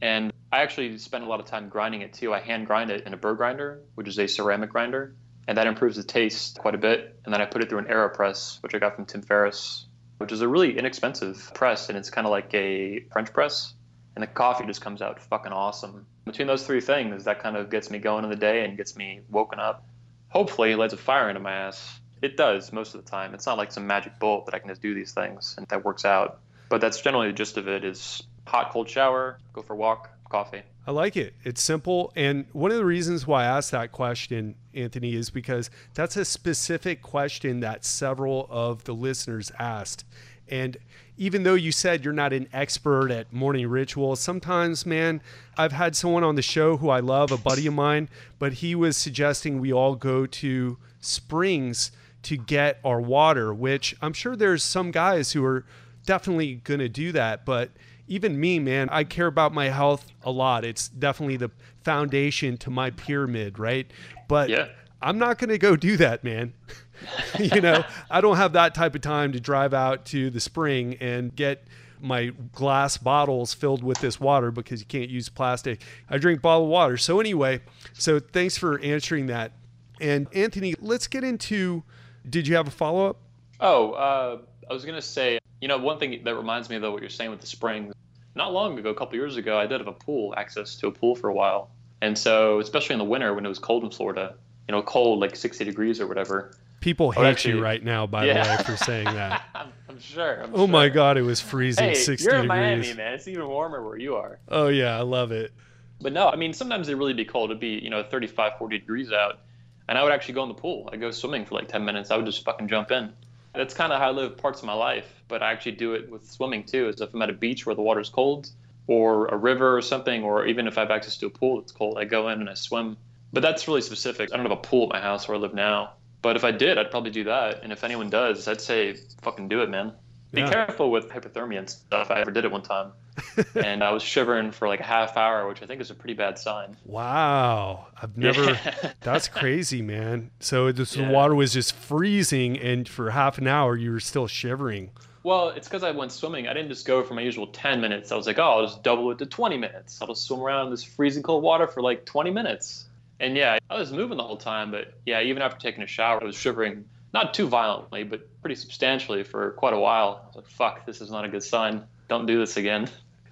And 0.00 0.32
I 0.52 0.62
actually 0.62 0.96
spend 0.98 1.24
a 1.24 1.26
lot 1.26 1.40
of 1.40 1.46
time 1.46 1.68
grinding 1.68 2.02
it 2.02 2.12
too. 2.12 2.32
I 2.32 2.40
hand 2.40 2.66
grind 2.66 2.90
it 2.90 3.06
in 3.06 3.14
a 3.14 3.16
burr 3.16 3.34
grinder, 3.34 3.82
which 3.96 4.06
is 4.06 4.18
a 4.18 4.28
ceramic 4.28 4.70
grinder, 4.70 5.16
and 5.48 5.58
that 5.58 5.66
improves 5.66 5.96
the 5.96 6.04
taste 6.04 6.58
quite 6.58 6.74
a 6.74 6.78
bit. 6.78 7.18
And 7.24 7.34
then 7.34 7.40
I 7.40 7.46
put 7.46 7.62
it 7.62 7.68
through 7.68 7.80
an 7.80 7.86
AeroPress, 7.86 8.62
which 8.62 8.74
I 8.74 8.78
got 8.78 8.94
from 8.94 9.06
Tim 9.06 9.22
Ferriss, 9.22 9.86
which 10.18 10.30
is 10.30 10.42
a 10.42 10.48
really 10.48 10.78
inexpensive 10.78 11.50
press, 11.54 11.88
and 11.88 11.98
it's 11.98 12.10
kind 12.10 12.26
of 12.26 12.30
like 12.30 12.52
a 12.54 13.00
French 13.12 13.32
press. 13.32 13.74
And 14.14 14.22
the 14.22 14.26
coffee 14.26 14.66
just 14.66 14.80
comes 14.80 15.00
out 15.00 15.20
fucking 15.20 15.52
awesome. 15.52 16.06
Between 16.28 16.46
those 16.46 16.64
three 16.64 16.80
things, 16.80 17.24
that 17.24 17.42
kind 17.42 17.56
of 17.56 17.70
gets 17.70 17.90
me 17.90 17.98
going 17.98 18.22
in 18.22 18.30
the 18.30 18.36
day 18.36 18.64
and 18.64 18.76
gets 18.76 18.96
me 18.96 19.20
woken 19.30 19.58
up. 19.58 19.84
Hopefully, 20.28 20.72
it 20.72 20.76
lights 20.76 20.92
a 20.92 20.96
fire 20.96 21.28
into 21.28 21.40
my 21.40 21.52
ass. 21.52 22.00
It 22.22 22.36
does 22.36 22.72
most 22.72 22.94
of 22.94 23.04
the 23.04 23.10
time. 23.10 23.34
It's 23.34 23.46
not 23.46 23.58
like 23.58 23.72
some 23.72 23.86
magic 23.86 24.18
bullet 24.20 24.44
that 24.46 24.54
I 24.54 24.58
can 24.58 24.68
just 24.68 24.82
do 24.82 24.94
these 24.94 25.12
things 25.12 25.54
and 25.56 25.66
that 25.68 25.84
works 25.84 26.04
out. 26.04 26.40
But 26.68 26.80
that's 26.80 27.00
generally 27.00 27.28
the 27.28 27.32
gist 27.32 27.56
of 27.56 27.66
it: 27.66 27.84
is 27.84 28.22
hot, 28.46 28.70
cold 28.70 28.88
shower, 28.88 29.38
go 29.52 29.62
for 29.62 29.72
a 29.72 29.76
walk, 29.76 30.10
coffee. 30.28 30.62
I 30.86 30.90
like 30.90 31.16
it. 31.16 31.34
It's 31.44 31.62
simple. 31.62 32.12
And 32.16 32.46
one 32.52 32.70
of 32.70 32.78
the 32.78 32.84
reasons 32.84 33.26
why 33.26 33.44
I 33.44 33.46
asked 33.46 33.72
that 33.72 33.92
question, 33.92 34.54
Anthony, 34.74 35.14
is 35.14 35.30
because 35.30 35.70
that's 35.94 36.16
a 36.16 36.24
specific 36.24 37.02
question 37.02 37.60
that 37.60 37.84
several 37.84 38.46
of 38.50 38.84
the 38.84 38.94
listeners 38.94 39.52
asked. 39.58 40.04
And 40.50 40.76
even 41.16 41.42
though 41.42 41.54
you 41.54 41.72
said 41.72 42.04
you're 42.04 42.12
not 42.12 42.32
an 42.32 42.48
expert 42.52 43.10
at 43.10 43.32
morning 43.32 43.66
rituals, 43.68 44.20
sometimes, 44.20 44.86
man, 44.86 45.20
I've 45.56 45.72
had 45.72 45.96
someone 45.96 46.24
on 46.24 46.36
the 46.36 46.42
show 46.42 46.76
who 46.76 46.90
I 46.90 47.00
love, 47.00 47.32
a 47.32 47.36
buddy 47.36 47.66
of 47.66 47.74
mine, 47.74 48.08
but 48.38 48.54
he 48.54 48.74
was 48.74 48.96
suggesting 48.96 49.60
we 49.60 49.72
all 49.72 49.94
go 49.96 50.26
to 50.26 50.78
springs 51.00 51.90
to 52.22 52.36
get 52.36 52.78
our 52.84 53.00
water, 53.00 53.52
which 53.52 53.96
I'm 54.00 54.12
sure 54.12 54.36
there's 54.36 54.62
some 54.62 54.90
guys 54.90 55.32
who 55.32 55.44
are 55.44 55.64
definitely 56.06 56.56
going 56.56 56.80
to 56.80 56.88
do 56.88 57.12
that. 57.12 57.44
But 57.44 57.70
even 58.06 58.38
me, 58.40 58.58
man, 58.58 58.88
I 58.90 59.04
care 59.04 59.26
about 59.26 59.52
my 59.52 59.68
health 59.68 60.10
a 60.22 60.30
lot. 60.30 60.64
It's 60.64 60.88
definitely 60.88 61.36
the 61.36 61.50
foundation 61.84 62.56
to 62.58 62.70
my 62.70 62.90
pyramid, 62.90 63.58
right? 63.58 63.90
But 64.28 64.48
yeah. 64.48 64.68
I'm 65.00 65.18
not 65.18 65.38
going 65.38 65.50
to 65.50 65.58
go 65.58 65.76
do 65.76 65.96
that, 65.98 66.24
man. 66.24 66.54
you 67.38 67.60
know, 67.60 67.84
I 68.10 68.20
don't 68.20 68.36
have 68.36 68.52
that 68.54 68.74
type 68.74 68.94
of 68.94 69.00
time 69.00 69.32
to 69.32 69.40
drive 69.40 69.74
out 69.74 70.06
to 70.06 70.30
the 70.30 70.40
spring 70.40 70.96
and 71.00 71.34
get 71.34 71.64
my 72.00 72.32
glass 72.52 72.96
bottles 72.96 73.54
filled 73.54 73.82
with 73.82 73.98
this 73.98 74.20
water 74.20 74.50
because 74.50 74.80
you 74.80 74.86
can't 74.86 75.10
use 75.10 75.28
plastic. 75.28 75.82
I 76.08 76.18
drink 76.18 76.42
bottled 76.42 76.70
water. 76.70 76.96
So 76.96 77.20
anyway, 77.20 77.60
so 77.92 78.20
thanks 78.20 78.56
for 78.56 78.80
answering 78.80 79.26
that. 79.26 79.52
And 80.00 80.28
Anthony, 80.32 80.74
let's 80.80 81.06
get 81.06 81.24
into 81.24 81.82
did 82.28 82.46
you 82.46 82.56
have 82.56 82.68
a 82.68 82.70
follow 82.70 83.08
up? 83.08 83.16
Oh, 83.60 83.92
uh, 83.92 84.38
I 84.68 84.72
was 84.72 84.84
going 84.84 84.96
to 84.96 85.02
say, 85.02 85.38
you 85.60 85.68
know, 85.68 85.78
one 85.78 85.98
thing 85.98 86.22
that 86.24 86.34
reminds 86.34 86.68
me 86.68 86.76
of 86.76 86.82
what 86.82 87.00
you're 87.00 87.10
saying 87.10 87.30
with 87.30 87.40
the 87.40 87.46
springs. 87.46 87.94
Not 88.34 88.52
long 88.52 88.78
ago, 88.78 88.90
a 88.90 88.94
couple 88.94 89.16
years 89.16 89.36
ago, 89.36 89.58
I 89.58 89.66
did 89.66 89.80
have 89.80 89.88
a 89.88 89.92
pool, 89.92 90.34
access 90.36 90.76
to 90.76 90.86
a 90.86 90.92
pool 90.92 91.16
for 91.16 91.28
a 91.28 91.34
while. 91.34 91.70
And 92.00 92.16
so, 92.16 92.60
especially 92.60 92.92
in 92.92 92.98
the 92.98 93.04
winter 93.04 93.34
when 93.34 93.44
it 93.44 93.48
was 93.48 93.58
cold 93.58 93.82
in 93.82 93.90
Florida, 93.90 94.34
you 94.68 94.72
know, 94.72 94.82
cold 94.82 95.18
like 95.18 95.34
60 95.34 95.64
degrees 95.64 96.00
or 96.00 96.06
whatever, 96.06 96.52
People 96.80 97.08
oh, 97.08 97.10
hate 97.10 97.26
actually, 97.26 97.54
you 97.56 97.62
right 97.62 97.82
now, 97.82 98.06
by 98.06 98.24
yeah. 98.24 98.42
the 98.42 98.50
way, 98.50 98.62
for 98.64 98.84
saying 98.84 99.06
that. 99.06 99.42
I'm, 99.54 99.72
I'm, 99.88 99.98
sure. 99.98 100.42
I'm 100.42 100.54
oh 100.54 100.58
sure. 100.58 100.68
my 100.68 100.88
God, 100.88 101.16
it 101.16 101.22
was 101.22 101.40
freezing 101.40 101.88
hey, 101.88 101.94
60 101.94 102.24
you're 102.24 102.36
in 102.36 102.42
degrees. 102.42 102.48
Miami, 102.48 102.94
man. 102.94 103.14
It's 103.14 103.26
even 103.26 103.46
warmer 103.48 103.84
where 103.84 103.96
you 103.96 104.14
are. 104.16 104.38
Oh, 104.48 104.68
yeah, 104.68 104.96
I 104.96 105.02
love 105.02 105.32
it. 105.32 105.52
But 106.00 106.12
no, 106.12 106.28
I 106.28 106.36
mean, 106.36 106.52
sometimes 106.52 106.88
it 106.88 106.96
really 106.96 107.14
be 107.14 107.24
cold. 107.24 107.50
It'd 107.50 107.60
be, 107.60 107.80
you 107.82 107.90
know, 107.90 108.02
35, 108.02 108.58
40 108.58 108.78
degrees 108.78 109.12
out. 109.12 109.40
And 109.88 109.98
I 109.98 110.02
would 110.02 110.12
actually 110.12 110.34
go 110.34 110.42
in 110.42 110.48
the 110.48 110.54
pool. 110.54 110.88
I'd 110.92 111.00
go 111.00 111.10
swimming 111.10 111.44
for 111.44 111.54
like 111.56 111.68
10 111.68 111.84
minutes. 111.84 112.10
I 112.10 112.16
would 112.16 112.26
just 112.26 112.44
fucking 112.44 112.68
jump 112.68 112.90
in. 112.90 113.12
That's 113.54 113.74
kind 113.74 113.92
of 113.92 113.98
how 113.98 114.08
I 114.08 114.12
live 114.12 114.36
parts 114.36 114.60
of 114.60 114.66
my 114.66 114.74
life. 114.74 115.06
But 115.26 115.42
I 115.42 115.50
actually 115.50 115.72
do 115.72 115.94
it 115.94 116.08
with 116.10 116.30
swimming 116.30 116.64
too. 116.64 116.88
Is 116.88 117.00
if 117.00 117.12
I'm 117.12 117.22
at 117.22 117.30
a 117.30 117.32
beach 117.32 117.66
where 117.66 117.74
the 117.74 117.82
water's 117.82 118.10
cold, 118.10 118.50
or 118.88 119.26
a 119.26 119.36
river 119.36 119.76
or 119.76 119.82
something, 119.82 120.24
or 120.24 120.46
even 120.46 120.66
if 120.66 120.76
I 120.78 120.80
have 120.80 120.90
access 120.90 121.16
to 121.18 121.26
a 121.26 121.30
pool 121.30 121.60
that's 121.60 121.72
cold, 121.72 121.98
I 121.98 122.04
go 122.04 122.28
in 122.28 122.40
and 122.40 122.50
I 122.50 122.54
swim. 122.54 122.96
But 123.32 123.42
that's 123.42 123.68
really 123.68 123.82
specific. 123.82 124.30
I 124.32 124.36
don't 124.36 124.46
have 124.46 124.58
a 124.58 124.62
pool 124.62 124.84
at 124.84 124.94
my 124.94 125.00
house 125.00 125.28
where 125.28 125.36
I 125.36 125.40
live 125.40 125.54
now. 125.54 125.92
But 126.20 126.36
if 126.36 126.44
I 126.44 126.50
did, 126.50 126.78
I'd 126.78 126.90
probably 126.90 127.10
do 127.10 127.24
that. 127.24 127.62
And 127.62 127.72
if 127.72 127.84
anyone 127.84 128.10
does, 128.10 128.48
I'd 128.48 128.60
say 128.60 128.96
fucking 129.22 129.48
do 129.48 129.62
it, 129.62 129.70
man. 129.70 129.92
Be 130.32 130.42
yeah. 130.42 130.50
careful 130.50 130.90
with 130.90 131.08
hypothermia 131.08 131.58
and 131.58 131.70
stuff. 131.70 132.10
I 132.10 132.20
ever 132.20 132.30
did 132.30 132.44
it 132.44 132.50
one 132.50 132.60
time, 132.60 132.92
and 133.54 133.82
I 133.82 133.90
was 133.92 134.02
shivering 134.02 134.50
for 134.50 134.68
like 134.68 134.80
a 134.80 134.84
half 134.84 135.16
hour, 135.16 135.48
which 135.48 135.62
I 135.62 135.66
think 135.66 135.80
is 135.80 135.90
a 135.90 135.94
pretty 135.94 136.12
bad 136.12 136.38
sign. 136.38 136.76
Wow, 136.84 137.86
I've 138.00 138.14
never. 138.18 138.44
Yeah. 138.44 138.92
that's 139.00 139.26
crazy, 139.26 139.80
man. 139.80 140.30
So 140.40 140.70
this 140.70 140.96
yeah. 140.96 141.10
water 141.10 141.34
was 141.34 141.54
just 141.54 141.74
freezing, 141.74 142.58
and 142.58 142.86
for 142.86 143.10
half 143.10 143.38
an 143.38 143.46
hour 143.46 143.74
you 143.74 143.90
were 143.90 144.00
still 144.00 144.26
shivering. 144.26 144.90
Well, 145.22 145.48
it's 145.50 145.66
because 145.66 145.82
I 145.82 145.92
went 145.92 146.12
swimming. 146.12 146.46
I 146.46 146.52
didn't 146.52 146.68
just 146.68 146.86
go 146.86 147.02
for 147.02 147.14
my 147.14 147.22
usual 147.22 147.46
10 147.48 147.80
minutes. 147.80 148.12
I 148.12 148.16
was 148.16 148.26
like, 148.26 148.38
oh, 148.38 148.42
I'll 148.42 148.66
just 148.66 148.82
double 148.82 149.10
it 149.10 149.18
to 149.18 149.26
20 149.26 149.56
minutes. 149.56 150.00
I'll 150.00 150.08
just 150.08 150.24
swim 150.24 150.40
around 150.40 150.66
in 150.66 150.70
this 150.70 150.84
freezing 150.84 151.22
cold 151.22 151.42
water 151.42 151.66
for 151.66 151.82
like 151.82 152.04
20 152.06 152.30
minutes. 152.30 152.86
And 153.20 153.36
yeah, 153.36 153.58
I 153.68 153.78
was 153.78 153.92
moving 153.92 154.16
the 154.16 154.22
whole 154.22 154.36
time, 154.36 154.70
but 154.70 154.94
yeah, 155.04 155.20
even 155.22 155.42
after 155.42 155.58
taking 155.58 155.82
a 155.82 155.86
shower, 155.86 156.22
I 156.22 156.24
was 156.24 156.36
shivering, 156.36 156.84
not 157.12 157.34
too 157.34 157.48
violently, 157.48 158.04
but 158.04 158.40
pretty 158.40 158.54
substantially 158.54 159.24
for 159.24 159.52
quite 159.52 159.74
a 159.74 159.78
while. 159.78 160.20
I 160.22 160.26
was 160.26 160.36
like, 160.36 160.46
fuck, 160.46 160.86
this 160.86 161.00
is 161.00 161.10
not 161.10 161.24
a 161.24 161.28
good 161.28 161.42
sign. 161.42 161.84
Don't 162.08 162.26
do 162.26 162.38
this 162.38 162.56
again. 162.56 162.88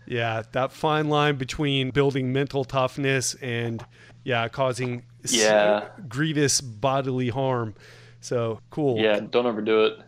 Yeah, 0.07 0.43
that 0.53 0.73
fine 0.73 1.09
line 1.09 1.37
between 1.37 1.91
building 1.91 2.33
mental 2.33 2.65
toughness 2.65 3.35
and, 3.35 3.85
yeah, 4.25 4.49
causing 4.49 5.05
yeah. 5.29 5.89
grievous 6.09 6.61
bodily 6.61 7.29
harm. 7.29 7.75
So 8.21 8.61
cool. 8.71 8.99
Yeah, 8.99 9.21
don't 9.21 9.47
overdo 9.47 9.85
it 9.87 10.01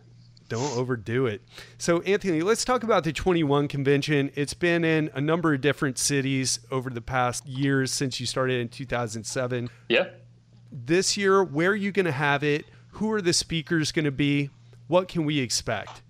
don't 0.49 0.75
overdo 0.77 1.27
it. 1.27 1.41
So, 1.77 2.01
Anthony, 2.01 2.41
let's 2.41 2.65
talk 2.65 2.83
about 2.83 3.03
the 3.03 3.13
21 3.13 3.67
convention. 3.67 4.31
It's 4.35 4.53
been 4.53 4.83
in 4.83 5.09
a 5.13 5.21
number 5.21 5.53
of 5.53 5.61
different 5.61 5.97
cities 5.97 6.59
over 6.71 6.89
the 6.89 7.01
past 7.01 7.45
years 7.45 7.91
since 7.91 8.19
you 8.19 8.25
started 8.25 8.59
in 8.59 8.67
2007. 8.67 9.69
Yeah. 9.87 10.07
This 10.71 11.15
year, 11.15 11.43
where 11.43 11.71
are 11.71 11.75
you 11.75 11.91
going 11.91 12.05
to 12.05 12.11
have 12.11 12.43
it? 12.43 12.65
Who 12.93 13.11
are 13.13 13.21
the 13.21 13.33
speakers 13.33 13.91
going 13.91 14.05
to 14.05 14.11
be? 14.11 14.49
What 14.87 15.07
can 15.07 15.23
we 15.23 15.39
expect? 15.39 16.01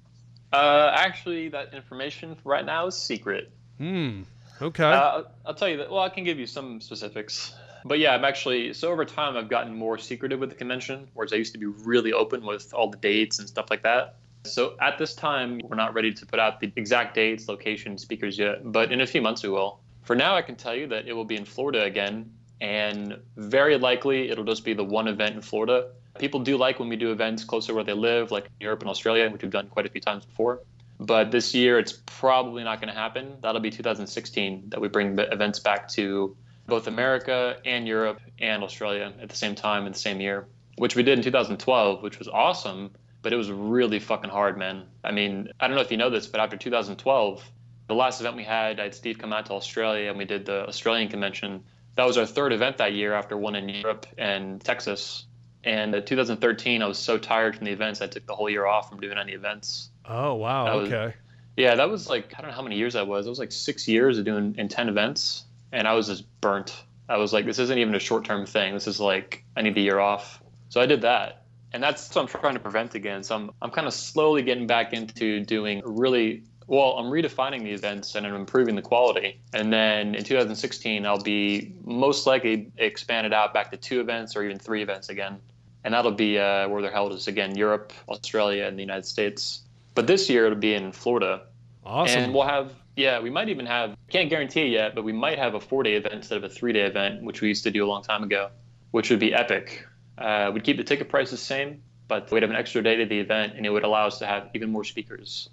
Uh, 0.51 0.91
actually, 0.95 1.49
that 1.49 1.73
information 1.73 2.35
right 2.43 2.65
now 2.65 2.87
is 2.87 2.97
secret. 2.97 3.51
Hmm. 3.77 4.23
Okay. 4.61 4.83
Uh, 4.83 5.23
I'll 5.45 5.53
tell 5.53 5.67
you 5.69 5.77
that. 5.77 5.91
Well, 5.91 6.01
I 6.01 6.09
can 6.09 6.23
give 6.23 6.39
you 6.39 6.47
some 6.47 6.81
specifics. 6.81 7.53
But 7.85 7.99
yeah, 7.99 8.13
I'm 8.13 8.25
actually 8.25 8.73
so 8.73 8.91
over 8.91 9.05
time 9.05 9.37
I've 9.37 9.49
gotten 9.49 9.73
more 9.73 9.97
secretive 9.97 10.39
with 10.39 10.49
the 10.49 10.55
convention, 10.55 11.07
whereas 11.13 11.31
I 11.31 11.37
used 11.37 11.53
to 11.53 11.59
be 11.59 11.65
really 11.65 12.13
open 12.13 12.45
with 12.45 12.73
all 12.73 12.89
the 12.89 12.97
dates 12.97 13.39
and 13.39 13.47
stuff 13.47 13.67
like 13.69 13.83
that. 13.83 14.15
So 14.45 14.75
at 14.81 14.97
this 14.97 15.13
time, 15.13 15.61
we're 15.63 15.75
not 15.75 15.93
ready 15.93 16.13
to 16.13 16.25
put 16.25 16.39
out 16.39 16.59
the 16.59 16.71
exact 16.75 17.15
dates, 17.15 17.47
location, 17.47 17.97
speakers 17.97 18.37
yet, 18.37 18.71
but 18.71 18.91
in 18.91 19.01
a 19.01 19.07
few 19.07 19.21
months 19.21 19.43
we 19.43 19.49
will. 19.49 19.81
For 20.03 20.15
now, 20.15 20.35
I 20.35 20.41
can 20.41 20.55
tell 20.55 20.75
you 20.75 20.87
that 20.87 21.07
it 21.07 21.13
will 21.13 21.25
be 21.25 21.35
in 21.35 21.45
Florida 21.45 21.83
again, 21.83 22.31
and 22.61 23.19
very 23.35 23.77
likely 23.77 24.29
it'll 24.29 24.45
just 24.45 24.63
be 24.63 24.73
the 24.73 24.83
one 24.83 25.07
event 25.07 25.35
in 25.35 25.41
Florida. 25.41 25.91
People 26.17 26.39
do 26.39 26.57
like 26.57 26.79
when 26.79 26.89
we 26.89 26.95
do 26.95 27.11
events 27.11 27.43
closer 27.43 27.73
where 27.73 27.83
they 27.83 27.93
live, 27.93 28.31
like 28.31 28.49
Europe 28.59 28.81
and 28.81 28.89
Australia, 28.89 29.29
which 29.29 29.41
we've 29.41 29.51
done 29.51 29.67
quite 29.67 29.85
a 29.85 29.89
few 29.89 30.01
times 30.01 30.25
before. 30.25 30.61
But 30.99 31.31
this 31.31 31.53
year, 31.53 31.79
it's 31.79 31.93
probably 32.05 32.63
not 32.63 32.81
going 32.81 32.93
to 32.93 32.99
happen. 32.99 33.37
That'll 33.41 33.61
be 33.61 33.69
2016 33.69 34.69
that 34.69 34.81
we 34.81 34.87
bring 34.87 35.15
the 35.15 35.31
events 35.31 35.59
back 35.59 35.87
to 35.89 36.35
both 36.67 36.87
America 36.87 37.57
and 37.65 37.87
Europe 37.87 38.19
and 38.39 38.63
Australia 38.63 39.13
at 39.21 39.29
the 39.29 39.35
same 39.35 39.55
time 39.55 39.85
in 39.85 39.93
the 39.93 39.99
same 39.99 40.19
year, 40.19 40.47
which 40.77 40.95
we 40.95 41.03
did 41.03 41.17
in 41.17 41.23
2012, 41.23 42.03
which 42.03 42.19
was 42.19 42.27
awesome 42.27 42.91
but 43.21 43.33
it 43.33 43.35
was 43.35 43.51
really 43.51 43.99
fucking 43.99 44.29
hard, 44.29 44.57
man. 44.57 44.83
I 45.03 45.11
mean, 45.11 45.49
I 45.59 45.67
don't 45.67 45.75
know 45.75 45.81
if 45.81 45.91
you 45.91 45.97
know 45.97 46.09
this, 46.09 46.27
but 46.27 46.39
after 46.39 46.57
2012, 46.57 47.43
the 47.87 47.95
last 47.95 48.21
event 48.21 48.35
we 48.35 48.43
had, 48.43 48.79
I 48.79 48.83
had 48.83 48.95
Steve 48.95 49.17
come 49.17 49.33
out 49.33 49.47
to 49.47 49.53
Australia 49.53 50.09
and 50.09 50.17
we 50.17 50.25
did 50.25 50.45
the 50.45 50.67
Australian 50.67 51.09
convention. 51.09 51.63
that 51.95 52.05
was 52.05 52.17
our 52.17 52.25
third 52.25 52.53
event 52.53 52.77
that 52.77 52.93
year 52.93 53.13
after 53.13 53.35
one 53.35 53.55
in 53.55 53.67
Europe 53.67 54.05
and 54.17 54.61
Texas. 54.61 55.25
And 55.63 55.93
in 55.93 56.05
2013, 56.05 56.81
I 56.81 56.85
was 56.85 56.97
so 56.97 57.17
tired 57.17 57.57
from 57.57 57.65
the 57.65 57.71
events, 57.71 58.01
I 58.01 58.07
took 58.07 58.25
the 58.25 58.35
whole 58.35 58.49
year 58.49 58.65
off 58.65 58.89
from 58.89 58.99
doing 59.01 59.17
any 59.17 59.33
events. 59.33 59.89
Oh 60.05 60.35
wow, 60.35 60.79
was, 60.79 60.87
okay. 60.91 61.13
Yeah, 61.57 61.75
that 61.75 61.89
was 61.89 62.09
like 62.09 62.33
I 62.37 62.41
don't 62.41 62.51
know 62.51 62.55
how 62.55 62.61
many 62.61 62.77
years 62.77 62.93
that 62.93 63.07
was. 63.07 63.25
It 63.25 63.29
was 63.29 63.39
like 63.39 63.51
six 63.51 63.87
years 63.87 64.17
of 64.17 64.23
doing 64.23 64.55
in 64.57 64.69
ten 64.69 64.87
events, 64.87 65.43
and 65.73 65.87
I 65.87 65.93
was 65.93 66.07
just 66.07 66.23
burnt. 66.39 66.83
I 67.09 67.17
was 67.17 67.33
like, 67.33 67.45
this 67.45 67.59
isn't 67.59 67.77
even 67.77 67.93
a 67.95 67.99
short 67.99 68.23
term 68.23 68.45
thing. 68.45 68.73
This 68.73 68.87
is 68.87 68.99
like 68.99 69.43
I 69.57 69.61
need 69.61 69.75
the 69.75 69.81
year 69.81 69.99
off. 69.99 70.41
So 70.69 70.79
I 70.79 70.85
did 70.85 71.01
that, 71.01 71.43
and 71.73 71.81
that's 71.83 72.13
what 72.13 72.21
I'm 72.21 72.27
trying 72.27 72.53
to 72.53 72.59
prevent 72.59 72.95
again. 72.95 73.23
So 73.23 73.35
I'm 73.35 73.51
I'm 73.61 73.71
kind 73.71 73.87
of 73.87 73.93
slowly 73.93 74.41
getting 74.41 74.67
back 74.67 74.93
into 74.93 75.43
doing 75.43 75.81
really 75.85 76.43
well. 76.67 76.93
I'm 76.97 77.05
redefining 77.05 77.63
the 77.63 77.71
events 77.71 78.15
and 78.15 78.25
I'm 78.25 78.35
improving 78.35 78.75
the 78.75 78.81
quality. 78.81 79.39
And 79.53 79.73
then 79.73 80.15
in 80.15 80.23
2016, 80.23 81.05
I'll 81.05 81.21
be 81.21 81.73
most 81.83 82.27
likely 82.27 82.71
expanded 82.77 83.33
out 83.33 83.53
back 83.53 83.71
to 83.71 83.77
two 83.77 83.99
events 83.99 84.35
or 84.35 84.43
even 84.43 84.59
three 84.59 84.81
events 84.81 85.09
again, 85.09 85.39
and 85.83 85.93
that'll 85.93 86.11
be 86.11 86.37
uh, 86.37 86.67
where 86.69 86.81
they're 86.81 86.91
held 86.91 87.13
is 87.13 87.27
again 87.27 87.55
Europe, 87.55 87.93
Australia, 88.07 88.65
and 88.65 88.77
the 88.77 88.83
United 88.83 89.05
States. 89.05 89.61
But 89.95 90.07
this 90.07 90.29
year 90.29 90.45
it'll 90.45 90.57
be 90.57 90.73
in 90.73 90.91
Florida. 90.91 91.41
Awesome. 91.85 92.23
And 92.23 92.33
we'll 92.33 92.47
have, 92.47 92.73
yeah, 92.95 93.19
we 93.19 93.29
might 93.29 93.49
even 93.49 93.65
have, 93.65 93.97
can't 94.09 94.29
guarantee 94.29 94.61
it 94.61 94.69
yet, 94.69 94.95
but 94.95 95.03
we 95.03 95.11
might 95.11 95.39
have 95.39 95.55
a 95.55 95.59
four 95.59 95.83
day 95.83 95.95
event 95.95 96.13
instead 96.13 96.37
of 96.37 96.43
a 96.43 96.49
three 96.49 96.73
day 96.73 96.81
event, 96.81 97.23
which 97.23 97.41
we 97.41 97.47
used 97.47 97.63
to 97.63 97.71
do 97.71 97.83
a 97.83 97.87
long 97.87 98.03
time 98.03 98.23
ago, 98.23 98.49
which 98.91 99.09
would 99.09 99.19
be 99.19 99.33
epic. 99.33 99.85
Uh, 100.19 100.51
we'd 100.53 100.63
keep 100.63 100.77
the 100.77 100.83
ticket 100.83 101.09
price 101.09 101.31
the 101.31 101.37
same, 101.37 101.81
but 102.07 102.29
we'd 102.31 102.43
have 102.43 102.49
an 102.49 102.57
extra 102.57 102.83
day 102.83 102.97
to 102.97 103.05
the 103.05 103.19
event 103.19 103.53
and 103.55 103.65
it 103.65 103.69
would 103.69 103.83
allow 103.83 104.07
us 104.07 104.19
to 104.19 104.25
have 104.25 104.49
even 104.53 104.69
more 104.69 104.83
speakers 104.83 105.49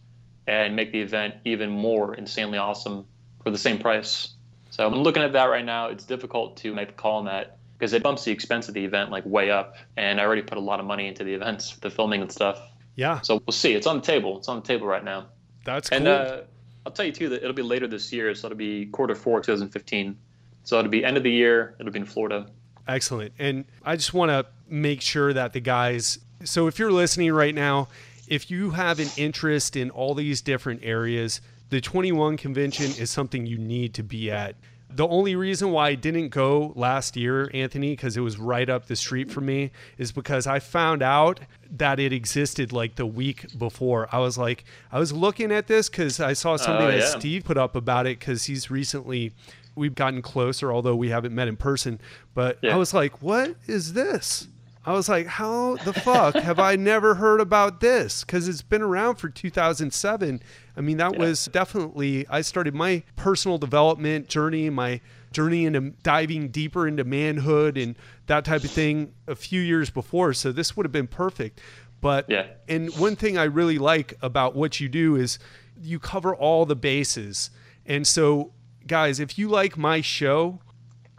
and 0.47 0.75
make 0.75 0.93
the 0.93 1.01
event 1.01 1.35
even 1.45 1.71
more 1.71 2.15
insanely 2.15 2.59
awesome 2.59 3.07
for 3.43 3.51
the 3.51 3.59
same 3.59 3.79
price. 3.79 4.35
So 4.71 4.87
I'm 4.87 4.95
looking 4.95 5.23
at 5.23 5.33
that 5.33 5.45
right 5.45 5.65
now. 5.65 5.87
It's 5.87 6.05
difficult 6.05 6.57
to 6.59 6.75
make 6.75 6.91
a 6.91 6.93
call 6.93 7.19
on 7.19 7.25
that 7.27 7.59
because 7.79 7.93
it 7.93 8.03
bumps 8.03 8.25
the 8.25 8.33
expense 8.33 8.69
of 8.69 8.75
the 8.75 8.85
event 8.85 9.11
like 9.11 9.25
way 9.25 9.51
up. 9.51 9.77
And 9.97 10.21
I 10.21 10.25
already 10.25 10.43
put 10.43 10.59
a 10.59 10.61
lot 10.61 10.81
of 10.81 10.87
money 10.87 11.07
into 11.07 11.25
the 11.25 11.35
events, 11.35 11.77
the 11.77 11.91
filming 11.91 12.23
and 12.23 12.31
stuff. 12.31 12.61
Yeah. 12.97 13.21
So 13.21 13.43
we'll 13.47 13.53
see. 13.53 13.75
It's 13.75 13.87
on 13.87 13.97
the 13.97 14.03
table. 14.03 14.39
It's 14.39 14.49
on 14.49 14.57
the 14.57 14.67
table 14.67 14.87
right 14.87 15.05
now. 15.05 15.27
That's 15.65 15.91
and 15.91 16.05
cool. 16.05 16.15
uh, 16.15 16.41
I'll 16.85 16.93
tell 16.93 17.05
you 17.05 17.13
too 17.13 17.29
that 17.31 17.43
it'll 17.43 17.53
be 17.53 17.63
later 17.63 17.87
this 17.87 18.13
year. 18.13 18.35
So 18.35 18.47
it'll 18.47 18.57
be 18.57 18.87
quarter 18.87 19.15
four, 19.15 19.41
2015. 19.41 20.17
So 20.65 20.79
it'll 20.79 20.91
be 20.91 21.05
end 21.05 21.17
of 21.17 21.23
the 21.23 21.31
year. 21.31 21.77
It'll 21.79 21.93
be 21.93 22.01
in 22.01 22.07
Florida. 22.07 22.47
Excellent. 22.89 23.33
And 23.39 23.65
I 23.85 23.97
just 23.97 24.15
want 24.15 24.31
to 24.31 24.47
make 24.69 25.01
sure 25.01 25.33
that 25.33 25.53
the 25.53 25.61
guys. 25.61 26.19
So 26.45 26.67
if 26.67 26.79
you're 26.79 26.93
listening 26.93 27.33
right 27.33 27.55
now, 27.55 27.89
if 28.29 28.51
you 28.51 28.71
have 28.71 28.99
an 28.99 29.09
interest 29.17 29.77
in 29.77 29.91
all 29.91 30.15
these 30.15 30.41
different 30.43 30.81
areas, 30.83 31.41
the 31.71 31.81
21 31.81 32.37
convention 32.37 32.87
is 33.01 33.11
something 33.11 33.47
you 33.47 33.59
need 33.59 33.95
to 33.95 34.03
be 34.03 34.31
at. 34.31 34.57
The 34.89 35.07
only 35.09 35.35
reason 35.35 35.73
why 35.73 35.89
I 35.89 35.95
didn't 35.97 36.29
go 36.29 36.73
last 36.77 37.17
year, 37.17 37.51
Anthony, 37.53 37.91
because 37.91 38.17
it 38.17 38.21
was 38.21 38.39
right 38.39 38.71
up 38.71 38.87
the 38.87 38.95
street 38.95 39.31
from 39.33 39.47
me, 39.47 39.73
is 39.99 40.13
because 40.13 40.47
I 40.47 40.61
found 40.61 41.03
out 41.03 41.41
that 41.73 41.99
it 41.99 42.13
existed 42.13 42.73
like 42.73 42.95
the 42.95 43.05
week 43.05 43.59
before. 43.59 44.09
I 44.13 44.19
was 44.21 44.39
like, 44.39 44.65
I 44.93 45.01
was 45.01 45.13
looking 45.13 45.51
at 45.51 45.67
this 45.67 45.89
because 45.89 46.21
I 46.21 46.35
saw 46.35 46.57
something 46.57 46.87
Oh, 46.87 46.91
that. 46.93 47.21
Steve 47.21 47.45
put 47.45 47.59
up 47.59 47.75
about 47.75 48.07
it 48.07 48.21
because 48.21 48.45
he's 48.45 48.71
recently, 48.71 49.33
we've 49.75 49.95
gotten 49.97 50.23
closer, 50.23 50.73
although 50.73 50.97
we 50.97 51.09
haven't 51.09 51.35
met 51.35 51.49
in 51.49 51.57
person. 51.57 52.01
But 52.33 52.65
I 52.65 52.77
was 52.77 52.95
like, 52.95 53.21
what 53.21 53.57
is 53.67 53.93
this? 53.93 54.47
I 54.87 54.93
was 54.93 55.09
like, 55.09 55.27
how 55.27 55.77
the 55.85 55.93
fuck 55.93 56.37
have 56.37 56.61
I 56.61 56.77
never 56.77 57.17
heard 57.17 57.41
about 57.41 57.81
this? 57.81 58.23
Because 58.23 58.47
it's 58.49 58.63
been 58.63 58.83
around 58.83 59.17
for 59.17 59.29
2007. 59.29 60.41
I 60.77 60.81
mean, 60.81 60.97
that 60.99 61.15
Yeah. 61.15 61.19
was 61.19 61.47
definitely, 61.47 62.25
I 62.31 62.41
started 62.43 62.73
my 62.75 63.03
personal 63.17 63.59
development 63.59 64.29
journey, 64.29 64.71
my 64.71 65.01
journey 65.33 65.67
into 65.67 65.91
diving 66.05 66.49
deeper 66.51 66.87
into 66.87 67.03
manhood 67.03 67.77
and 67.77 67.97
that 68.29 68.45
type 68.45 68.63
of 68.63 68.71
thing 68.71 69.13
a 69.27 69.35
few 69.35 69.61
years 69.61 69.91
before. 69.91 70.33
So 70.33 70.53
this 70.53 70.77
would 70.77 70.87
have 70.87 70.93
been 70.93 71.09
perfect. 71.09 71.61
But, 72.01 72.27
Yeah. 72.29 72.47
and 72.69 72.95
one 72.97 73.17
thing 73.17 73.37
I 73.37 73.45
really 73.45 73.79
like 73.79 74.15
about 74.23 74.55
what 74.55 74.79
you 74.79 74.89
do 74.89 75.17
is 75.17 75.39
you 75.83 75.99
cover 75.99 76.35
all 76.35 76.65
the 76.65 76.77
bases. 76.77 77.51
And 77.85 78.07
so, 78.07 78.53
guys, 78.87 79.19
if 79.19 79.37
you 79.37 79.49
like 79.49 79.77
my 79.77 80.01
show, 80.01 80.61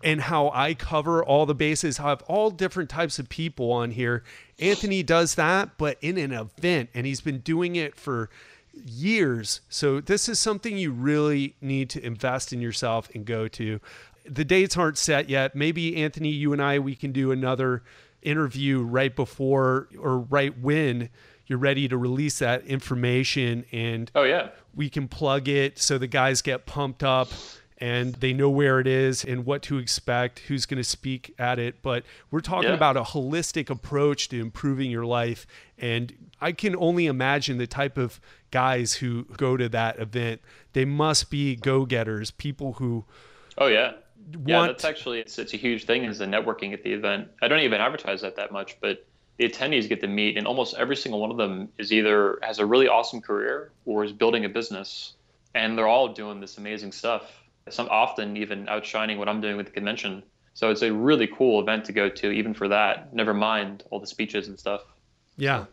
and 0.03 0.21
how 0.21 0.49
I 0.53 0.73
cover 0.73 1.23
all 1.23 1.45
the 1.45 1.55
bases. 1.55 1.99
I 1.99 2.09
have 2.09 2.21
all 2.23 2.51
different 2.51 2.89
types 2.89 3.17
of 3.19 3.29
people 3.29 3.71
on 3.71 3.91
here. 3.91 4.23
Anthony 4.59 5.01
does 5.03 5.35
that, 5.35 5.77
but 5.77 5.97
in 6.01 6.17
an 6.17 6.31
event, 6.31 6.89
and 6.93 7.05
he's 7.07 7.21
been 7.21 7.39
doing 7.39 7.75
it 7.75 7.95
for 7.95 8.29
years. 8.85 9.61
So 9.69 9.99
this 9.99 10.29
is 10.29 10.39
something 10.39 10.77
you 10.77 10.91
really 10.91 11.55
need 11.61 11.89
to 11.91 12.05
invest 12.05 12.53
in 12.53 12.61
yourself 12.61 13.09
and 13.15 13.25
go 13.25 13.47
to. 13.49 13.79
The 14.25 14.45
dates 14.45 14.77
aren't 14.77 14.97
set 14.97 15.29
yet. 15.29 15.55
Maybe 15.55 15.95
Anthony, 15.97 16.29
you 16.29 16.53
and 16.53 16.61
I, 16.61 16.79
we 16.79 16.95
can 16.95 17.11
do 17.11 17.31
another 17.31 17.81
interview 18.21 18.81
right 18.81 19.15
before 19.15 19.87
or 19.97 20.19
right 20.19 20.57
when 20.59 21.09
you're 21.45 21.59
ready 21.59 21.87
to 21.87 21.97
release 21.97 22.39
that 22.39 22.65
information 22.65 23.63
and 23.71 24.11
Oh 24.15 24.23
yeah. 24.23 24.49
we 24.75 24.89
can 24.89 25.07
plug 25.07 25.47
it 25.47 25.79
so 25.79 25.97
the 25.97 26.07
guys 26.07 26.41
get 26.41 26.65
pumped 26.65 27.03
up 27.03 27.29
and 27.79 28.15
they 28.15 28.33
know 28.33 28.49
where 28.49 28.79
it 28.79 28.87
is 28.87 29.23
and 29.23 29.45
what 29.45 29.61
to 29.63 29.77
expect, 29.77 30.39
who's 30.39 30.65
going 30.65 30.77
to 30.77 30.83
speak 30.83 31.33
at 31.37 31.59
it. 31.59 31.81
But 31.81 32.03
we're 32.31 32.39
talking 32.39 32.69
Yeah. 32.69 32.75
about 32.75 32.97
a 32.97 33.03
holistic 33.03 33.69
approach 33.69 34.29
to 34.29 34.39
improving 34.39 34.89
your 34.89 35.05
life. 35.05 35.45
And 35.77 36.13
I 36.41 36.53
can 36.53 36.75
only 36.75 37.05
imagine 37.05 37.57
the 37.59 37.67
type 37.67 37.97
of 37.97 38.19
guys 38.49 38.93
who 38.95 39.25
go 39.37 39.57
to 39.57 39.69
that 39.69 39.99
event. 39.99 40.41
They 40.73 40.85
must 40.85 41.29
be 41.29 41.55
go 41.55 41.85
getters, 41.85 42.31
people 42.31 42.73
who 42.73 43.05
Oh 43.57 43.67
yeah. 43.67 43.93
Yeah, 44.45 44.67
that's 44.67 44.83
actually 44.85 45.19
it's, 45.19 45.37
it's 45.39 45.53
a 45.53 45.57
huge 45.57 45.85
thing 45.85 46.03
is 46.03 46.17
the 46.17 46.25
networking 46.25 46.73
at 46.73 46.83
the 46.83 46.91
event. 46.93 47.29
I 47.41 47.47
don't 47.47 47.61
even 47.61 47.79
advertise 47.79 48.21
that 48.21 48.35
that 48.35 48.51
much, 48.51 48.77
but 48.81 49.05
the 49.37 49.47
attendees 49.47 49.87
get 49.87 50.01
to 50.01 50.07
meet, 50.07 50.35
and 50.35 50.45
almost 50.47 50.73
every 50.75 50.95
single 50.95 51.21
one 51.21 51.29
of 51.31 51.37
them 51.37 51.69
is 51.77 51.93
either 51.93 52.39
has 52.41 52.59
a 52.59 52.65
really 52.65 52.87
awesome 52.87 53.21
career 53.21 53.71
or 53.85 54.03
is 54.03 54.11
building 54.11 54.45
a 54.45 54.49
business, 54.49 55.13
and 55.53 55.77
they're 55.77 55.87
all 55.87 56.07
doing 56.09 56.39
this 56.39 56.57
amazing 56.57 56.91
stuff. 56.91 57.23
Some 57.73 57.87
often 57.89 58.37
even 58.37 58.67
outshining 58.69 59.17
what 59.17 59.29
I'm 59.29 59.41
doing 59.41 59.57
with 59.57 59.67
the 59.67 59.71
convention. 59.71 60.23
So 60.53 60.71
it's 60.71 60.81
a 60.81 60.91
really 60.91 61.27
cool 61.27 61.61
event 61.61 61.85
to 61.85 61.91
go 61.93 62.09
to, 62.09 62.31
even 62.31 62.53
for 62.53 62.67
that. 62.69 63.13
Never 63.13 63.33
mind 63.33 63.83
all 63.91 63.99
the 63.99 64.07
speeches 64.07 64.47
and 64.47 64.57
stuff. 64.59 64.81
yeah. 65.37 65.65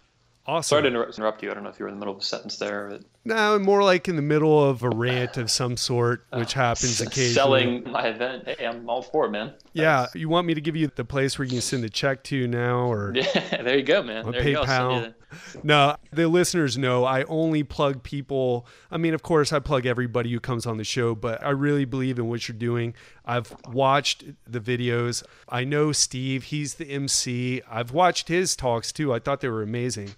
Awesome. 0.46 0.68
Sorry 0.76 0.82
to 0.82 0.88
inter- 0.88 1.04
interrupt 1.08 1.42
you. 1.42 1.50
I 1.50 1.54
don't 1.54 1.62
know 1.62 1.70
if 1.70 1.78
you 1.78 1.84
were 1.84 1.88
in 1.88 1.94
the 1.94 1.98
middle 1.98 2.14
of 2.14 2.20
a 2.20 2.24
sentence 2.24 2.58
there. 2.58 2.88
But 2.90 3.02
No, 3.24 3.58
more 3.58 3.82
like 3.82 4.08
in 4.08 4.16
the 4.16 4.20
middle 4.22 4.62
of 4.62 4.82
a 4.82 4.90
rant 4.90 5.38
of 5.38 5.50
some 5.50 5.78
sort, 5.78 6.26
ah, 6.34 6.38
which 6.38 6.52
happens 6.52 7.00
occasionally. 7.00 7.32
selling 7.32 7.90
my 7.90 8.08
event. 8.08 8.46
Hey, 8.46 8.66
I'm 8.66 8.86
all 8.90 9.00
for 9.00 9.24
it, 9.24 9.30
man. 9.30 9.54
Yeah, 9.72 10.06
you 10.14 10.28
want 10.28 10.46
me 10.46 10.52
to 10.52 10.60
give 10.60 10.76
you 10.76 10.90
the 10.94 11.04
place 11.04 11.38
where 11.38 11.46
you 11.46 11.52
can 11.52 11.60
send 11.62 11.82
the 11.82 11.88
check 11.88 12.22
to 12.24 12.46
now, 12.46 12.80
or 12.92 13.12
Yeah, 13.16 13.62
there 13.62 13.78
you 13.78 13.82
go, 13.84 14.02
man. 14.02 14.26
On 14.26 14.32
There 14.32 14.46
you 14.46 14.54
go. 14.56 14.60
I'll 14.64 14.66
send 14.66 15.14
you 15.32 15.38
PayPal. 15.38 15.64
no? 15.64 15.96
The 16.12 16.28
listeners 16.28 16.76
know 16.76 17.04
I 17.06 17.22
only 17.24 17.62
plug 17.62 18.02
people. 18.02 18.66
I 18.90 18.98
mean, 18.98 19.14
of 19.14 19.22
course, 19.22 19.50
I 19.50 19.60
plug 19.60 19.86
everybody 19.86 20.30
who 20.30 20.40
comes 20.40 20.66
on 20.66 20.76
the 20.76 20.84
show, 20.84 21.14
but 21.14 21.42
I 21.42 21.50
really 21.50 21.86
believe 21.86 22.18
in 22.18 22.28
what 22.28 22.46
you're 22.48 22.58
doing. 22.58 22.92
I've 23.24 23.56
watched 23.66 24.24
the 24.46 24.60
videos. 24.60 25.24
I 25.48 25.64
know 25.64 25.90
Steve; 25.92 26.44
he's 26.44 26.74
the 26.74 26.84
MC. 26.90 27.62
I've 27.70 27.92
watched 27.92 28.28
his 28.28 28.54
talks 28.54 28.92
too. 28.92 29.10
I 29.14 29.18
thought 29.20 29.40
they 29.40 29.48
were 29.48 29.62
amazing. 29.62 30.10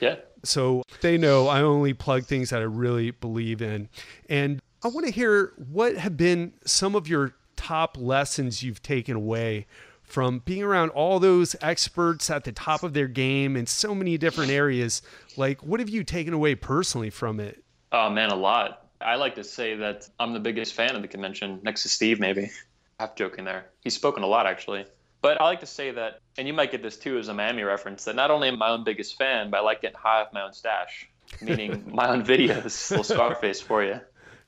Yeah. 0.00 0.16
So 0.42 0.82
they 1.00 1.18
know 1.18 1.48
I 1.48 1.60
only 1.60 1.92
plug 1.92 2.24
things 2.24 2.50
that 2.50 2.60
I 2.60 2.64
really 2.64 3.10
believe 3.10 3.60
in. 3.60 3.88
And 4.28 4.60
I 4.82 4.88
want 4.88 5.06
to 5.06 5.12
hear 5.12 5.52
what 5.70 5.96
have 5.96 6.16
been 6.16 6.54
some 6.64 6.94
of 6.94 7.06
your 7.08 7.34
top 7.56 7.96
lessons 7.98 8.62
you've 8.62 8.82
taken 8.82 9.16
away 9.16 9.66
from 10.02 10.40
being 10.40 10.62
around 10.62 10.90
all 10.90 11.20
those 11.20 11.54
experts 11.60 12.30
at 12.30 12.44
the 12.44 12.52
top 12.52 12.82
of 12.82 12.94
their 12.94 13.06
game 13.06 13.56
in 13.56 13.66
so 13.66 13.94
many 13.94 14.18
different 14.18 14.50
areas. 14.50 15.02
Like, 15.36 15.62
what 15.62 15.78
have 15.78 15.88
you 15.88 16.02
taken 16.02 16.32
away 16.32 16.54
personally 16.54 17.10
from 17.10 17.38
it? 17.38 17.62
Oh 17.92 18.10
man, 18.10 18.30
a 18.30 18.34
lot. 18.34 18.88
I 19.00 19.14
like 19.16 19.34
to 19.36 19.44
say 19.44 19.76
that 19.76 20.08
I'm 20.18 20.32
the 20.32 20.40
biggest 20.40 20.74
fan 20.74 20.96
of 20.96 21.02
the 21.02 21.08
convention, 21.08 21.60
next 21.62 21.82
to 21.82 21.88
Steve, 21.88 22.18
maybe. 22.18 22.50
Half 22.98 23.14
joking 23.14 23.44
there. 23.44 23.66
He's 23.82 23.94
spoken 23.94 24.22
a 24.22 24.26
lot 24.26 24.46
actually. 24.46 24.84
But 25.22 25.40
I 25.40 25.44
like 25.44 25.60
to 25.60 25.66
say 25.66 25.90
that, 25.90 26.20
and 26.40 26.48
you 26.48 26.54
might 26.54 26.72
get 26.72 26.82
this 26.82 26.96
too 26.96 27.18
as 27.18 27.28
a 27.28 27.34
Miami 27.34 27.62
reference, 27.62 28.04
that 28.04 28.16
not 28.16 28.30
only 28.30 28.48
am 28.48 28.54
I 28.54 28.56
my 28.56 28.70
own 28.70 28.82
biggest 28.82 29.18
fan, 29.18 29.50
but 29.50 29.58
I 29.58 29.60
like 29.60 29.82
getting 29.82 29.98
high 29.98 30.22
off 30.22 30.32
my 30.32 30.40
own 30.40 30.54
stash, 30.54 31.06
meaning 31.42 31.84
my 31.94 32.08
own 32.08 32.24
videos. 32.24 32.90
little 32.90 33.04
Scarface 33.04 33.60
for 33.60 33.84
you. 33.84 34.00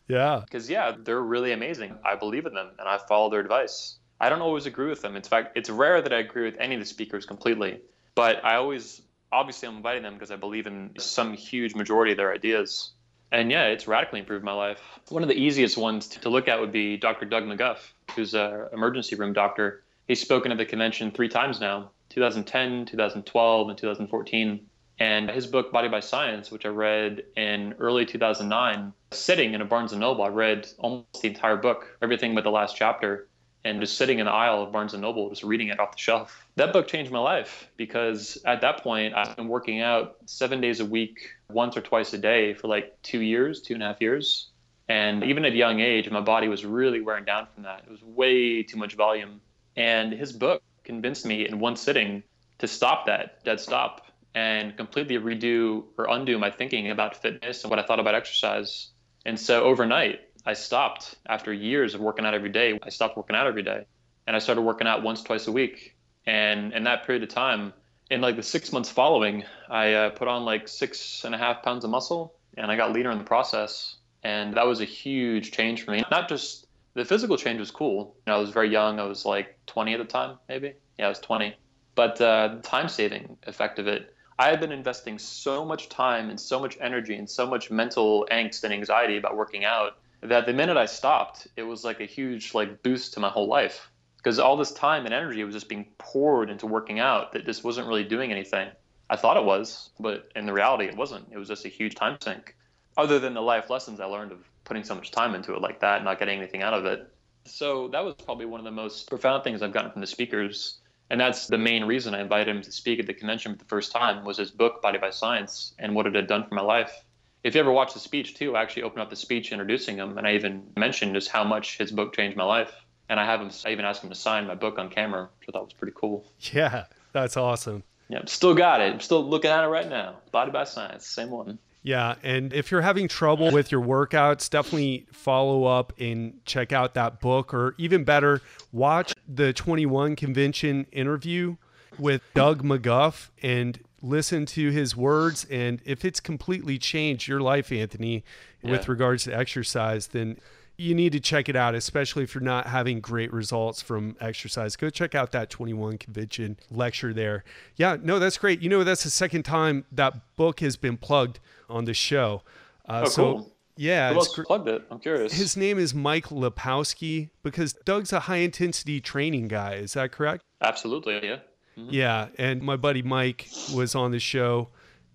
Yeah. 0.08 0.40
Because 0.42 0.70
yeah, 0.70 0.96
they're 0.98 1.20
really 1.20 1.52
amazing. 1.52 1.98
I 2.02 2.16
believe 2.16 2.46
in 2.46 2.54
them 2.54 2.70
and 2.78 2.88
I 2.88 2.96
follow 2.96 3.28
their 3.28 3.40
advice. 3.40 3.96
I 4.18 4.30
don't 4.30 4.40
always 4.40 4.64
agree 4.64 4.88
with 4.88 5.02
them. 5.02 5.16
In 5.16 5.22
fact, 5.22 5.54
it's 5.54 5.68
rare 5.68 6.00
that 6.00 6.14
I 6.14 6.20
agree 6.20 6.46
with 6.46 6.56
any 6.58 6.76
of 6.76 6.80
the 6.80 6.86
speakers 6.86 7.26
completely. 7.26 7.82
But 8.14 8.42
I 8.42 8.56
always, 8.56 9.02
obviously, 9.30 9.68
I'm 9.68 9.76
inviting 9.76 10.02
them 10.02 10.14
because 10.14 10.30
I 10.30 10.36
believe 10.36 10.66
in 10.66 10.92
some 10.96 11.34
huge 11.34 11.74
majority 11.74 12.12
of 12.12 12.16
their 12.16 12.32
ideas. 12.32 12.92
And 13.32 13.50
yeah, 13.50 13.64
it's 13.64 13.86
radically 13.86 14.20
improved 14.20 14.46
my 14.46 14.54
life. 14.54 14.80
One 15.10 15.22
of 15.22 15.28
the 15.28 15.38
easiest 15.38 15.76
ones 15.76 16.08
to 16.08 16.30
look 16.30 16.48
at 16.48 16.58
would 16.58 16.72
be 16.72 16.96
Dr. 16.96 17.26
Doug 17.26 17.44
McGuff, 17.44 17.78
who's 18.16 18.32
an 18.32 18.68
emergency 18.72 19.14
room 19.14 19.34
doctor. 19.34 19.82
He's 20.08 20.20
spoken 20.20 20.52
at 20.52 20.58
the 20.58 20.66
convention 20.66 21.10
three 21.10 21.28
times 21.28 21.60
now 21.60 21.90
2010, 22.10 22.86
2012, 22.86 23.68
and 23.68 23.78
2014. 23.78 24.66
And 24.98 25.30
his 25.30 25.46
book, 25.46 25.72
Body 25.72 25.88
by 25.88 26.00
Science, 26.00 26.50
which 26.50 26.66
I 26.66 26.68
read 26.68 27.24
in 27.36 27.74
early 27.78 28.04
2009, 28.04 28.92
sitting 29.10 29.54
in 29.54 29.60
a 29.60 29.64
Barnes 29.64 29.92
and 29.92 30.00
Noble, 30.00 30.22
I 30.22 30.28
read 30.28 30.68
almost 30.78 31.22
the 31.22 31.28
entire 31.28 31.56
book, 31.56 31.96
everything 32.02 32.34
but 32.34 32.44
the 32.44 32.50
last 32.50 32.76
chapter. 32.76 33.28
and 33.64 33.80
just 33.80 33.96
sitting 33.96 34.18
in 34.18 34.26
the 34.26 34.32
aisle 34.32 34.62
of 34.62 34.72
Barnes 34.72 34.92
and 34.92 35.02
Noble, 35.02 35.30
just 35.30 35.44
reading 35.44 35.68
it 35.68 35.78
off 35.78 35.92
the 35.92 35.98
shelf. 35.98 36.46
That 36.56 36.72
book 36.72 36.88
changed 36.88 37.12
my 37.12 37.20
life 37.20 37.68
because 37.76 38.36
at 38.44 38.60
that 38.60 38.82
point 38.82 39.14
I've 39.14 39.36
been 39.36 39.46
working 39.46 39.80
out 39.80 40.16
seven 40.26 40.60
days 40.60 40.80
a 40.80 40.84
week, 40.84 41.30
once 41.48 41.76
or 41.76 41.80
twice 41.80 42.12
a 42.12 42.18
day 42.18 42.54
for 42.54 42.66
like 42.66 43.00
two 43.02 43.20
years, 43.20 43.62
two 43.62 43.74
and 43.74 43.82
a 43.82 43.86
half 43.86 44.00
years. 44.00 44.48
And 44.88 45.22
even 45.22 45.44
at 45.44 45.52
a 45.52 45.56
young 45.56 45.78
age, 45.78 46.10
my 46.10 46.20
body 46.20 46.48
was 46.48 46.64
really 46.64 47.00
wearing 47.00 47.24
down 47.24 47.46
from 47.54 47.62
that. 47.62 47.84
It 47.86 47.90
was 47.90 48.02
way 48.02 48.64
too 48.64 48.78
much 48.78 48.96
volume. 48.96 49.40
And 49.76 50.12
his 50.12 50.32
book 50.32 50.62
convinced 50.84 51.24
me 51.24 51.46
in 51.46 51.58
one 51.58 51.76
sitting 51.76 52.22
to 52.58 52.68
stop 52.68 53.06
that, 53.06 53.44
dead 53.44 53.60
stop, 53.60 54.06
and 54.34 54.76
completely 54.76 55.18
redo 55.18 55.84
or 55.98 56.06
undo 56.08 56.38
my 56.38 56.50
thinking 56.50 56.90
about 56.90 57.16
fitness 57.16 57.62
and 57.64 57.70
what 57.70 57.78
I 57.78 57.82
thought 57.82 58.00
about 58.00 58.14
exercise. 58.14 58.88
And 59.26 59.38
so 59.38 59.64
overnight, 59.64 60.20
I 60.44 60.54
stopped 60.54 61.14
after 61.28 61.52
years 61.52 61.94
of 61.94 62.00
working 62.00 62.24
out 62.24 62.34
every 62.34 62.48
day. 62.48 62.78
I 62.82 62.88
stopped 62.88 63.16
working 63.16 63.36
out 63.36 63.46
every 63.46 63.62
day 63.62 63.84
and 64.26 64.34
I 64.34 64.38
started 64.38 64.62
working 64.62 64.86
out 64.86 65.02
once, 65.02 65.22
twice 65.22 65.46
a 65.46 65.52
week. 65.52 65.96
And 66.26 66.72
in 66.72 66.84
that 66.84 67.04
period 67.04 67.22
of 67.22 67.28
time, 67.28 67.72
in 68.10 68.20
like 68.20 68.36
the 68.36 68.42
six 68.42 68.72
months 68.72 68.90
following, 68.90 69.44
I 69.68 69.94
uh, 69.94 70.10
put 70.10 70.28
on 70.28 70.44
like 70.44 70.68
six 70.68 71.24
and 71.24 71.34
a 71.34 71.38
half 71.38 71.62
pounds 71.62 71.84
of 71.84 71.90
muscle 71.90 72.34
and 72.56 72.70
I 72.70 72.76
got 72.76 72.92
leaner 72.92 73.10
in 73.10 73.18
the 73.18 73.24
process. 73.24 73.96
And 74.22 74.54
that 74.54 74.66
was 74.66 74.80
a 74.80 74.84
huge 74.84 75.52
change 75.52 75.84
for 75.84 75.90
me. 75.90 76.04
Not 76.10 76.28
just 76.28 76.66
the 76.94 77.04
physical 77.04 77.36
change 77.36 77.58
was 77.58 77.70
cool. 77.70 78.14
You 78.26 78.32
know, 78.32 78.36
I 78.36 78.40
was 78.40 78.50
very 78.50 78.70
young. 78.70 79.00
I 79.00 79.04
was 79.04 79.24
like 79.24 79.58
20 79.66 79.94
at 79.94 79.98
the 79.98 80.04
time, 80.04 80.38
maybe. 80.48 80.74
Yeah, 80.98 81.06
I 81.06 81.08
was 81.08 81.20
20. 81.20 81.54
But 81.94 82.20
uh, 82.20 82.56
the 82.56 82.62
time 82.62 82.88
saving 82.88 83.36
effect 83.44 83.78
of 83.78 83.86
it, 83.86 84.14
I 84.38 84.48
had 84.48 84.60
been 84.60 84.72
investing 84.72 85.18
so 85.18 85.64
much 85.64 85.88
time 85.88 86.30
and 86.30 86.40
so 86.40 86.58
much 86.58 86.76
energy 86.80 87.14
and 87.14 87.28
so 87.28 87.46
much 87.46 87.70
mental 87.70 88.26
angst 88.30 88.64
and 88.64 88.72
anxiety 88.72 89.16
about 89.16 89.36
working 89.36 89.64
out 89.64 89.98
that 90.22 90.46
the 90.46 90.52
minute 90.52 90.76
I 90.76 90.86
stopped, 90.86 91.48
it 91.56 91.62
was 91.62 91.84
like 91.84 92.00
a 92.00 92.06
huge 92.06 92.54
like 92.54 92.82
boost 92.82 93.14
to 93.14 93.20
my 93.20 93.28
whole 93.28 93.48
life 93.48 93.90
because 94.16 94.38
all 94.38 94.56
this 94.56 94.72
time 94.72 95.04
and 95.04 95.12
energy 95.12 95.42
was 95.44 95.54
just 95.54 95.68
being 95.68 95.86
poured 95.98 96.48
into 96.48 96.66
working 96.66 97.00
out 97.00 97.32
that 97.32 97.44
just 97.44 97.64
wasn't 97.64 97.88
really 97.88 98.04
doing 98.04 98.30
anything. 98.30 98.68
I 99.10 99.16
thought 99.16 99.36
it 99.36 99.44
was, 99.44 99.90
but 99.98 100.30
in 100.36 100.46
the 100.46 100.52
reality, 100.52 100.86
it 100.86 100.96
wasn't. 100.96 101.26
It 101.32 101.38
was 101.38 101.48
just 101.48 101.64
a 101.64 101.68
huge 101.68 101.94
time 101.94 102.16
sink. 102.20 102.54
Other 102.96 103.18
than 103.18 103.34
the 103.34 103.42
life 103.42 103.68
lessons 103.68 104.00
I 104.00 104.04
learned 104.04 104.32
of 104.32 104.38
putting 104.72 104.84
so 104.84 104.94
much 104.94 105.10
time 105.10 105.34
into 105.34 105.54
it 105.54 105.60
like 105.60 105.80
that, 105.80 106.02
not 106.02 106.18
getting 106.18 106.38
anything 106.38 106.62
out 106.62 106.72
of 106.72 106.86
it. 106.86 107.06
So 107.44 107.88
that 107.88 108.02
was 108.02 108.14
probably 108.14 108.46
one 108.46 108.58
of 108.58 108.64
the 108.64 108.70
most 108.70 109.06
profound 109.06 109.44
things 109.44 109.60
I've 109.60 109.70
gotten 109.70 109.92
from 109.92 110.00
the 110.00 110.06
speakers. 110.06 110.78
And 111.10 111.20
that's 111.20 111.46
the 111.46 111.58
main 111.58 111.84
reason 111.84 112.14
I 112.14 112.22
invited 112.22 112.48
him 112.48 112.62
to 112.62 112.72
speak 112.72 112.98
at 112.98 113.06
the 113.06 113.12
convention 113.12 113.52
for 113.52 113.58
the 113.58 113.66
first 113.66 113.92
time 113.92 114.24
was 114.24 114.38
his 114.38 114.50
book, 114.50 114.80
Body 114.80 114.96
by 114.96 115.10
Science, 115.10 115.74
and 115.78 115.94
what 115.94 116.06
it 116.06 116.14
had 116.14 116.26
done 116.26 116.48
for 116.48 116.54
my 116.54 116.62
life. 116.62 117.04
If 117.44 117.54
you 117.54 117.60
ever 117.60 117.70
watch 117.70 117.92
the 117.92 118.00
speech 118.00 118.34
too, 118.34 118.56
I 118.56 118.62
actually 118.62 118.84
opened 118.84 119.02
up 119.02 119.10
the 119.10 119.16
speech 119.16 119.52
introducing 119.52 119.98
him, 119.98 120.16
and 120.16 120.26
I 120.26 120.36
even 120.36 120.62
mentioned 120.74 121.12
just 121.12 121.28
how 121.28 121.44
much 121.44 121.76
his 121.76 121.92
book 121.92 122.16
changed 122.16 122.38
my 122.38 122.44
life. 122.44 122.72
And 123.10 123.20
I 123.20 123.26
have 123.26 123.42
him, 123.42 123.50
I 123.66 123.72
even 123.72 123.84
asked 123.84 124.02
him 124.02 124.08
to 124.08 124.16
sign 124.16 124.46
my 124.46 124.54
book 124.54 124.78
on 124.78 124.88
camera, 124.88 125.28
which 125.38 125.50
I 125.50 125.52
thought 125.52 125.64
was 125.64 125.74
pretty 125.74 125.92
cool. 125.94 126.24
Yeah, 126.50 126.86
that's 127.12 127.36
awesome. 127.36 127.82
Yeah, 128.08 128.22
still 128.24 128.54
got 128.54 128.80
it. 128.80 128.90
I'm 128.90 129.00
still 129.00 129.22
looking 129.22 129.50
at 129.50 129.64
it 129.64 129.68
right 129.68 129.90
now. 129.90 130.16
Body 130.30 130.50
by 130.50 130.64
Science, 130.64 131.06
same 131.06 131.28
one. 131.28 131.58
Yeah, 131.84 132.14
and 132.22 132.52
if 132.52 132.70
you're 132.70 132.80
having 132.80 133.08
trouble 133.08 133.50
with 133.50 133.72
your 133.72 133.80
workouts, 133.80 134.48
definitely 134.48 135.06
follow 135.12 135.64
up 135.64 135.92
and 135.98 136.44
check 136.44 136.72
out 136.72 136.94
that 136.94 137.20
book, 137.20 137.52
or 137.52 137.74
even 137.76 138.04
better, 138.04 138.40
watch 138.70 139.14
the 139.26 139.52
21 139.52 140.14
convention 140.14 140.86
interview 140.92 141.56
with 141.98 142.22
Doug 142.34 142.62
McGuff 142.62 143.30
and 143.42 143.80
listen 144.00 144.46
to 144.46 144.70
his 144.70 144.96
words. 144.96 145.44
And 145.50 145.82
if 145.84 146.04
it's 146.04 146.20
completely 146.20 146.78
changed 146.78 147.26
your 147.26 147.40
life, 147.40 147.72
Anthony, 147.72 148.24
yeah. 148.62 148.70
with 148.70 148.88
regards 148.88 149.24
to 149.24 149.36
exercise, 149.36 150.08
then 150.08 150.38
you 150.76 150.94
need 150.94 151.12
to 151.12 151.20
check 151.20 151.48
it 151.48 151.56
out, 151.56 151.74
especially 151.74 152.24
if 152.24 152.34
you're 152.34 152.42
not 152.42 152.66
having 152.66 153.00
great 153.00 153.32
results 153.32 153.82
from 153.82 154.16
exercise. 154.20 154.76
Go 154.76 154.90
check 154.90 155.14
out 155.14 155.32
that 155.32 155.50
21 155.50 155.98
convention 155.98 156.56
lecture 156.70 157.12
there. 157.12 157.44
Yeah, 157.76 157.96
no, 158.02 158.18
that's 158.18 158.38
great. 158.38 158.62
You 158.62 158.68
know, 158.68 158.84
that's 158.84 159.04
the 159.04 159.10
second 159.10 159.44
time 159.44 159.84
that 159.92 160.36
book 160.36 160.60
has 160.60 160.76
been 160.76 160.96
plugged 160.96 161.40
on 161.68 161.84
the 161.84 161.94
show. 161.94 162.42
Uh, 162.88 163.02
oh, 163.04 163.08
so, 163.08 163.22
cool. 163.22 163.52
Yeah, 163.76 164.12
Who 164.12 164.16
else 164.16 164.38
plugged 164.46 164.68
it? 164.68 164.84
I'm 164.90 164.98
curious. 164.98 165.32
His 165.32 165.56
name 165.56 165.78
is 165.78 165.94
Mike 165.94 166.26
Lepowski 166.26 167.30
because 167.42 167.72
Doug's 167.72 168.12
a 168.12 168.20
high 168.20 168.36
intensity 168.36 169.00
training 169.00 169.48
guy. 169.48 169.74
Is 169.74 169.94
that 169.94 170.12
correct? 170.12 170.42
Absolutely, 170.60 171.14
yeah. 171.26 171.38
Mm-hmm. 171.78 171.88
Yeah, 171.90 172.28
and 172.38 172.62
my 172.62 172.76
buddy 172.76 173.02
Mike 173.02 173.48
was 173.74 173.94
on 173.94 174.10
the 174.10 174.18
show, 174.18 174.68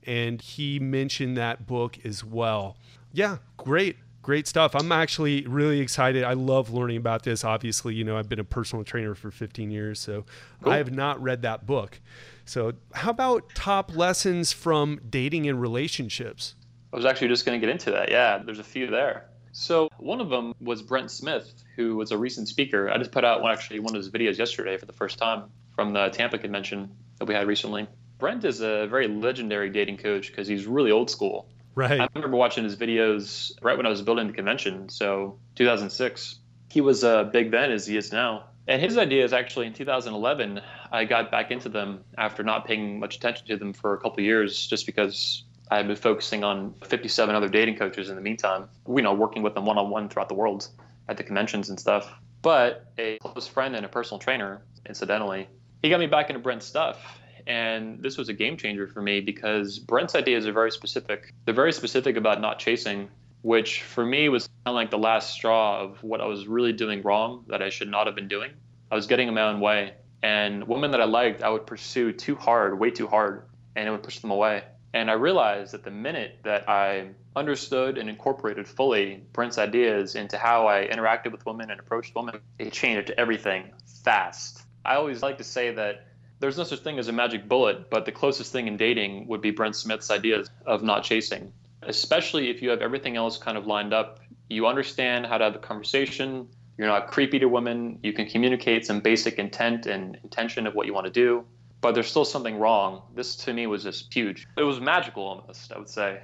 and 0.03 0.41
he 0.41 0.80
mentioned 0.80 1.38
that 1.38 1.68
book 1.68 2.03
as 2.03 2.24
well. 2.24 2.78
Yeah, 3.14 3.38
great 3.58 3.97
great 4.28 4.45
stuff. 4.45 4.75
I'm 4.75 4.91
actually 4.91 5.47
really 5.47 5.80
excited. 5.80 6.25
I 6.25 6.34
love 6.34 6.69
learning 6.69 6.97
about 6.97 7.23
this. 7.23 7.45
Obviously, 7.45 7.95
you 7.95 8.03
know, 8.03 8.17
I've 8.17 8.28
been 8.28 8.41
a 8.41 8.43
personal 8.43 8.84
trainer 8.84 9.15
for 9.15 9.32
15 9.32 9.71
years, 9.71 10.01
so 10.01 10.25
cool. 10.61 10.73
I 10.73 10.78
have 10.78 10.91
not 10.91 11.21
read 11.21 11.43
that 11.43 11.65
book. 11.65 12.01
So, 12.43 12.73
how 12.93 13.11
about 13.11 13.55
top 13.55 13.95
lessons 13.95 14.51
from 14.51 14.99
dating 15.09 15.47
and 15.47 15.61
relationships? 15.61 16.55
I 16.91 16.97
was 16.97 17.05
actually 17.05 17.30
just 17.30 17.45
going 17.45 17.57
to 17.57 17.65
get 17.65 17.71
into 17.71 17.89
that. 17.91 18.11
Yeah, 18.11 18.39
there's 18.39 18.59
a 18.59 18.65
few 18.65 18.88
there. 18.88 19.30
So, 19.53 19.88
one 19.97 20.19
of 20.19 20.28
them 20.28 20.53
was 20.59 20.82
Brent 20.82 21.09
Smith, 21.09 21.63
who 21.78 21.95
was 21.95 22.11
a 22.11 22.17
recent 22.17 22.49
speaker. 22.49 22.91
I 22.91 22.97
just 22.97 23.13
put 23.13 23.23
out 23.23 23.41
one, 23.41 23.53
actually 23.53 23.80
one 23.80 23.95
of 23.95 24.03
his 24.03 24.11
videos 24.11 24.38
yesterday 24.38 24.75
for 24.75 24.88
the 24.88 24.93
first 24.93 25.17
time 25.17 25.43
from 25.73 25.93
the 25.93 26.09
Tampa 26.09 26.38
convention 26.38 26.91
that 27.19 27.30
we 27.30 27.34
had 27.34 27.47
recently. 27.47 27.88
Brent 28.17 28.43
is 28.43 28.59
a 28.59 28.88
very 28.88 29.07
legendary 29.07 29.69
dating 29.69 29.97
coach 29.97 30.28
because 30.28 30.49
he's 30.49 30.65
really 30.65 30.91
old 30.91 31.09
school. 31.09 31.47
Right. 31.78 32.01
I 32.01 32.07
remember 32.15 32.36
watching 32.36 32.63
his 32.63 32.75
videos 32.75 33.51
right 33.61 33.78
when 33.78 33.86
I 33.86 33.89
was 33.89 34.01
building 34.01 34.25
the 34.25 34.34
convention, 34.34 34.89
so 34.89 35.38
2006. 35.57 36.39
He 36.71 36.82
was 36.82 37.03
uh, 37.03 37.25
big 37.25 37.51
then 37.51 37.71
as 37.71 37.86
he 37.86 37.95
is 37.95 38.11
now. 38.11 38.45
And 38.67 38.82
his 38.82 38.97
ideas 38.97 39.32
actually 39.32 39.67
in 39.67 39.73
2011, 39.73 40.59
I 40.91 41.05
got 41.05 41.30
back 41.30 41.51
into 41.51 41.69
them 41.69 42.03
after 42.17 42.41
not 42.41 42.65
paying 42.65 42.99
much 42.99 43.17
attention 43.17 43.45
to 43.45 43.57
them 43.57 43.73
for 43.73 43.93
a 43.93 43.99
couple 43.99 44.23
years, 44.23 44.65
just 44.65 44.88
because 44.88 45.43
I 45.69 45.78
had 45.78 45.86
been 45.86 45.95
focusing 45.95 46.43
on 46.43 46.73
57 46.84 47.36
other 47.36 47.47
dating 47.47 47.75
coaches 47.75 48.09
in 48.09 48.15
the 48.15 48.23
meantime. 48.23 48.67
You 48.88 49.03
know, 49.03 49.13
working 49.13 49.43
with 49.43 49.53
them 49.53 49.65
one 49.65 49.78
on 49.78 49.91
one 49.91 50.09
throughout 50.09 50.30
the 50.30 50.36
world 50.36 50.67
at 51.07 51.17
the 51.17 51.23
conventions 51.23 51.69
and 51.69 51.80
stuff. 51.80 52.11
But 52.41 52.91
a 52.97 53.19
close 53.19 53.47
friend 53.47 53.75
and 53.75 53.86
a 53.86 53.89
personal 53.89 54.17
trainer, 54.17 54.63
incidentally, 54.88 55.47
he 55.84 55.91
got 55.91 55.99
me 55.99 56.07
back 56.07 56.32
into 56.32 56.39
Brent's 56.39 56.65
stuff. 56.65 57.19
And 57.48 58.04
this 58.04 58.18
was 58.18 58.28
a 58.30 58.34
game 58.34 58.58
changer 58.58 58.88
for 58.88 59.02
me 59.02 59.22
because 59.22 59.80
Brent's 59.80 60.16
ideas 60.16 60.45
are 60.45 60.52
very 60.52 60.72
specific. 60.72 61.34
They're 61.45 61.54
very 61.54 61.72
specific 61.72 62.18
about 62.18 62.41
not 62.41 62.60
chasing, 62.60 63.08
which 63.41 63.84
for 63.84 64.06
me 64.06 64.28
was 64.28 64.48
kind 64.48 64.58
of 64.68 64.76
like 64.76 64.91
the 64.91 64.98
last 64.98 65.34
straw 65.34 65.82
of 65.82 66.04
what 66.04 66.20
I 66.20 66.26
was 66.26 66.45
really 66.48 66.74
doing 66.74 67.02
wrong 67.02 67.45
that 67.48 67.62
I 67.62 67.70
should 67.70 67.89
not 67.89 68.06
have 68.06 68.16
been 68.16 68.28
doing. 68.28 68.52
I 68.91 68.95
was 68.95 69.08
getting 69.08 69.30
in 69.30 69.34
my 69.34 69.43
own 69.43 69.62
way. 69.62 69.93
And 70.22 70.68
women 70.68 70.91
that 70.91 71.02
I 71.02 71.06
liked, 71.06 71.41
I 71.41 71.50
would 71.50 71.66
pursue 71.66 72.12
too 72.12 72.36
hard, 72.36 72.80
way 72.80 72.91
too 72.91 73.08
hard, 73.08 73.43
and 73.76 73.88
it 73.88 73.91
would 73.91 74.04
push 74.04 74.20
them 74.20 74.32
away. 74.32 74.64
And 74.93 75.10
I 75.12 75.14
realized 75.14 75.74
that 75.74 75.84
the 75.84 75.91
minute 75.91 76.39
that 76.43 76.68
I 76.68 77.10
understood 77.36 77.98
and 77.98 78.10
incorporated 78.10 78.68
fully 78.68 79.24
Brent's 79.32 79.58
ideas 79.58 80.16
into 80.16 80.38
how 80.38 80.68
I 80.68 80.88
interacted 80.88 81.32
with 81.32 81.45
women 81.45 81.70
and 81.70 81.80
approached 81.80 82.16
women, 82.16 82.39
it 82.58 82.74
changed 82.74 83.12
everything 83.18 83.72
fast. 84.04 84.64
I 84.84 84.95
always 84.95 85.22
like 85.22 85.38
to 85.38 85.43
say 85.43 85.72
that 85.76 86.08
there's 86.39 86.57
no 86.57 86.63
such 86.63 86.79
thing 86.79 86.99
as 86.99 87.07
a 87.07 87.11
magic 87.11 87.47
bullet, 87.47 87.89
but 87.89 88.05
the 88.05 88.11
closest 88.11 88.51
thing 88.51 88.67
in 88.67 88.77
dating 88.77 89.27
would 89.27 89.41
be 89.41 89.51
Brent 89.51 89.75
Smith's 89.75 90.11
ideas 90.11 90.49
of 90.65 90.83
not 90.83 91.03
chasing, 91.03 91.51
especially 91.83 92.49
if 92.49 92.61
you 92.61 92.69
have 92.69 92.81
everything 92.81 93.17
else 93.17 93.38
kind 93.38 93.57
of 93.57 93.65
lined 93.65 93.93
up. 93.93 94.19
You 94.49 94.67
understand 94.67 95.25
how 95.25 95.38
to 95.38 95.43
have 95.45 95.55
a 95.55 95.59
conversation. 95.59 96.47
You're 96.77 96.88
not 96.88 97.07
creepy 97.07 97.39
to 97.39 97.47
women. 97.47 97.99
You 98.03 98.13
can 98.13 98.27
communicate 98.27 98.85
some 98.85 98.99
basic 98.99 99.39
intent 99.39 99.88
and 99.88 100.17
intention 100.23 100.67
of 100.67 100.75
what 100.75 100.85
you 100.85 100.93
want 100.93 101.05
to 101.05 101.11
do, 101.11 101.43
but 101.81 101.93
there's 101.93 102.07
still 102.07 102.25
something 102.25 102.59
wrong. 102.59 103.01
This 103.15 103.35
to 103.38 103.53
me 103.53 103.65
was 103.65 103.83
just 103.83 104.13
huge. 104.13 104.47
It 104.57 104.63
was 104.63 104.79
magical 104.79 105.23
almost, 105.23 105.71
I 105.71 105.79
would 105.79 105.89
say. 105.89 106.21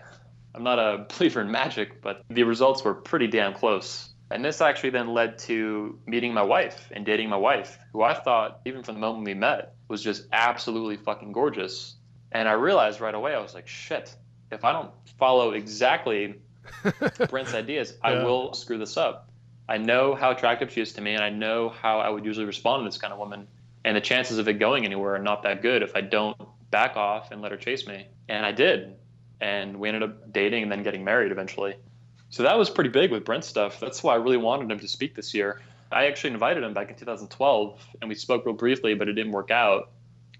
I'm 0.53 0.64
not 0.64 0.78
a 0.78 1.07
believer 1.18 1.41
in 1.41 1.49
magic, 1.49 2.01
but 2.01 2.24
the 2.30 2.43
results 2.43 2.84
were 2.84 2.93
pretty 2.93 3.28
damn 3.28 3.53
close. 3.53 4.12
And 4.32 4.44
this 4.44 4.62
actually 4.62 4.92
then 4.92 5.14
led 5.14 5.38
to 5.40 6.00
meeting 6.08 6.34
my 6.34 6.42
wife 6.42 6.90
and 6.92 7.06
dating 7.06 7.30
my 7.30 7.38
wife, 7.38 7.78
who 7.92 8.02
I 8.02 8.14
thought, 8.14 8.62
even 8.66 8.84
from 8.84 8.96
the 8.96 9.02
moment 9.02 9.26
we 9.26 9.34
met, 9.34 9.76
was 9.88 10.02
just 10.02 10.28
absolutely 10.32 10.98
fucking 10.98 11.32
gorgeous. 11.32 11.96
And 12.32 12.48
I 12.48 12.54
realized 12.54 13.00
right 13.00 13.14
away, 13.14 13.36
I 13.36 13.40
was 13.40 13.54
like, 13.54 13.68
shit, 13.68 14.16
if 14.52 14.64
I 14.64 14.72
don't 14.72 14.92
follow 15.20 15.52
exactly 15.52 16.36
Brent's 17.30 17.54
ideas, 17.54 17.94
yeah. 18.04 18.10
I 18.10 18.24
will 18.24 18.54
screw 18.54 18.78
this 18.78 18.98
up. 18.98 19.30
I 19.68 19.78
know 19.78 20.16
how 20.16 20.32
attractive 20.32 20.72
she 20.72 20.82
is 20.82 20.94
to 20.94 21.02
me, 21.02 21.14
and 21.14 21.24
I 21.24 21.30
know 21.30 21.70
how 21.70 22.00
I 22.00 22.10
would 22.10 22.26
usually 22.26 22.46
respond 22.46 22.82
to 22.82 22.86
this 22.86 22.98
kind 22.98 23.14
of 23.14 23.20
woman. 23.20 23.48
And 23.86 23.96
the 23.96 24.02
chances 24.02 24.38
of 24.38 24.48
it 24.48 24.54
going 24.54 24.86
anywhere 24.86 25.16
are 25.16 25.20
not 25.20 25.44
that 25.44 25.62
good 25.62 25.84
if 25.84 25.96
I 25.96 26.02
don't 26.02 26.38
back 26.72 26.96
off 26.96 27.32
and 27.32 27.42
let 27.42 27.52
her 27.52 27.58
chase 27.58 27.86
me. 27.86 28.08
And 28.28 28.46
I 28.46 28.52
did. 28.52 28.96
And 29.40 29.78
we 29.78 29.90
ended 29.90 30.04
up 30.04 30.32
dating 30.32 30.64
and 30.64 30.72
then 30.72 30.84
getting 30.84 31.04
married 31.04 31.32
eventually. 31.32 31.76
So 32.34 32.42
that 32.42 32.58
was 32.58 32.72
pretty 32.72 32.90
big 32.90 33.12
with 33.12 33.26
Brent 33.26 33.46
stuff. 33.46 33.80
That's 33.80 34.02
why 34.02 34.14
I 34.14 34.16
really 34.16 34.38
wanted 34.38 34.72
him 34.72 34.80
to 34.80 34.88
speak 34.88 35.14
this 35.14 35.36
year. 35.36 35.62
I 35.92 36.08
actually 36.08 36.32
invited 36.32 36.64
him 36.64 36.74
back 36.74 36.90
in 36.90 36.96
2012 36.96 37.88
and 38.02 38.10
we 38.10 38.16
spoke 38.16 38.44
real 38.48 38.56
briefly, 38.56 38.96
but 38.96 39.08
it 39.08 39.14
didn't 39.14 39.34
work 39.34 39.52
out. 39.52 39.92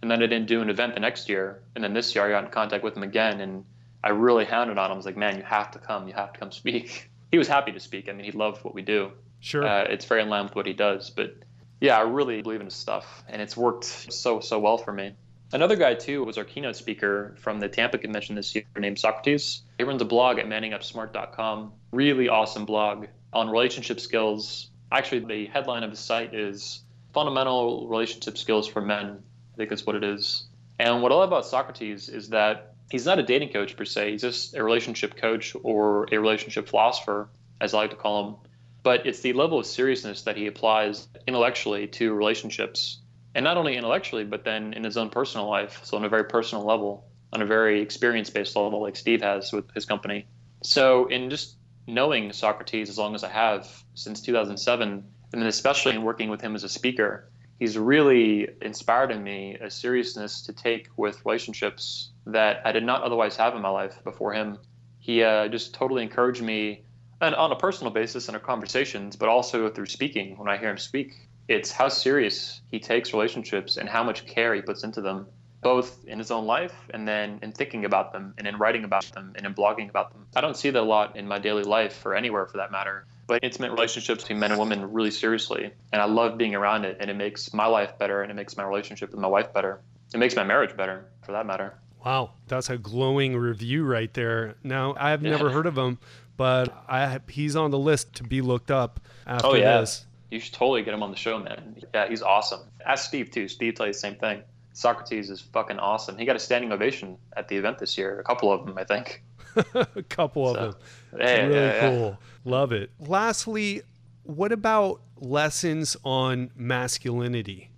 And 0.02 0.10
then 0.10 0.24
I 0.24 0.26
didn't 0.26 0.48
do 0.48 0.64
an 0.64 0.72
event 0.72 0.96
the 0.96 1.00
next 1.00 1.30
year. 1.30 1.62
And 1.76 1.84
then 1.84 1.94
this 1.94 2.16
year 2.16 2.26
I 2.26 2.32
got 2.32 2.46
in 2.46 2.50
contact 2.50 2.84
with 2.84 2.98
him 2.98 3.04
again 3.04 3.41
and 3.41 3.64
I 4.04 4.10
really 4.10 4.44
hounded 4.44 4.80
on 4.80 4.88
him. 4.89 4.94
I 4.94 4.98
was 4.98 5.06
like, 5.06 5.18
man, 5.18 5.38
you 5.38 5.44
have 5.44 5.70
to 5.70 5.78
come. 5.78 6.08
You 6.08 6.16
have 6.16 6.34
to 6.34 6.39
come 6.39 6.52
speak. 6.52 7.12
He 7.32 7.39
was 7.39 7.48
happy 7.48 7.72
to 7.72 7.80
speak. 7.80 8.10
I 8.10 8.12
mean, 8.12 8.26
he 8.26 8.32
loved 8.32 8.64
what 8.64 8.76
we 8.76 8.84
do. 8.84 9.12
Sure. 9.39 9.66
Uh, 9.66 9.84
it's 9.84 10.06
very 10.06 10.22
in 10.22 10.30
line 10.30 10.44
with 10.44 10.56
what 10.56 10.68
he 10.68 10.74
does. 10.74 11.10
But 11.10 11.36
Yeah, 11.82 11.98
I 11.98 12.02
really 12.02 12.44
believe 12.44 12.60
in 12.60 12.68
his 12.68 12.76
stuff, 12.76 13.24
and 13.28 13.41
it's 13.41 13.58
worked 13.58 13.86
so 13.86 14.39
so 14.39 14.60
well 14.60 14.78
for 14.78 14.94
me. 14.94 15.16
Another 15.54 15.76
guy 15.76 15.93
too 15.93 16.24
was 16.24 16.39
our 16.39 16.43
keynote 16.43 16.76
speaker 16.76 17.36
from 17.38 17.60
the 17.60 17.70
Tampa 17.70 17.99
convention 17.99 18.34
this 18.34 18.56
year 18.56 18.66
named 18.76 18.97
Socrates. 18.97 19.62
He 19.78 19.84
runs 19.84 20.01
a 20.01 20.06
blog 20.06 20.39
at 20.39 20.47
manningupsmart.com. 20.47 21.74
Really 21.91 22.28
awesome 22.28 22.66
blog 22.66 23.06
on 23.32 23.51
relationship 23.51 23.99
skills. 23.99 24.72
Actually, 24.91 25.26
the 25.26 25.45
headline 25.45 25.84
of 25.84 25.91
the 25.91 25.97
site 25.97 26.34
is 26.34 26.84
fundamental 27.14 27.88
relationship 27.88 28.39
skills 28.39 28.68
for 28.68 28.82
men. 28.82 29.22
I 29.54 29.58
think 29.58 29.70
that's 29.70 29.86
what 29.86 29.95
it 29.95 30.04
is. 30.04 30.47
And 30.80 31.04
what 31.04 31.12
I 31.12 31.16
love 31.16 31.30
about 31.30 31.45
Socrates 31.45 32.10
is 32.10 32.30
that 32.30 32.74
he's 32.89 33.06
not 33.06 33.20
a 33.20 33.24
dating 33.24 33.49
coach 33.49 33.78
per 33.78 33.86
se. 33.86 34.14
He's 34.14 34.22
just 34.24 34.56
a 34.56 34.64
relationship 34.64 35.18
coach 35.18 35.56
or 35.62 36.08
a 36.12 36.18
relationship 36.18 36.68
philosopher, 36.68 37.30
as 37.62 37.76
I 37.76 37.78
like 37.78 37.91
to 37.91 37.95
call 37.95 38.28
him. 38.28 38.36
But 38.82 39.06
it's 39.06 39.20
the 39.20 39.34
level 39.34 39.60
of 39.60 39.68
seriousness 39.68 40.24
that 40.24 40.36
he 40.36 40.47
applies 40.47 41.08
intellectually 41.28 41.86
to 41.88 42.12
relationships 42.12 43.03
and 43.36 43.44
not 43.44 43.58
only 43.58 43.76
intellectually, 43.76 44.24
but 44.24 44.44
then 44.44 44.74
in 44.74 44.84
his 44.84 44.98
own 44.98 45.10
personal 45.10 45.50
life. 45.50 45.82
So 45.84 45.98
on 45.98 46.04
a 46.04 46.10
very 46.10 46.26
personal 46.26 46.66
level, 46.66 47.06
on 47.32 47.42
a 47.42 47.46
very 47.46 47.82
experience-based 47.82 48.56
level, 48.56 48.82
like 48.82 48.96
Steve 48.96 49.22
has 49.22 49.52
with 49.52 49.72
his 49.74 49.86
company. 49.86 50.28
So 50.62 51.08
in 51.08 51.30
just 51.30 51.58
knowing 51.88 52.32
Socrates 52.32 52.90
as 52.90 52.98
long 52.98 53.16
as 53.16 53.24
I 53.24 53.30
have 53.30 53.68
since 53.96 54.22
2007, 54.22 54.90
and 55.34 55.42
then 55.42 55.48
especially 55.48 55.96
in 55.96 56.04
working 56.04 56.30
with 56.30 56.42
him 56.42 56.56
as 56.56 56.64
a 56.64 56.70
speaker, 56.70 57.30
he's 57.60 57.78
really 57.78 58.50
inspired 58.62 59.12
in 59.12 59.24
me 59.24 59.58
a 59.60 59.70
seriousness 59.70 60.44
to 60.44 60.54
take 60.54 60.88
with 60.96 61.26
relationships 61.26 62.12
that 62.28 62.62
I 62.66 62.72
did 62.72 62.84
not 62.84 63.02
otherwise 63.02 63.36
have 63.38 63.56
in 63.56 63.62
my 63.62 63.70
life 63.70 64.04
before 64.04 64.34
him. 64.34 64.60
He 65.00 65.24
uh, 65.24 65.48
just 65.48 65.74
totally 65.74 66.04
encouraged 66.04 66.42
me 66.42 66.84
and 67.20 67.36
on 67.36 67.52
a 67.52 67.56
personal 67.56 67.92
basis 67.92 68.28
in 68.28 68.36
our 68.36 68.42
conversations, 68.42 69.16
but 69.16 69.30
also 69.30 69.70
through 69.70 69.86
speaking 69.86 70.38
when 70.38 70.50
I 70.50 70.58
hear 70.58 70.70
him 70.70 70.78
speak 70.78 71.16
it's 71.48 71.72
how 71.72 71.89
serious 71.89 72.62
he 72.68 72.80
takes 72.80 73.14
relationships 73.14 73.78
and 73.78 73.89
how 73.89 74.04
much 74.04 74.26
care 74.26 74.54
he 74.54 74.62
puts 74.62 74.84
into 74.84 75.02
them, 75.02 75.28
both 75.62 76.06
in 76.06 76.18
his 76.18 76.32
own 76.32 76.46
life 76.46 76.76
and 76.94 77.08
then 77.08 77.39
in 77.41 77.52
thinking 77.52 77.86
about 77.86 78.12
them 78.14 78.34
and 78.38 78.48
in 78.48 78.58
writing 78.58 78.84
about 78.84 79.04
them 79.14 79.34
and 79.36 79.46
in 79.46 79.54
blogging 79.54 79.89
about 79.89 80.12
them. 80.12 80.26
I 80.36 80.41
don't 80.41 80.56
see 80.56 80.70
that 80.70 80.80
a 80.80 80.84
lot 80.84 81.16
in 81.16 81.28
my 81.28 81.39
daily 81.39 81.64
life 81.64 82.06
or 82.06 82.16
anywhere 82.16 82.46
for 82.46 82.58
that 82.58 82.72
matter. 82.72 83.06
But 83.28 83.44
intimate 83.44 83.72
relationships 83.72 84.24
between 84.24 84.39
men 84.39 84.52
and 84.52 84.60
women 84.60 84.91
really 84.91 85.12
seriously. 85.12 85.72
And 85.91 86.02
I 86.02 86.06
love 86.06 86.38
being 86.38 86.56
around 86.56 86.86
it. 86.86 86.98
And 87.00 87.10
it 87.10 87.16
makes 87.16 87.54
my 87.54 87.66
life 87.66 87.98
better 87.98 88.22
and 88.22 88.32
it 88.32 88.36
makes 88.36 88.58
my 88.58 88.64
relationship 88.64 89.12
with 89.12 89.20
my 89.20 89.30
wife 89.30 89.54
better. 89.54 89.82
It 90.14 90.18
makes 90.18 90.36
my 90.36 90.44
marriage 90.44 90.76
better 90.76 91.10
for 91.26 91.32
that 91.32 91.46
matter. 91.46 91.74
Wow, 92.06 92.32
that's 92.48 92.70
a 92.70 92.78
glowing 92.78 93.38
review 93.38 93.86
right 93.86 94.14
there. 94.14 94.56
Now, 94.62 94.94
I've 94.98 95.24
yeah. 95.24 95.32
never 95.32 95.50
heard 95.50 95.66
of 95.66 95.78
him, 95.78 96.00
but 96.36 96.74
I, 96.89 97.20
he's 97.30 97.56
on 97.56 97.72
the 97.72 97.80
list 97.80 98.16
to 98.16 98.24
be 98.24 98.41
looked 98.41 98.72
up 98.72 99.00
after 99.26 99.48
oh, 99.48 99.56
yeah. 99.56 99.80
this. 99.80 100.06
You 100.34 100.40
should 100.40 100.54
totally 100.54 100.82
get 100.82 100.96
him 100.96 101.04
on 101.04 101.12
the 101.12 101.18
show, 101.18 101.38
man. 101.38 101.76
Yeah, 101.94 102.10
he's 102.10 102.24
awesome. 102.24 102.62
Ask 102.84 103.08
Steve 103.08 103.30
too. 103.30 103.48
Steve 103.48 103.76
tell 103.76 103.86
you 103.86 103.94
the 103.94 104.00
same 104.00 104.16
thing. 104.16 104.42
Socrates 104.74 105.30
is 105.30 105.40
fucking 105.40 105.78
awesome. 105.78 106.18
He 106.18 106.26
got 106.26 106.36
a 106.36 106.40
standing 106.40 106.72
ovation 106.72 107.18
at 107.38 107.48
the 107.48 107.56
event 107.56 107.78
this 107.78 107.98
year. 107.98 108.20
A 108.20 108.24
couple 108.24 108.52
of 108.52 108.66
them, 108.66 108.76
I 108.76 108.84
think. 108.84 109.22
a 109.96 110.02
couple 110.04 110.50
of 110.50 110.56
them. 110.56 110.76
Yeah, 111.20 111.46
really 111.46 111.54
yeah, 111.54 111.80
cool. 111.82 112.18
Yeah. 112.46 112.52
Love 112.52 112.72
it. 112.72 112.90
Lastly, 113.00 113.84
what 114.24 114.52
about 114.52 115.02
lessons 115.20 115.96
on 116.04 116.50
masculinity? 116.56 117.70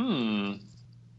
Hmm. 0.00 0.54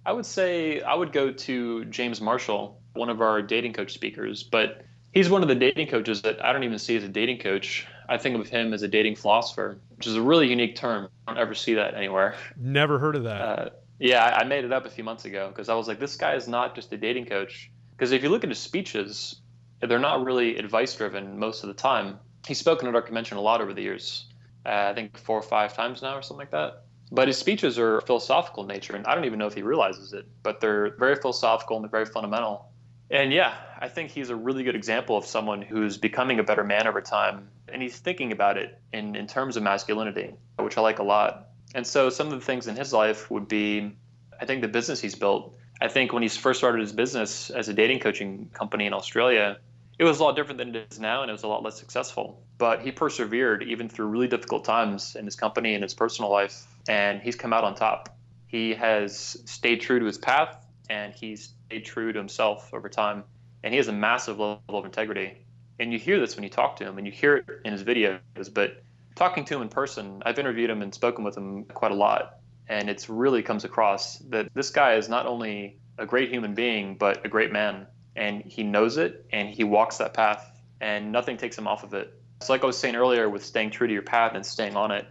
I 0.05 0.11
would 0.11 0.25
say 0.25 0.81
I 0.81 0.93
would 0.93 1.13
go 1.13 1.31
to 1.31 1.85
James 1.85 2.19
Marshall, 2.19 2.81
one 2.93 3.09
of 3.09 3.21
our 3.21 3.41
dating 3.41 3.71
coach 3.73 3.93
speakers, 3.93 4.43
but 4.43 4.81
he's 5.13 5.29
one 5.29 5.41
of 5.41 5.47
the 5.47 5.55
dating 5.55 5.87
coaches 5.87 6.21
that 6.23 6.43
I 6.43 6.51
don't 6.51 6.63
even 6.63 6.79
see 6.79 6.97
as 6.97 7.03
a 7.05 7.07
dating 7.07 7.39
coach. 7.39 7.87
I 8.11 8.17
think 8.17 8.37
of 8.37 8.49
him 8.49 8.73
as 8.73 8.83
a 8.83 8.89
dating 8.89 9.15
philosopher, 9.15 9.79
which 9.95 10.05
is 10.05 10.15
a 10.15 10.21
really 10.21 10.49
unique 10.49 10.75
term. 10.75 11.07
I 11.25 11.31
don't 11.31 11.41
ever 11.41 11.55
see 11.55 11.75
that 11.75 11.95
anywhere. 11.95 12.35
Never 12.57 12.99
heard 12.99 13.15
of 13.15 13.23
that. 13.23 13.41
Uh, 13.41 13.69
yeah, 13.99 14.37
I 14.37 14.43
made 14.43 14.65
it 14.65 14.73
up 14.73 14.85
a 14.85 14.89
few 14.89 15.05
months 15.05 15.23
ago 15.23 15.47
because 15.47 15.69
I 15.69 15.75
was 15.75 15.87
like, 15.87 15.97
this 15.97 16.17
guy 16.17 16.35
is 16.35 16.45
not 16.45 16.75
just 16.75 16.91
a 16.91 16.97
dating 16.97 17.27
coach. 17.27 17.71
Because 17.91 18.11
if 18.11 18.21
you 18.21 18.27
look 18.27 18.43
at 18.43 18.49
his 18.49 18.59
speeches, 18.59 19.37
they're 19.79 19.97
not 19.97 20.25
really 20.25 20.57
advice 20.57 20.93
driven 20.93 21.39
most 21.39 21.63
of 21.63 21.69
the 21.69 21.73
time. 21.73 22.19
He's 22.45 22.57
spoken 22.57 22.89
at 22.89 22.95
our 22.95 23.01
convention 23.01 23.37
a 23.37 23.41
lot 23.41 23.61
over 23.61 23.73
the 23.73 23.81
years. 23.81 24.25
Uh, 24.65 24.89
I 24.91 24.93
think 24.93 25.17
four 25.17 25.39
or 25.39 25.43
five 25.43 25.73
times 25.73 26.01
now 26.01 26.17
or 26.17 26.21
something 26.21 26.39
like 26.39 26.51
that. 26.51 26.83
But 27.13 27.29
his 27.29 27.37
speeches 27.37 27.79
are 27.79 28.01
philosophical 28.01 28.63
in 28.63 28.67
nature, 28.67 28.95
and 28.95 29.05
I 29.07 29.15
don't 29.15 29.23
even 29.25 29.39
know 29.39 29.47
if 29.47 29.53
he 29.53 29.61
realizes 29.61 30.11
it, 30.11 30.25
but 30.43 30.59
they're 30.59 30.97
very 30.97 31.15
philosophical 31.15 31.77
and 31.77 31.83
they're 31.85 31.89
very 31.89 32.05
fundamental. 32.05 32.71
And 33.09 33.31
yeah, 33.31 33.55
I 33.81 33.87
think 33.87 34.11
he's 34.11 34.29
a 34.29 34.35
really 34.35 34.63
good 34.63 34.75
example 34.75 35.17
of 35.17 35.25
someone 35.25 35.63
who's 35.63 35.97
becoming 35.97 36.39
a 36.39 36.43
better 36.43 36.63
man 36.63 36.87
over 36.87 37.01
time. 37.01 37.49
And 37.67 37.81
he's 37.81 37.97
thinking 37.97 38.31
about 38.31 38.57
it 38.57 38.79
in, 38.93 39.15
in 39.15 39.25
terms 39.25 39.57
of 39.57 39.63
masculinity, 39.63 40.35
which 40.59 40.77
I 40.77 40.81
like 40.81 40.99
a 40.99 41.03
lot. 41.03 41.47
And 41.73 41.85
so 41.87 42.09
some 42.09 42.27
of 42.27 42.33
the 42.33 42.45
things 42.45 42.67
in 42.67 42.75
his 42.75 42.93
life 42.93 43.31
would 43.31 43.47
be 43.47 43.91
I 44.39 44.45
think 44.45 44.61
the 44.61 44.67
business 44.67 44.99
he's 44.99 45.15
built. 45.15 45.55
I 45.81 45.87
think 45.87 46.13
when 46.13 46.23
he 46.23 46.29
first 46.29 46.59
started 46.59 46.81
his 46.81 46.91
business 46.91 47.49
as 47.49 47.69
a 47.69 47.73
dating 47.73 47.99
coaching 47.99 48.49
company 48.53 48.85
in 48.85 48.93
Australia, 48.93 49.59
it 49.99 50.03
was 50.03 50.19
a 50.19 50.23
lot 50.23 50.35
different 50.35 50.57
than 50.57 50.75
it 50.75 50.87
is 50.91 50.99
now 50.99 51.21
and 51.21 51.29
it 51.29 51.33
was 51.33 51.43
a 51.43 51.47
lot 51.47 51.63
less 51.63 51.79
successful. 51.79 52.43
But 52.57 52.81
he 52.81 52.91
persevered 52.91 53.63
even 53.63 53.87
through 53.87 54.07
really 54.07 54.27
difficult 54.27 54.65
times 54.65 55.15
in 55.15 55.25
his 55.25 55.35
company 55.35 55.75
and 55.75 55.83
his 55.83 55.93
personal 55.93 56.31
life, 56.31 56.65
and 56.87 57.21
he's 57.21 57.35
come 57.35 57.53
out 57.53 57.63
on 57.63 57.75
top. 57.75 58.15
He 58.47 58.73
has 58.73 59.37
stayed 59.45 59.81
true 59.81 59.99
to 59.99 60.05
his 60.05 60.17
path 60.17 60.65
and 60.89 61.13
he's 61.13 61.53
stayed 61.67 61.85
true 61.85 62.11
to 62.11 62.19
himself 62.19 62.73
over 62.73 62.89
time. 62.89 63.23
And 63.63 63.73
he 63.73 63.77
has 63.77 63.87
a 63.87 63.93
massive 63.93 64.39
level 64.39 64.61
of 64.69 64.85
integrity. 64.85 65.45
And 65.79 65.91
you 65.91 65.99
hear 65.99 66.19
this 66.19 66.35
when 66.35 66.43
you 66.43 66.49
talk 66.49 66.75
to 66.77 66.83
him, 66.83 66.97
and 66.97 67.07
you 67.07 67.13
hear 67.13 67.37
it 67.37 67.45
in 67.65 67.71
his 67.71 67.83
videos. 67.83 68.19
But 68.53 68.83
talking 69.15 69.45
to 69.45 69.55
him 69.55 69.61
in 69.61 69.69
person, 69.69 70.21
I've 70.25 70.39
interviewed 70.39 70.69
him 70.69 70.81
and 70.81 70.93
spoken 70.93 71.23
with 71.23 71.35
him 71.35 71.65
quite 71.65 71.91
a 71.91 71.95
lot. 71.95 72.39
And 72.67 72.89
it's 72.89 73.09
really 73.09 73.43
comes 73.43 73.63
across 73.63 74.17
that 74.29 74.53
this 74.53 74.69
guy 74.69 74.95
is 74.95 75.09
not 75.09 75.25
only 75.25 75.79
a 75.97 76.05
great 76.05 76.29
human 76.29 76.53
being, 76.53 76.97
but 76.97 77.25
a 77.25 77.29
great 77.29 77.51
man. 77.51 77.87
And 78.15 78.41
he 78.43 78.63
knows 78.63 78.97
it 78.97 79.25
and 79.31 79.49
he 79.49 79.63
walks 79.63 79.97
that 79.97 80.13
path, 80.13 80.61
and 80.79 81.11
nothing 81.11 81.37
takes 81.37 81.57
him 81.57 81.67
off 81.67 81.83
of 81.83 81.93
it. 81.93 82.13
It's 82.37 82.49
like 82.49 82.63
I 82.63 82.65
was 82.65 82.77
saying 82.77 82.95
earlier 82.95 83.29
with 83.29 83.45
staying 83.45 83.71
true 83.71 83.87
to 83.87 83.93
your 83.93 84.01
path 84.01 84.33
and 84.33 84.45
staying 84.45 84.75
on 84.75 84.91
it. 84.91 85.07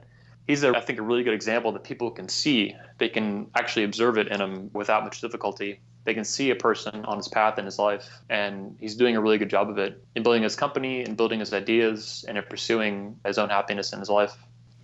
He's, 0.47 0.65
a, 0.65 0.77
I 0.77 0.81
think, 0.81 0.99
a 0.99 1.03
really 1.03 1.23
good 1.23 1.35
example 1.35 1.71
that 1.73 1.85
people 1.85 2.11
can 2.11 2.29
see. 2.29 2.75
They 2.99 3.09
can 3.09 3.51
actually 3.55 3.85
observe 3.85 4.19
it 4.19 4.29
in 4.29 4.41
him 4.41 4.71
without 4.73 5.05
much 5.05 5.21
difficulty 5.21 5.81
they 6.05 6.15
can 6.15 6.25
see 6.25 6.51
a 6.51 6.57
person 6.57 7.05
on 7.05 7.17
his 7.17 7.29
path 7.29 7.59
in 7.59 7.65
his 7.65 7.79
life 7.79 8.09
and 8.29 8.77
he's 8.81 8.97
doing 8.97 9.17
a 9.17 9.21
really 9.21 9.39
good 9.39 9.51
job 9.51 9.69
of 9.69 9.79
it 9.79 10.03
in 10.15 10.23
building 10.23 10.43
his 10.43 10.57
company 10.57 11.03
and 11.03 11.17
building 11.17 11.41
his 11.41 11.53
ideas 11.53 12.25
and 12.29 12.39
in 12.39 12.45
pursuing 12.45 13.17
his 13.25 13.39
own 13.39 13.49
happiness 13.49 13.93
in 13.93 13.99
his 13.99 14.09
life 14.09 14.37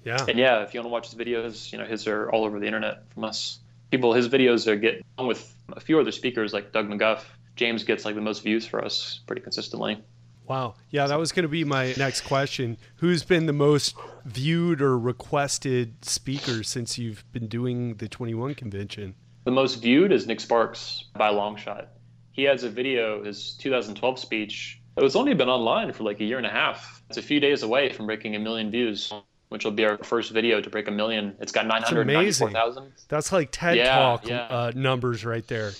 yeah 0.04 0.24
and 0.28 0.38
yeah 0.38 0.62
if 0.62 0.74
you 0.74 0.80
want 0.80 0.86
to 0.86 0.92
watch 0.92 1.10
his 1.10 1.14
videos 1.14 1.72
you 1.72 1.78
know 1.78 1.84
his 1.84 2.06
are 2.06 2.30
all 2.30 2.44
over 2.44 2.60
the 2.60 2.66
internet 2.66 3.10
from 3.12 3.24
us 3.24 3.60
people 3.90 4.12
his 4.12 4.28
videos 4.28 4.66
are 4.66 4.76
get 4.76 5.04
on 5.18 5.26
with 5.26 5.54
a 5.72 5.80
few 5.80 5.98
other 5.98 6.12
speakers 6.12 6.52
like 6.52 6.72
doug 6.72 6.88
mcguff 6.88 7.22
james 7.56 7.84
gets 7.84 8.04
like 8.04 8.14
the 8.14 8.20
most 8.20 8.42
views 8.42 8.66
for 8.66 8.84
us 8.84 9.20
pretty 9.26 9.42
consistently 9.42 10.02
Wow. 10.48 10.74
Yeah, 10.90 11.08
that 11.08 11.18
was 11.18 11.32
going 11.32 11.42
to 11.42 11.48
be 11.48 11.64
my 11.64 11.92
next 11.98 12.20
question. 12.20 12.76
Who's 12.96 13.24
been 13.24 13.46
the 13.46 13.52
most 13.52 13.96
viewed 14.24 14.80
or 14.80 14.96
requested 14.96 16.04
speaker 16.04 16.62
since 16.62 16.98
you've 16.98 17.24
been 17.32 17.48
doing 17.48 17.96
the 17.96 18.08
21 18.08 18.54
convention? 18.54 19.16
The 19.46 19.52
most 19.52 19.76
viewed 19.76 20.10
is 20.10 20.26
Nick 20.26 20.40
Sparks 20.40 21.04
by 21.14 21.28
a 21.28 21.32
long 21.32 21.54
shot. 21.54 21.90
He 22.32 22.42
has 22.42 22.64
a 22.64 22.68
video, 22.68 23.22
his 23.22 23.52
2012 23.52 24.18
speech. 24.18 24.80
It 24.96 25.04
was 25.04 25.14
only 25.14 25.34
been 25.34 25.48
online 25.48 25.92
for 25.92 26.02
like 26.02 26.18
a 26.18 26.24
year 26.24 26.38
and 26.38 26.46
a 26.46 26.50
half. 26.50 27.00
It's 27.08 27.16
a 27.16 27.22
few 27.22 27.38
days 27.38 27.62
away 27.62 27.92
from 27.92 28.06
breaking 28.06 28.34
a 28.34 28.40
million 28.40 28.72
views, 28.72 29.12
which 29.50 29.64
will 29.64 29.70
be 29.70 29.84
our 29.84 29.98
first 29.98 30.32
video 30.32 30.60
to 30.60 30.68
break 30.68 30.88
a 30.88 30.90
million. 30.90 31.36
It's 31.38 31.52
got 31.52 31.64
994,000. 31.68 32.92
That's 33.06 33.30
like 33.30 33.50
TED 33.52 33.76
yeah, 33.76 33.94
Talk 33.94 34.26
yeah. 34.26 34.46
Uh, 34.46 34.72
numbers 34.74 35.24
right 35.24 35.46
there. 35.46 35.70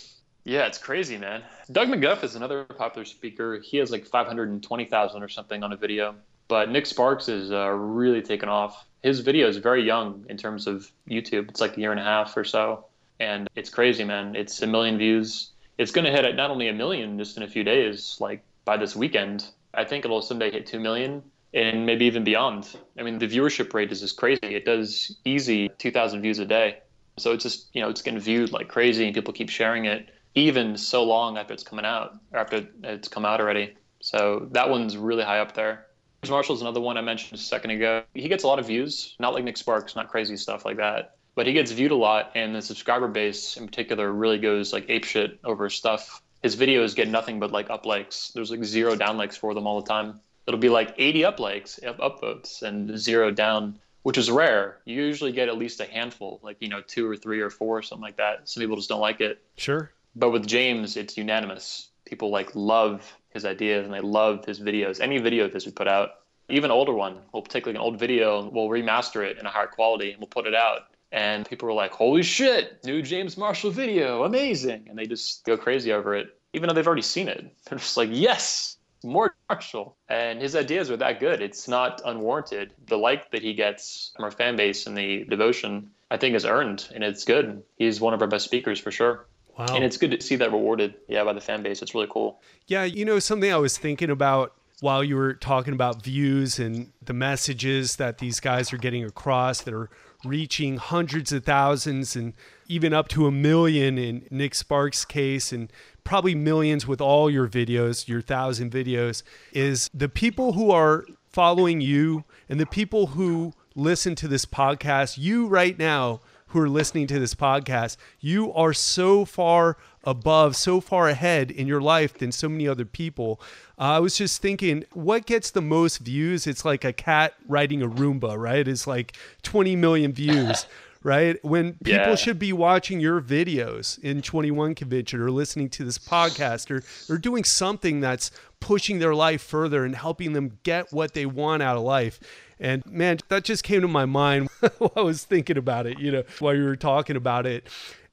Yeah, 0.45 0.67
it's 0.67 0.79
crazy, 0.79 1.19
man. 1.19 1.43
Doug 1.73 1.89
McGuff 1.89 2.23
is 2.23 2.37
another 2.37 2.63
popular 2.63 3.05
speaker. 3.05 3.59
He 3.59 3.79
has 3.79 3.91
like 3.91 4.07
520,000 4.07 5.23
or 5.25 5.29
something 5.29 5.65
on 5.65 5.73
a 5.73 5.77
video. 5.77 6.15
But 6.47 6.71
Nick 6.71 6.87
Sparks 6.87 7.29
is 7.29 7.51
uh, 7.51 7.71
really 7.71 8.23
taken 8.23 8.49
off. 8.49 8.87
His 9.03 9.19
video 9.19 9.49
is 9.49 9.57
very 9.57 9.83
young 9.83 10.25
in 10.29 10.37
terms 10.37 10.69
of 10.69 10.89
YouTube. 11.11 11.49
It's 11.49 11.61
like 11.61 11.77
a 11.77 11.81
year 11.81 11.91
and 11.91 11.99
a 11.99 12.05
half 12.05 12.37
or 12.37 12.45
so 12.45 12.85
and 13.21 13.49
it's 13.55 13.71
crazy, 13.71 14.05
man. 14.05 14.37
It's 14.37 14.61
a 14.63 14.67
million 14.67 14.99
views. 14.99 15.51
It's 15.79 15.93
going 15.93 16.05
to 16.05 16.11
hit 16.11 16.37
not 16.37 16.51
only 16.51 16.69
a 16.69 16.73
million 16.73 17.19
just 17.19 17.37
in 17.37 17.43
a 17.43 17.49
few 17.49 17.65
days, 17.65 18.17
like 18.21 18.43
by 18.65 18.77
this 18.77 18.97
weekend. 18.97 19.47
I 19.75 19.85
think 19.85 20.05
it'll 20.05 20.23
someday 20.23 20.51
hit 20.51 20.67
two 20.67 20.81
million 20.81 21.23
and 21.55 21.87
maybe 21.87 22.05
even 22.07 22.25
beyond. 22.25 22.77
I 22.99 23.03
mean, 23.03 23.19
the 23.19 23.29
viewership 23.29 23.73
rate 23.73 23.93
is 23.93 24.01
just 24.01 24.17
crazy. 24.17 24.41
It 24.43 24.65
does 24.65 25.17
easy 25.25 25.69
2,000 25.79 26.23
views 26.23 26.39
a 26.39 26.45
day. 26.45 26.79
So 27.19 27.33
it's 27.33 27.43
just, 27.43 27.69
you 27.75 27.81
know, 27.81 27.89
it's 27.89 28.03
getting 28.03 28.21
viewed 28.21 28.53
like 28.53 28.69
crazy 28.69 29.07
and 29.07 29.15
people 29.15 29.33
keep 29.33 29.49
sharing 29.49 29.87
it 29.87 30.09
even 30.35 30.77
so 30.77 31.03
long 31.03 31.39
after 31.39 31.55
it's 31.55 31.63
coming 31.63 31.85
out 31.87 32.19
or 32.33 32.41
after 32.41 32.67
it's 32.85 33.09
come 33.09 33.25
out 33.25 33.41
already. 33.41 33.75
So 34.01 34.49
that 34.53 34.69
one's 34.69 34.97
really 34.97 35.25
high 35.25 35.41
up 35.41 35.55
there. 35.55 35.87
Marshall's 36.29 36.61
another 36.61 36.81
one 36.81 36.99
I 36.99 37.03
mentioned 37.03 37.39
a 37.39 37.43
second 37.43 37.71
ago. 37.71 38.03
He 38.15 38.29
gets 38.29 38.43
a 38.43 38.49
lot 38.49 38.59
of 38.59 38.67
views, 38.67 39.15
not 39.21 39.33
like 39.33 39.45
Nick 39.45 39.57
Sparks, 39.57 39.95
not 39.95 40.09
crazy 40.09 40.37
stuff 40.37 40.65
like 40.65 40.77
that 40.79 41.16
but 41.37 41.47
he 41.47 41.53
gets 41.53 41.71
viewed 41.71 41.93
a 41.93 41.97
lot, 41.97 42.33
and 42.35 42.53
the 42.55 42.63
subscriber 42.63 43.07
base 43.07 43.57
in 43.57 43.67
particular 43.67 44.13
really 44.13 44.39
goes 44.39 44.73
like 44.73 44.89
apeshit 44.89 45.39
over 45.45 45.71
stuff. 45.71 46.21
His 46.43 46.57
videos 46.57 46.97
get 46.97 47.09
nothing 47.09 47.39
but 47.39 47.53
like 47.53 47.71
up 47.71 47.87
likes. 47.87 48.31
There's 48.31 48.51
like 48.51 48.65
zero 48.65 48.97
down 48.97 49.17
likes 49.17 49.37
for 49.37 49.55
them 49.55 49.69
all 49.69 49.81
the 49.81 49.89
time. 49.89 50.21
It'll 50.49 50.59
be 50.59 50.69
like 50.69 50.95
80 50.97 51.25
up 51.25 51.39
likes, 51.39 51.81
up 51.85 51.99
upvotes, 51.99 52.63
and 52.63 52.99
zero 52.99 53.31
down 53.31 53.79
which 54.07 54.19
is 54.19 54.31
rare. 54.31 54.79
You 54.85 55.03
usually 55.03 55.33
get 55.33 55.49
at 55.49 55.59
least 55.59 55.81
a 55.81 55.85
handful, 55.85 56.39
like, 56.41 56.59
you 56.61 56.69
know, 56.69 56.81
two 56.81 57.11
or 57.11 57.17
three 57.17 57.41
or 57.41 57.51
four, 57.51 57.79
or 57.79 57.83
something 57.83 58.05
like 58.05 58.19
that. 58.19 58.49
Some 58.49 58.61
people 58.61 58.77
just 58.77 58.89
don't 58.89 59.01
like 59.01 59.21
it. 59.21 59.43
Sure. 59.57 59.91
But 60.15 60.31
with 60.31 60.47
James, 60.47 60.97
it's 60.97 61.17
unanimous. 61.17 61.89
People 62.05 62.31
like 62.31 62.55
love 62.55 63.13
his 63.31 63.45
ideas 63.45 63.85
and 63.85 63.93
they 63.93 63.99
love 63.99 64.45
his 64.45 64.61
videos. 64.61 65.01
Any 65.01 65.19
video 65.19 65.47
of 65.47 65.53
his 65.53 65.67
we 65.67 65.73
put 65.73 65.89
out, 65.89 66.11
even 66.49 66.71
older 66.71 66.93
one, 66.93 67.19
we'll 67.33 67.43
take 67.43 67.67
like 67.67 67.75
an 67.75 67.81
old 67.81 67.99
video 67.99 68.49
we'll 68.49 68.69
remaster 68.69 69.27
it 69.27 69.39
in 69.39 69.45
a 69.45 69.51
higher 69.51 69.67
quality 69.67 70.13
and 70.13 70.21
we'll 70.21 70.29
put 70.29 70.47
it 70.47 70.55
out. 70.55 70.83
And 71.13 71.49
people 71.49 71.67
were 71.67 71.75
like, 71.75 71.93
holy 71.93 72.23
shit, 72.23 72.85
new 72.85 73.01
James 73.03 73.37
Marshall 73.37 73.71
video, 73.71 74.25
amazing. 74.25 74.87
And 74.89 74.99
they 74.99 75.07
just 75.07 75.45
go 75.45 75.57
crazy 75.57 75.93
over 75.93 76.15
it, 76.15 76.39
even 76.53 76.69
though 76.69 76.75
they've 76.75 76.87
already 76.87 77.03
seen 77.03 77.29
it. 77.29 77.55
They're 77.69 77.79
just 77.79 77.97
like, 77.97 78.11
yes, 78.13 78.77
more 79.05 79.35
Marshall. 79.49 79.97
And 80.09 80.41
his 80.41 80.57
ideas 80.57 80.91
are 80.91 80.97
that 80.97 81.21
good. 81.21 81.41
It's 81.41 81.69
not 81.69 82.03
unwarranted. 82.05 82.73
The 82.87 82.97
like 82.97 83.31
that 83.31 83.43
he 83.43 83.55
gets 83.55 84.13
from 84.17 84.25
our 84.25 84.31
fan 84.31 84.57
base 84.57 84.87
and 84.87 84.97
the 84.97 85.25
devotion, 85.25 85.91
I 86.11 86.17
think, 86.17 86.35
is 86.35 86.45
earned 86.45 86.89
and 86.95 87.05
it's 87.05 87.25
good. 87.25 87.63
He's 87.77 88.01
one 88.01 88.15
of 88.15 88.23
our 88.23 88.29
best 88.29 88.45
speakers 88.45 88.81
for 88.81 88.91
sure. 88.91 89.27
Wow. 89.57 89.67
And 89.71 89.85
it's 89.85 89.97
good 89.97 90.11
to 90.11 90.21
see 90.21 90.37
that 90.37 90.53
rewarded, 90.53 90.95
yeah, 91.09 91.25
by 91.25 91.33
the 91.33 91.41
fan 91.41 91.63
base. 91.63 91.81
It's 91.81 91.95
really 91.95 92.09
cool. 92.11 92.41
Yeah, 92.67 92.85
you 92.85 93.05
know, 93.05 93.19
something 93.19 93.51
I 93.51 93.57
was 93.57 93.79
thinking 93.79 94.11
about 94.11 94.53
while 94.81 95.03
you 95.03 95.17
were 95.17 95.33
talking 95.33 95.73
about 95.73 96.03
views 96.03 96.59
and 96.59 96.93
the 97.03 97.15
messages 97.15 97.97
that 97.97 98.19
these 98.19 98.41
guys 98.41 98.73
are 98.73 98.79
getting 98.79 99.05
across 99.05 99.63
that 99.63 99.73
are 99.73 99.89
reaching 100.27 100.77
hundreds 100.77 101.33
of 101.33 101.45
thousands 101.45 102.17
and 102.17 102.35
even 102.69 102.93
up 102.93 103.09
to 103.09 103.27
a 103.27 103.31
million 103.31 103.99
in 103.99 104.27
Nick 104.31 104.55
Sparks' 104.55 105.05
case 105.05 105.53
and 105.53 105.73
probably 106.05 106.35
millions 106.35 106.87
with 106.87 107.01
all 107.01 107.31
your 107.31 107.49
videos, 107.49 108.09
your 108.09 108.21
thousand 108.21 108.71
videos, 108.71 109.23
is 109.53 109.91
the 109.93 110.09
people 110.09 110.53
who 110.53 110.71
are 110.71 111.05
following 111.29 111.81
you 111.81 112.25
and 112.49 112.59
the 112.59 112.67
people 112.67 113.09
who 113.09 113.53
listen 113.75 114.15
to 114.15 114.29
this 114.29 114.47
podcast, 114.47 115.19
you 115.19 115.47
right 115.47 115.79
now 115.79 116.21
who 116.49 116.61
are 116.61 116.69
listening 116.69 117.07
to 117.09 117.19
this 117.19 117.35
podcast, 117.35 117.97
you 118.21 118.53
are 118.53 118.73
so 118.73 119.25
far 119.25 119.77
above, 120.05 120.55
so 120.55 120.81
far 120.81 121.09
ahead 121.09 121.51
in 121.51 121.67
your 121.67 121.81
life 121.81 122.17
than 122.17 122.31
so 122.31 122.49
many 122.49 122.69
other 122.69 122.85
people. 122.85 123.41
Uh, 123.79 123.83
I 123.83 123.99
was 123.99 124.17
just 124.17 124.41
thinking, 124.41 124.85
what 124.93 125.27
gets 125.27 125.51
the 125.51 125.61
most 125.61 125.99
views? 125.99 126.47
It's 126.47 126.65
like 126.65 126.85
a 126.85 126.93
cat 126.93 127.35
riding 127.47 127.83
a 127.83 127.89
Roomba, 127.89 128.37
right? 128.39 128.67
It's 128.67 128.87
like 128.87 129.17
20 129.43 129.77
million 129.77 130.13
views. 130.13 130.67
right? 131.03 131.37
When 131.45 131.75
people 131.75 132.01
Yeah. 132.09 132.15
should 132.17 132.39
be 132.41 132.53
watching 132.53 132.99
your 132.99 133.21
videos 133.21 133.97
in 134.03 134.23
21 134.23 134.75
convention 134.75 135.21
or 135.21 135.31
listening 135.31 135.69
to 135.71 135.85
this 135.85 135.99
podcast 135.99 136.69
or, 136.69 136.83
or 137.09 137.17
doing 137.17 137.45
something 137.45 138.01
that's 138.01 138.33
pushing 138.59 138.99
their 138.99 139.15
life 139.15 139.41
further 139.41 139.85
and 139.85 139.95
helping 139.95 140.33
them 140.33 140.59
get 140.65 140.93
what 140.93 141.15
they 141.15 141.25
want 141.25 141.63
out 141.63 141.77
of 141.77 141.85
life. 141.85 142.19
And 142.59 142.85
man, 142.87 143.19
that 143.29 143.45
just 143.45 143.63
came 143.63 143.83
to 143.83 143.89
my 143.89 144.05
mind 144.05 144.49
while 144.79 144.93
I 144.97 145.03
was 145.03 145.23
thinking 145.23 145.57
about 145.57 145.87
it, 145.87 146.01
you 146.01 146.11
know, 146.11 146.25
while 146.41 146.57
you 146.57 146.65
were 146.65 146.75
talking 146.75 147.15
about 147.15 147.47
it. 147.47 147.69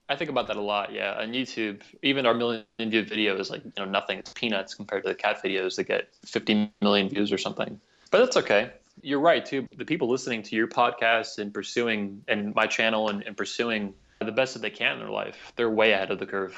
I 0.10 0.16
think 0.16 0.30
about 0.30 0.48
that 0.48 0.58
a 0.58 0.62
lot. 0.62 0.94
Yeah, 0.94 1.14
on 1.14 1.32
YouTube, 1.32 1.82
even 2.02 2.26
our 2.26 2.34
million 2.34 2.66
view 2.80 3.04
video 3.04 3.38
is 3.38 3.50
like 3.50 3.64
you 3.64 3.72
know 3.78 3.86
nothing. 3.86 4.20
It's 4.20 4.34
peanuts 4.34 4.76
compared 4.76 5.04
to 5.04 5.10
the 5.10 5.16
cat 5.16 5.42
videos 5.44 5.76
that 5.78 5.86
get 5.86 6.10
50 6.26 6.72
million 6.82 7.10
views 7.10 7.32
or 7.32 7.38
something. 7.38 7.80
But 8.12 8.20
that's 8.20 8.38
okay. 8.38 8.72
You're 9.02 9.20
right 9.20 9.46
too. 9.46 9.68
The 9.76 9.86
people 9.86 10.10
listening 10.10 10.44
to 10.44 10.56
your 10.56 10.68
podcast 10.68 11.40
and 11.40 11.54
pursuing 11.54 12.24
and 12.28 12.54
my 12.54 12.68
channel 12.68 13.10
and, 13.10 13.24
and 13.24 13.36
pursuing 13.36 13.94
the 14.20 14.32
best 14.32 14.54
that 14.54 14.62
they 14.62 14.70
can 14.70 14.94
in 14.94 15.00
their 15.00 15.10
life, 15.10 15.52
they're 15.56 15.70
way 15.70 15.94
ahead 15.94 16.12
of 16.12 16.20
the 16.20 16.26
curve. 16.26 16.56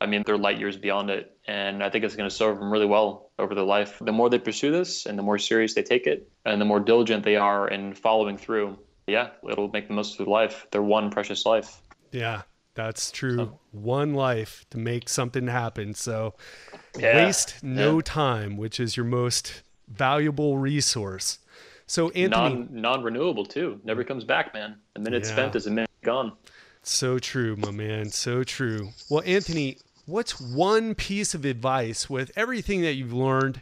I 0.00 0.06
mean, 0.06 0.22
they're 0.24 0.38
light 0.38 0.58
years 0.58 0.76
beyond 0.76 1.10
it, 1.10 1.36
and 1.46 1.82
I 1.82 1.90
think 1.90 2.04
it's 2.04 2.14
going 2.14 2.28
to 2.28 2.34
serve 2.34 2.58
them 2.58 2.70
really 2.70 2.86
well 2.86 3.30
over 3.38 3.54
their 3.54 3.64
life. 3.64 3.98
The 4.00 4.12
more 4.12 4.30
they 4.30 4.38
pursue 4.38 4.70
this, 4.70 5.06
and 5.06 5.18
the 5.18 5.24
more 5.24 5.38
serious 5.38 5.74
they 5.74 5.82
take 5.82 6.06
it, 6.06 6.30
and 6.44 6.60
the 6.60 6.64
more 6.64 6.78
diligent 6.78 7.24
they 7.24 7.34
are 7.34 7.66
in 7.66 7.94
following 7.94 8.36
through, 8.38 8.78
yeah, 9.08 9.30
it'll 9.50 9.68
make 9.68 9.88
the 9.88 9.94
most 9.94 10.12
of 10.12 10.18
their 10.18 10.32
life. 10.32 10.66
Their 10.70 10.82
one 10.82 11.10
precious 11.10 11.44
life. 11.44 11.80
Yeah, 12.12 12.42
that's 12.78 13.10
true. 13.10 13.58
One 13.72 14.14
life 14.14 14.64
to 14.70 14.78
make 14.78 15.08
something 15.08 15.48
happen. 15.48 15.94
So 15.94 16.34
Yeah, 16.96 17.16
waste 17.16 17.60
no 17.60 17.96
yeah. 17.96 18.02
time, 18.04 18.56
which 18.56 18.78
is 18.78 18.96
your 18.96 19.04
most 19.04 19.62
valuable 19.88 20.58
resource. 20.58 21.40
So 21.88 22.10
Anthony, 22.10 22.28
non 22.30 22.68
non 22.70 23.02
renewable 23.02 23.44
too. 23.44 23.80
Never 23.82 24.04
comes 24.04 24.22
back, 24.22 24.54
man. 24.54 24.76
A 24.94 25.00
minute 25.00 25.24
Yeah. 25.24 25.32
spent 25.32 25.56
is 25.56 25.66
a 25.66 25.70
minute 25.70 25.90
gone. 26.04 26.32
So 26.84 27.18
true, 27.18 27.56
my 27.56 27.72
man. 27.72 28.10
So 28.10 28.44
true. 28.44 28.90
Well, 29.10 29.24
Anthony, 29.26 29.78
what's 30.06 30.40
one 30.40 30.94
piece 30.94 31.34
of 31.34 31.44
advice 31.44 32.08
with 32.08 32.30
everything 32.36 32.82
that 32.82 32.92
you've 32.94 33.12
learned, 33.12 33.60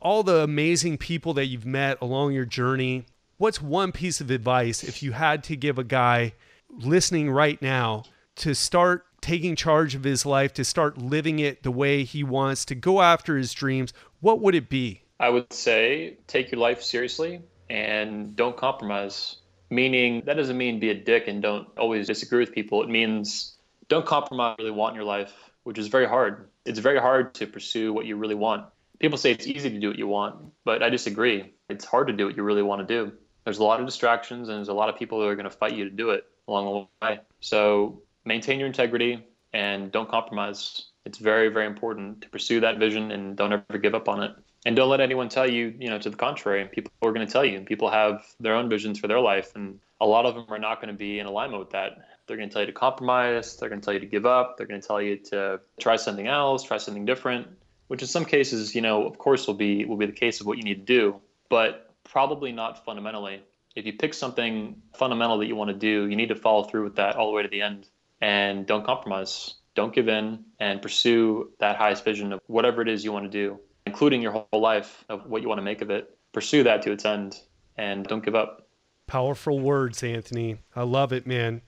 all 0.00 0.22
the 0.22 0.42
amazing 0.42 0.98
people 0.98 1.34
that 1.34 1.46
you've 1.46 1.66
met 1.66 1.98
along 2.00 2.32
your 2.32 2.44
journey? 2.44 3.06
What's 3.38 3.60
one 3.60 3.90
piece 3.90 4.20
of 4.20 4.30
advice 4.30 4.84
if 4.84 5.02
you 5.02 5.12
had 5.12 5.42
to 5.44 5.56
give 5.56 5.78
a 5.80 5.84
guy 5.84 6.34
listening 6.70 7.28
right 7.30 7.60
now 7.60 8.04
to 8.36 8.54
start 8.54 9.06
taking 9.20 9.56
charge 9.56 9.94
of 9.94 10.04
his 10.04 10.24
life, 10.24 10.54
to 10.54 10.64
start 10.64 10.98
living 10.98 11.38
it 11.38 11.62
the 11.62 11.70
way 11.70 12.04
he 12.04 12.22
wants, 12.22 12.64
to 12.66 12.74
go 12.74 13.02
after 13.02 13.36
his 13.36 13.52
dreams? 13.52 13.92
What 14.20 14.40
would 14.40 14.54
it 14.54 14.68
be? 14.68 15.02
I 15.18 15.30
would 15.30 15.52
say 15.52 16.18
take 16.26 16.50
your 16.50 16.60
life 16.60 16.82
seriously 16.82 17.40
and 17.68 18.36
don't 18.36 18.56
compromise. 18.56 19.36
Meaning 19.70 20.22
that 20.26 20.34
doesn't 20.34 20.56
mean 20.56 20.78
be 20.78 20.90
a 20.90 20.94
dick 20.94 21.26
and 21.26 21.42
don't 21.42 21.66
always 21.76 22.06
disagree 22.06 22.38
with 22.38 22.52
people. 22.52 22.82
It 22.82 22.88
means 22.88 23.56
don't 23.88 24.06
compromise 24.06 24.56
what 24.56 24.60
you 24.60 24.66
really 24.66 24.76
want 24.76 24.92
in 24.92 24.96
your 24.96 25.04
life, 25.04 25.32
which 25.64 25.78
is 25.78 25.88
very 25.88 26.06
hard. 26.06 26.48
It's 26.64 26.78
very 26.78 27.00
hard 27.00 27.34
to 27.34 27.46
pursue 27.46 27.92
what 27.92 28.06
you 28.06 28.16
really 28.16 28.34
want. 28.34 28.66
People 29.00 29.18
say 29.18 29.32
it's 29.32 29.46
easy 29.46 29.70
to 29.70 29.78
do 29.78 29.88
what 29.88 29.98
you 29.98 30.06
want, 30.06 30.36
but 30.64 30.82
I 30.82 30.88
disagree. 30.88 31.52
It's 31.68 31.84
hard 31.84 32.06
to 32.06 32.12
do 32.12 32.26
what 32.26 32.36
you 32.36 32.42
really 32.44 32.62
want 32.62 32.86
to 32.86 32.94
do. 33.04 33.12
There's 33.44 33.58
a 33.58 33.64
lot 33.64 33.80
of 33.80 33.86
distractions 33.86 34.48
and 34.48 34.58
there's 34.58 34.68
a 34.68 34.74
lot 34.74 34.88
of 34.88 34.96
people 34.96 35.20
who 35.20 35.26
are 35.26 35.34
going 35.34 35.44
to 35.44 35.56
fight 35.56 35.74
you 35.74 35.84
to 35.84 35.90
do 35.90 36.10
it 36.10 36.24
along 36.48 36.88
the 37.00 37.06
way. 37.06 37.20
So 37.40 38.02
maintain 38.26 38.58
your 38.58 38.66
integrity 38.66 39.26
and 39.52 39.90
don't 39.90 40.08
compromise. 40.08 40.86
It's 41.04 41.18
very, 41.18 41.48
very 41.48 41.66
important 41.66 42.22
to 42.22 42.28
pursue 42.28 42.60
that 42.60 42.78
vision 42.78 43.10
and 43.12 43.36
don't 43.36 43.52
ever 43.52 43.78
give 43.78 43.94
up 43.94 44.08
on 44.08 44.22
it. 44.22 44.34
And 44.66 44.74
don't 44.74 44.90
let 44.90 45.00
anyone 45.00 45.28
tell 45.28 45.48
you, 45.48 45.72
you 45.78 45.88
know, 45.88 45.98
to 45.98 46.10
the 46.10 46.16
contrary. 46.16 46.66
People 46.66 46.90
are 47.02 47.12
going 47.12 47.24
to 47.24 47.32
tell 47.32 47.44
you, 47.44 47.56
and 47.56 47.64
people 47.64 47.88
have 47.88 48.26
their 48.40 48.54
own 48.54 48.68
visions 48.68 48.98
for 48.98 49.06
their 49.06 49.20
life, 49.20 49.54
and 49.54 49.78
a 50.00 50.06
lot 50.06 50.26
of 50.26 50.34
them 50.34 50.46
are 50.48 50.58
not 50.58 50.80
going 50.80 50.92
to 50.92 50.98
be 50.98 51.20
in 51.20 51.26
alignment 51.26 51.60
with 51.60 51.70
that. 51.70 51.98
They're 52.26 52.36
going 52.36 52.48
to 52.48 52.52
tell 52.52 52.62
you 52.62 52.66
to 52.66 52.72
compromise. 52.72 53.56
They're 53.56 53.68
going 53.68 53.80
to 53.80 53.84
tell 53.84 53.94
you 53.94 54.00
to 54.00 54.06
give 54.06 54.26
up. 54.26 54.56
They're 54.56 54.66
going 54.66 54.80
to 54.80 54.86
tell 54.86 55.00
you 55.00 55.18
to 55.30 55.60
try 55.78 55.94
something 55.94 56.26
else, 56.26 56.64
try 56.64 56.78
something 56.78 57.04
different, 57.04 57.46
which 57.86 58.02
in 58.02 58.08
some 58.08 58.24
cases, 58.24 58.74
you 58.74 58.80
know, 58.80 59.06
of 59.06 59.18
course, 59.18 59.46
will 59.46 59.54
be 59.54 59.84
will 59.84 59.96
be 59.96 60.06
the 60.06 60.12
case 60.12 60.40
of 60.40 60.48
what 60.48 60.58
you 60.58 60.64
need 60.64 60.84
to 60.84 60.92
do, 60.94 61.20
but 61.48 61.94
probably 62.02 62.50
not 62.50 62.84
fundamentally. 62.84 63.42
If 63.76 63.86
you 63.86 63.92
pick 63.92 64.14
something 64.14 64.82
fundamental 64.94 65.38
that 65.38 65.46
you 65.46 65.54
want 65.54 65.70
to 65.70 65.76
do, 65.76 66.08
you 66.08 66.16
need 66.16 66.30
to 66.30 66.34
follow 66.34 66.64
through 66.64 66.84
with 66.84 66.96
that 66.96 67.14
all 67.14 67.30
the 67.30 67.36
way 67.36 67.42
to 67.42 67.48
the 67.48 67.62
end, 67.62 67.86
and 68.20 68.66
don't 68.66 68.84
compromise. 68.84 69.54
Don't 69.74 69.94
give 69.94 70.08
in 70.08 70.44
and 70.58 70.80
pursue 70.80 71.50
that 71.60 71.76
highest 71.76 72.04
vision 72.04 72.32
of 72.32 72.40
whatever 72.46 72.82
it 72.82 72.88
is 72.88 73.04
you 73.04 73.12
want 73.12 73.24
to 73.24 73.30
do, 73.30 73.58
including 73.86 74.22
your 74.22 74.32
whole 74.32 74.60
life 74.60 75.04
of 75.08 75.26
what 75.26 75.42
you 75.42 75.48
want 75.48 75.58
to 75.58 75.62
make 75.62 75.82
of 75.82 75.90
it. 75.90 76.16
Pursue 76.32 76.62
that 76.64 76.82
to 76.82 76.92
its 76.92 77.04
end 77.04 77.40
and 77.76 78.06
don't 78.06 78.24
give 78.24 78.34
up. 78.34 78.68
Powerful 79.06 79.60
words, 79.60 80.02
Anthony. 80.02 80.56
I 80.74 80.82
love 80.82 81.12
it, 81.12 81.26
man. 81.26 81.62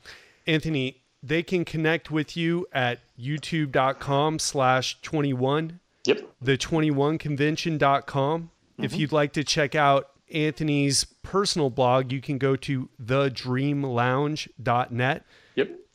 Anthony, 0.47 1.03
they 1.23 1.43
can 1.43 1.65
connect 1.65 2.11
with 2.11 2.37
you 2.37 2.67
at 2.73 3.01
youtube.com 3.19 4.39
slash 4.39 5.01
21, 5.03 5.81
Yep. 6.05 6.21
the21convention.com. 6.43 8.51
If 8.79 8.93
mm-hmm. 8.93 9.01
you'd 9.01 9.13
like 9.13 9.33
to 9.35 9.45
check 9.45 9.75
out 9.75 10.09
Anthony's 10.33 11.05
personal 11.23 11.69
blog, 11.71 12.13
you 12.13 12.21
can 12.21 12.39
go 12.39 12.55
to 12.57 12.89
thedreamlounge.net. 13.03 15.25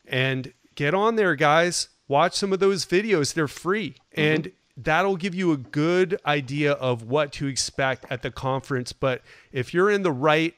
and 0.06 0.52
get 0.74 0.94
on 0.94 1.16
there, 1.16 1.34
guys. 1.34 1.88
Watch 2.08 2.34
some 2.34 2.52
of 2.52 2.60
those 2.60 2.84
videos. 2.84 3.34
They're 3.34 3.48
free. 3.48 3.96
Mm-hmm. 4.16 4.20
And 4.20 4.52
that'll 4.76 5.16
give 5.16 5.34
you 5.34 5.52
a 5.52 5.56
good 5.56 6.20
idea 6.26 6.72
of 6.72 7.04
what 7.04 7.32
to 7.32 7.46
expect 7.46 8.06
at 8.10 8.22
the 8.22 8.30
conference. 8.30 8.92
But 8.92 9.22
if 9.52 9.72
you're 9.72 9.90
in 9.90 10.02
the 10.02 10.12
right 10.12 10.54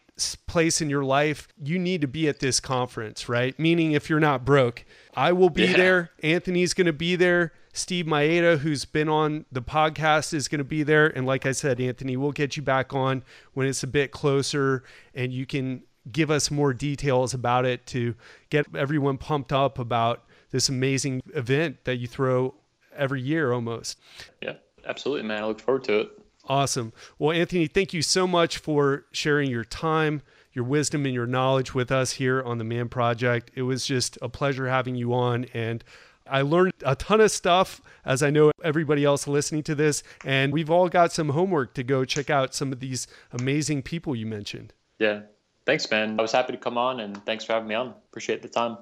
place 0.47 0.81
in 0.81 0.89
your 0.89 1.05
life, 1.05 1.49
you 1.63 1.79
need 1.79 2.01
to 2.01 2.09
be 2.09 2.27
at 2.27 2.41
this 2.41 2.59
conference, 2.59 3.29
right? 3.29 3.59
Meaning, 3.59 3.93
if 3.93 4.09
you're 4.09 4.19
not 4.21 4.45
broke, 4.45 4.85
I 5.15 5.33
will 5.33 5.51
be 5.51 5.67
Yeah. 5.67 5.77
there. 5.77 6.11
Anthony's 6.23 6.73
going 6.73 6.87
to 6.87 6.93
be 6.93 7.17
there. 7.17 7.53
Steve 7.75 8.07
Maeda, 8.07 8.59
who's 8.61 8.87
been 8.87 9.11
on 9.11 9.45
the 9.53 9.61
podcast, 9.61 10.33
is 10.33 10.49
going 10.49 10.61
to 10.61 10.65
be 10.65 10.83
there. 10.83 11.07
And 11.09 11.27
like 11.27 11.45
I 11.45 11.53
said, 11.53 11.79
Anthony, 11.79 12.17
we'll 12.17 12.33
get 12.33 12.57
you 12.57 12.63
back 12.63 12.95
on 12.95 13.23
when 13.53 13.67
it's 13.67 13.83
a 13.83 13.87
bit 13.87 14.11
closer 14.13 14.83
and 15.15 15.31
you 15.31 15.45
can 15.45 15.83
give 16.11 16.31
us 16.31 16.51
more 16.51 16.73
details 16.73 17.35
about 17.35 17.65
it 17.65 17.87
to 17.87 18.15
get 18.51 18.67
everyone 18.75 19.19
pumped 19.19 19.53
up 19.53 19.79
about 19.79 20.25
this 20.51 20.69
amazing 20.69 21.23
event 21.35 21.85
that 21.85 21.97
you 21.97 22.07
throw 22.07 22.55
every 22.97 23.21
year 23.21 23.53
almost. 23.53 23.99
Yeah. 24.43 24.55
Absolutely, 24.87 25.25
man. 25.25 25.43
I 25.43 25.47
look 25.47 25.61
forward 25.61 25.85
to 25.85 26.01
it. 26.01 26.11
Awesome. 26.49 26.93
Well, 27.19 27.37
Anthony, 27.37 27.67
thank 27.67 27.93
you 27.93 28.03
so 28.03 28.27
much 28.27 28.59
for 28.59 29.07
sharing 29.11 29.51
your 29.51 29.65
time, 29.65 30.23
your 30.53 30.65
wisdom, 30.65 31.05
and 31.05 31.13
your 31.13 31.27
knowledge 31.27 31.75
with 31.75 31.91
us 31.91 32.13
here 32.13 32.41
on 32.41 32.59
the 32.59 32.65
Man 32.65 32.89
Project. 32.89 33.51
It 33.57 33.63
was 33.63 33.85
just 33.85 34.17
a 34.23 34.29
pleasure 34.29 34.69
having 34.69 34.95
you 34.95 35.13
on. 35.13 35.47
And 35.53 35.83
I 36.31 36.43
learned 36.43 36.73
a 36.85 36.95
ton 36.95 37.21
of 37.21 37.33
stuff, 37.33 37.81
as 38.05 38.23
I 38.23 38.31
know 38.31 38.53
everybody 38.63 39.05
else 39.05 39.27
listening 39.27 39.65
to 39.65 39.75
this. 39.75 40.05
And 40.25 40.53
we've 40.53 40.71
all 40.71 40.89
got 40.89 41.13
some 41.13 41.31
homework 41.31 41.75
to 41.75 41.83
go 41.83 42.05
check 42.05 42.31
out 42.31 42.55
some 42.55 42.73
of 42.73 42.79
these 42.79 43.09
amazing 43.33 43.83
people 43.83 44.15
you 44.15 44.27
mentioned. 44.27 44.73
Yeah. 45.01 45.23
Thanks, 45.67 45.91
man. 45.91 46.19
I 46.19 46.23
was 46.23 46.33
happy 46.33 46.53
to 46.53 46.59
come 46.59 46.79
on 46.79 47.01
and 47.01 47.23
thanks 47.27 47.45
for 47.45 47.53
having 47.55 47.69
me 47.69 47.75
on. 47.75 47.89
Appreciate 48.09 48.41
the 48.43 48.49
time. 48.49 48.79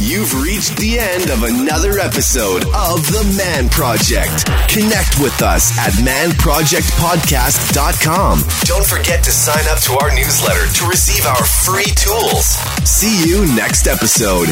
You've 0.00 0.32
reached 0.42 0.76
the 0.76 0.96
end 0.98 1.28
of 1.30 1.42
another 1.42 1.98
episode 1.98 2.62
of 2.66 3.04
The 3.10 3.24
Man 3.36 3.68
Project. 3.68 4.46
Connect 4.70 5.18
with 5.20 5.42
us 5.42 5.76
at 5.78 5.92
manprojectpodcast.com. 6.06 8.38
Don't 8.62 8.86
forget 8.86 9.24
to 9.24 9.32
sign 9.32 9.66
up 9.68 9.80
to 9.80 9.98
our 9.98 10.14
newsletter 10.14 10.72
to 10.72 10.86
receive 10.86 11.26
our 11.26 11.44
free 11.44 11.90
tools. 11.96 12.46
See 12.86 13.28
you 13.28 13.44
next 13.56 13.88
episode. 13.88 14.48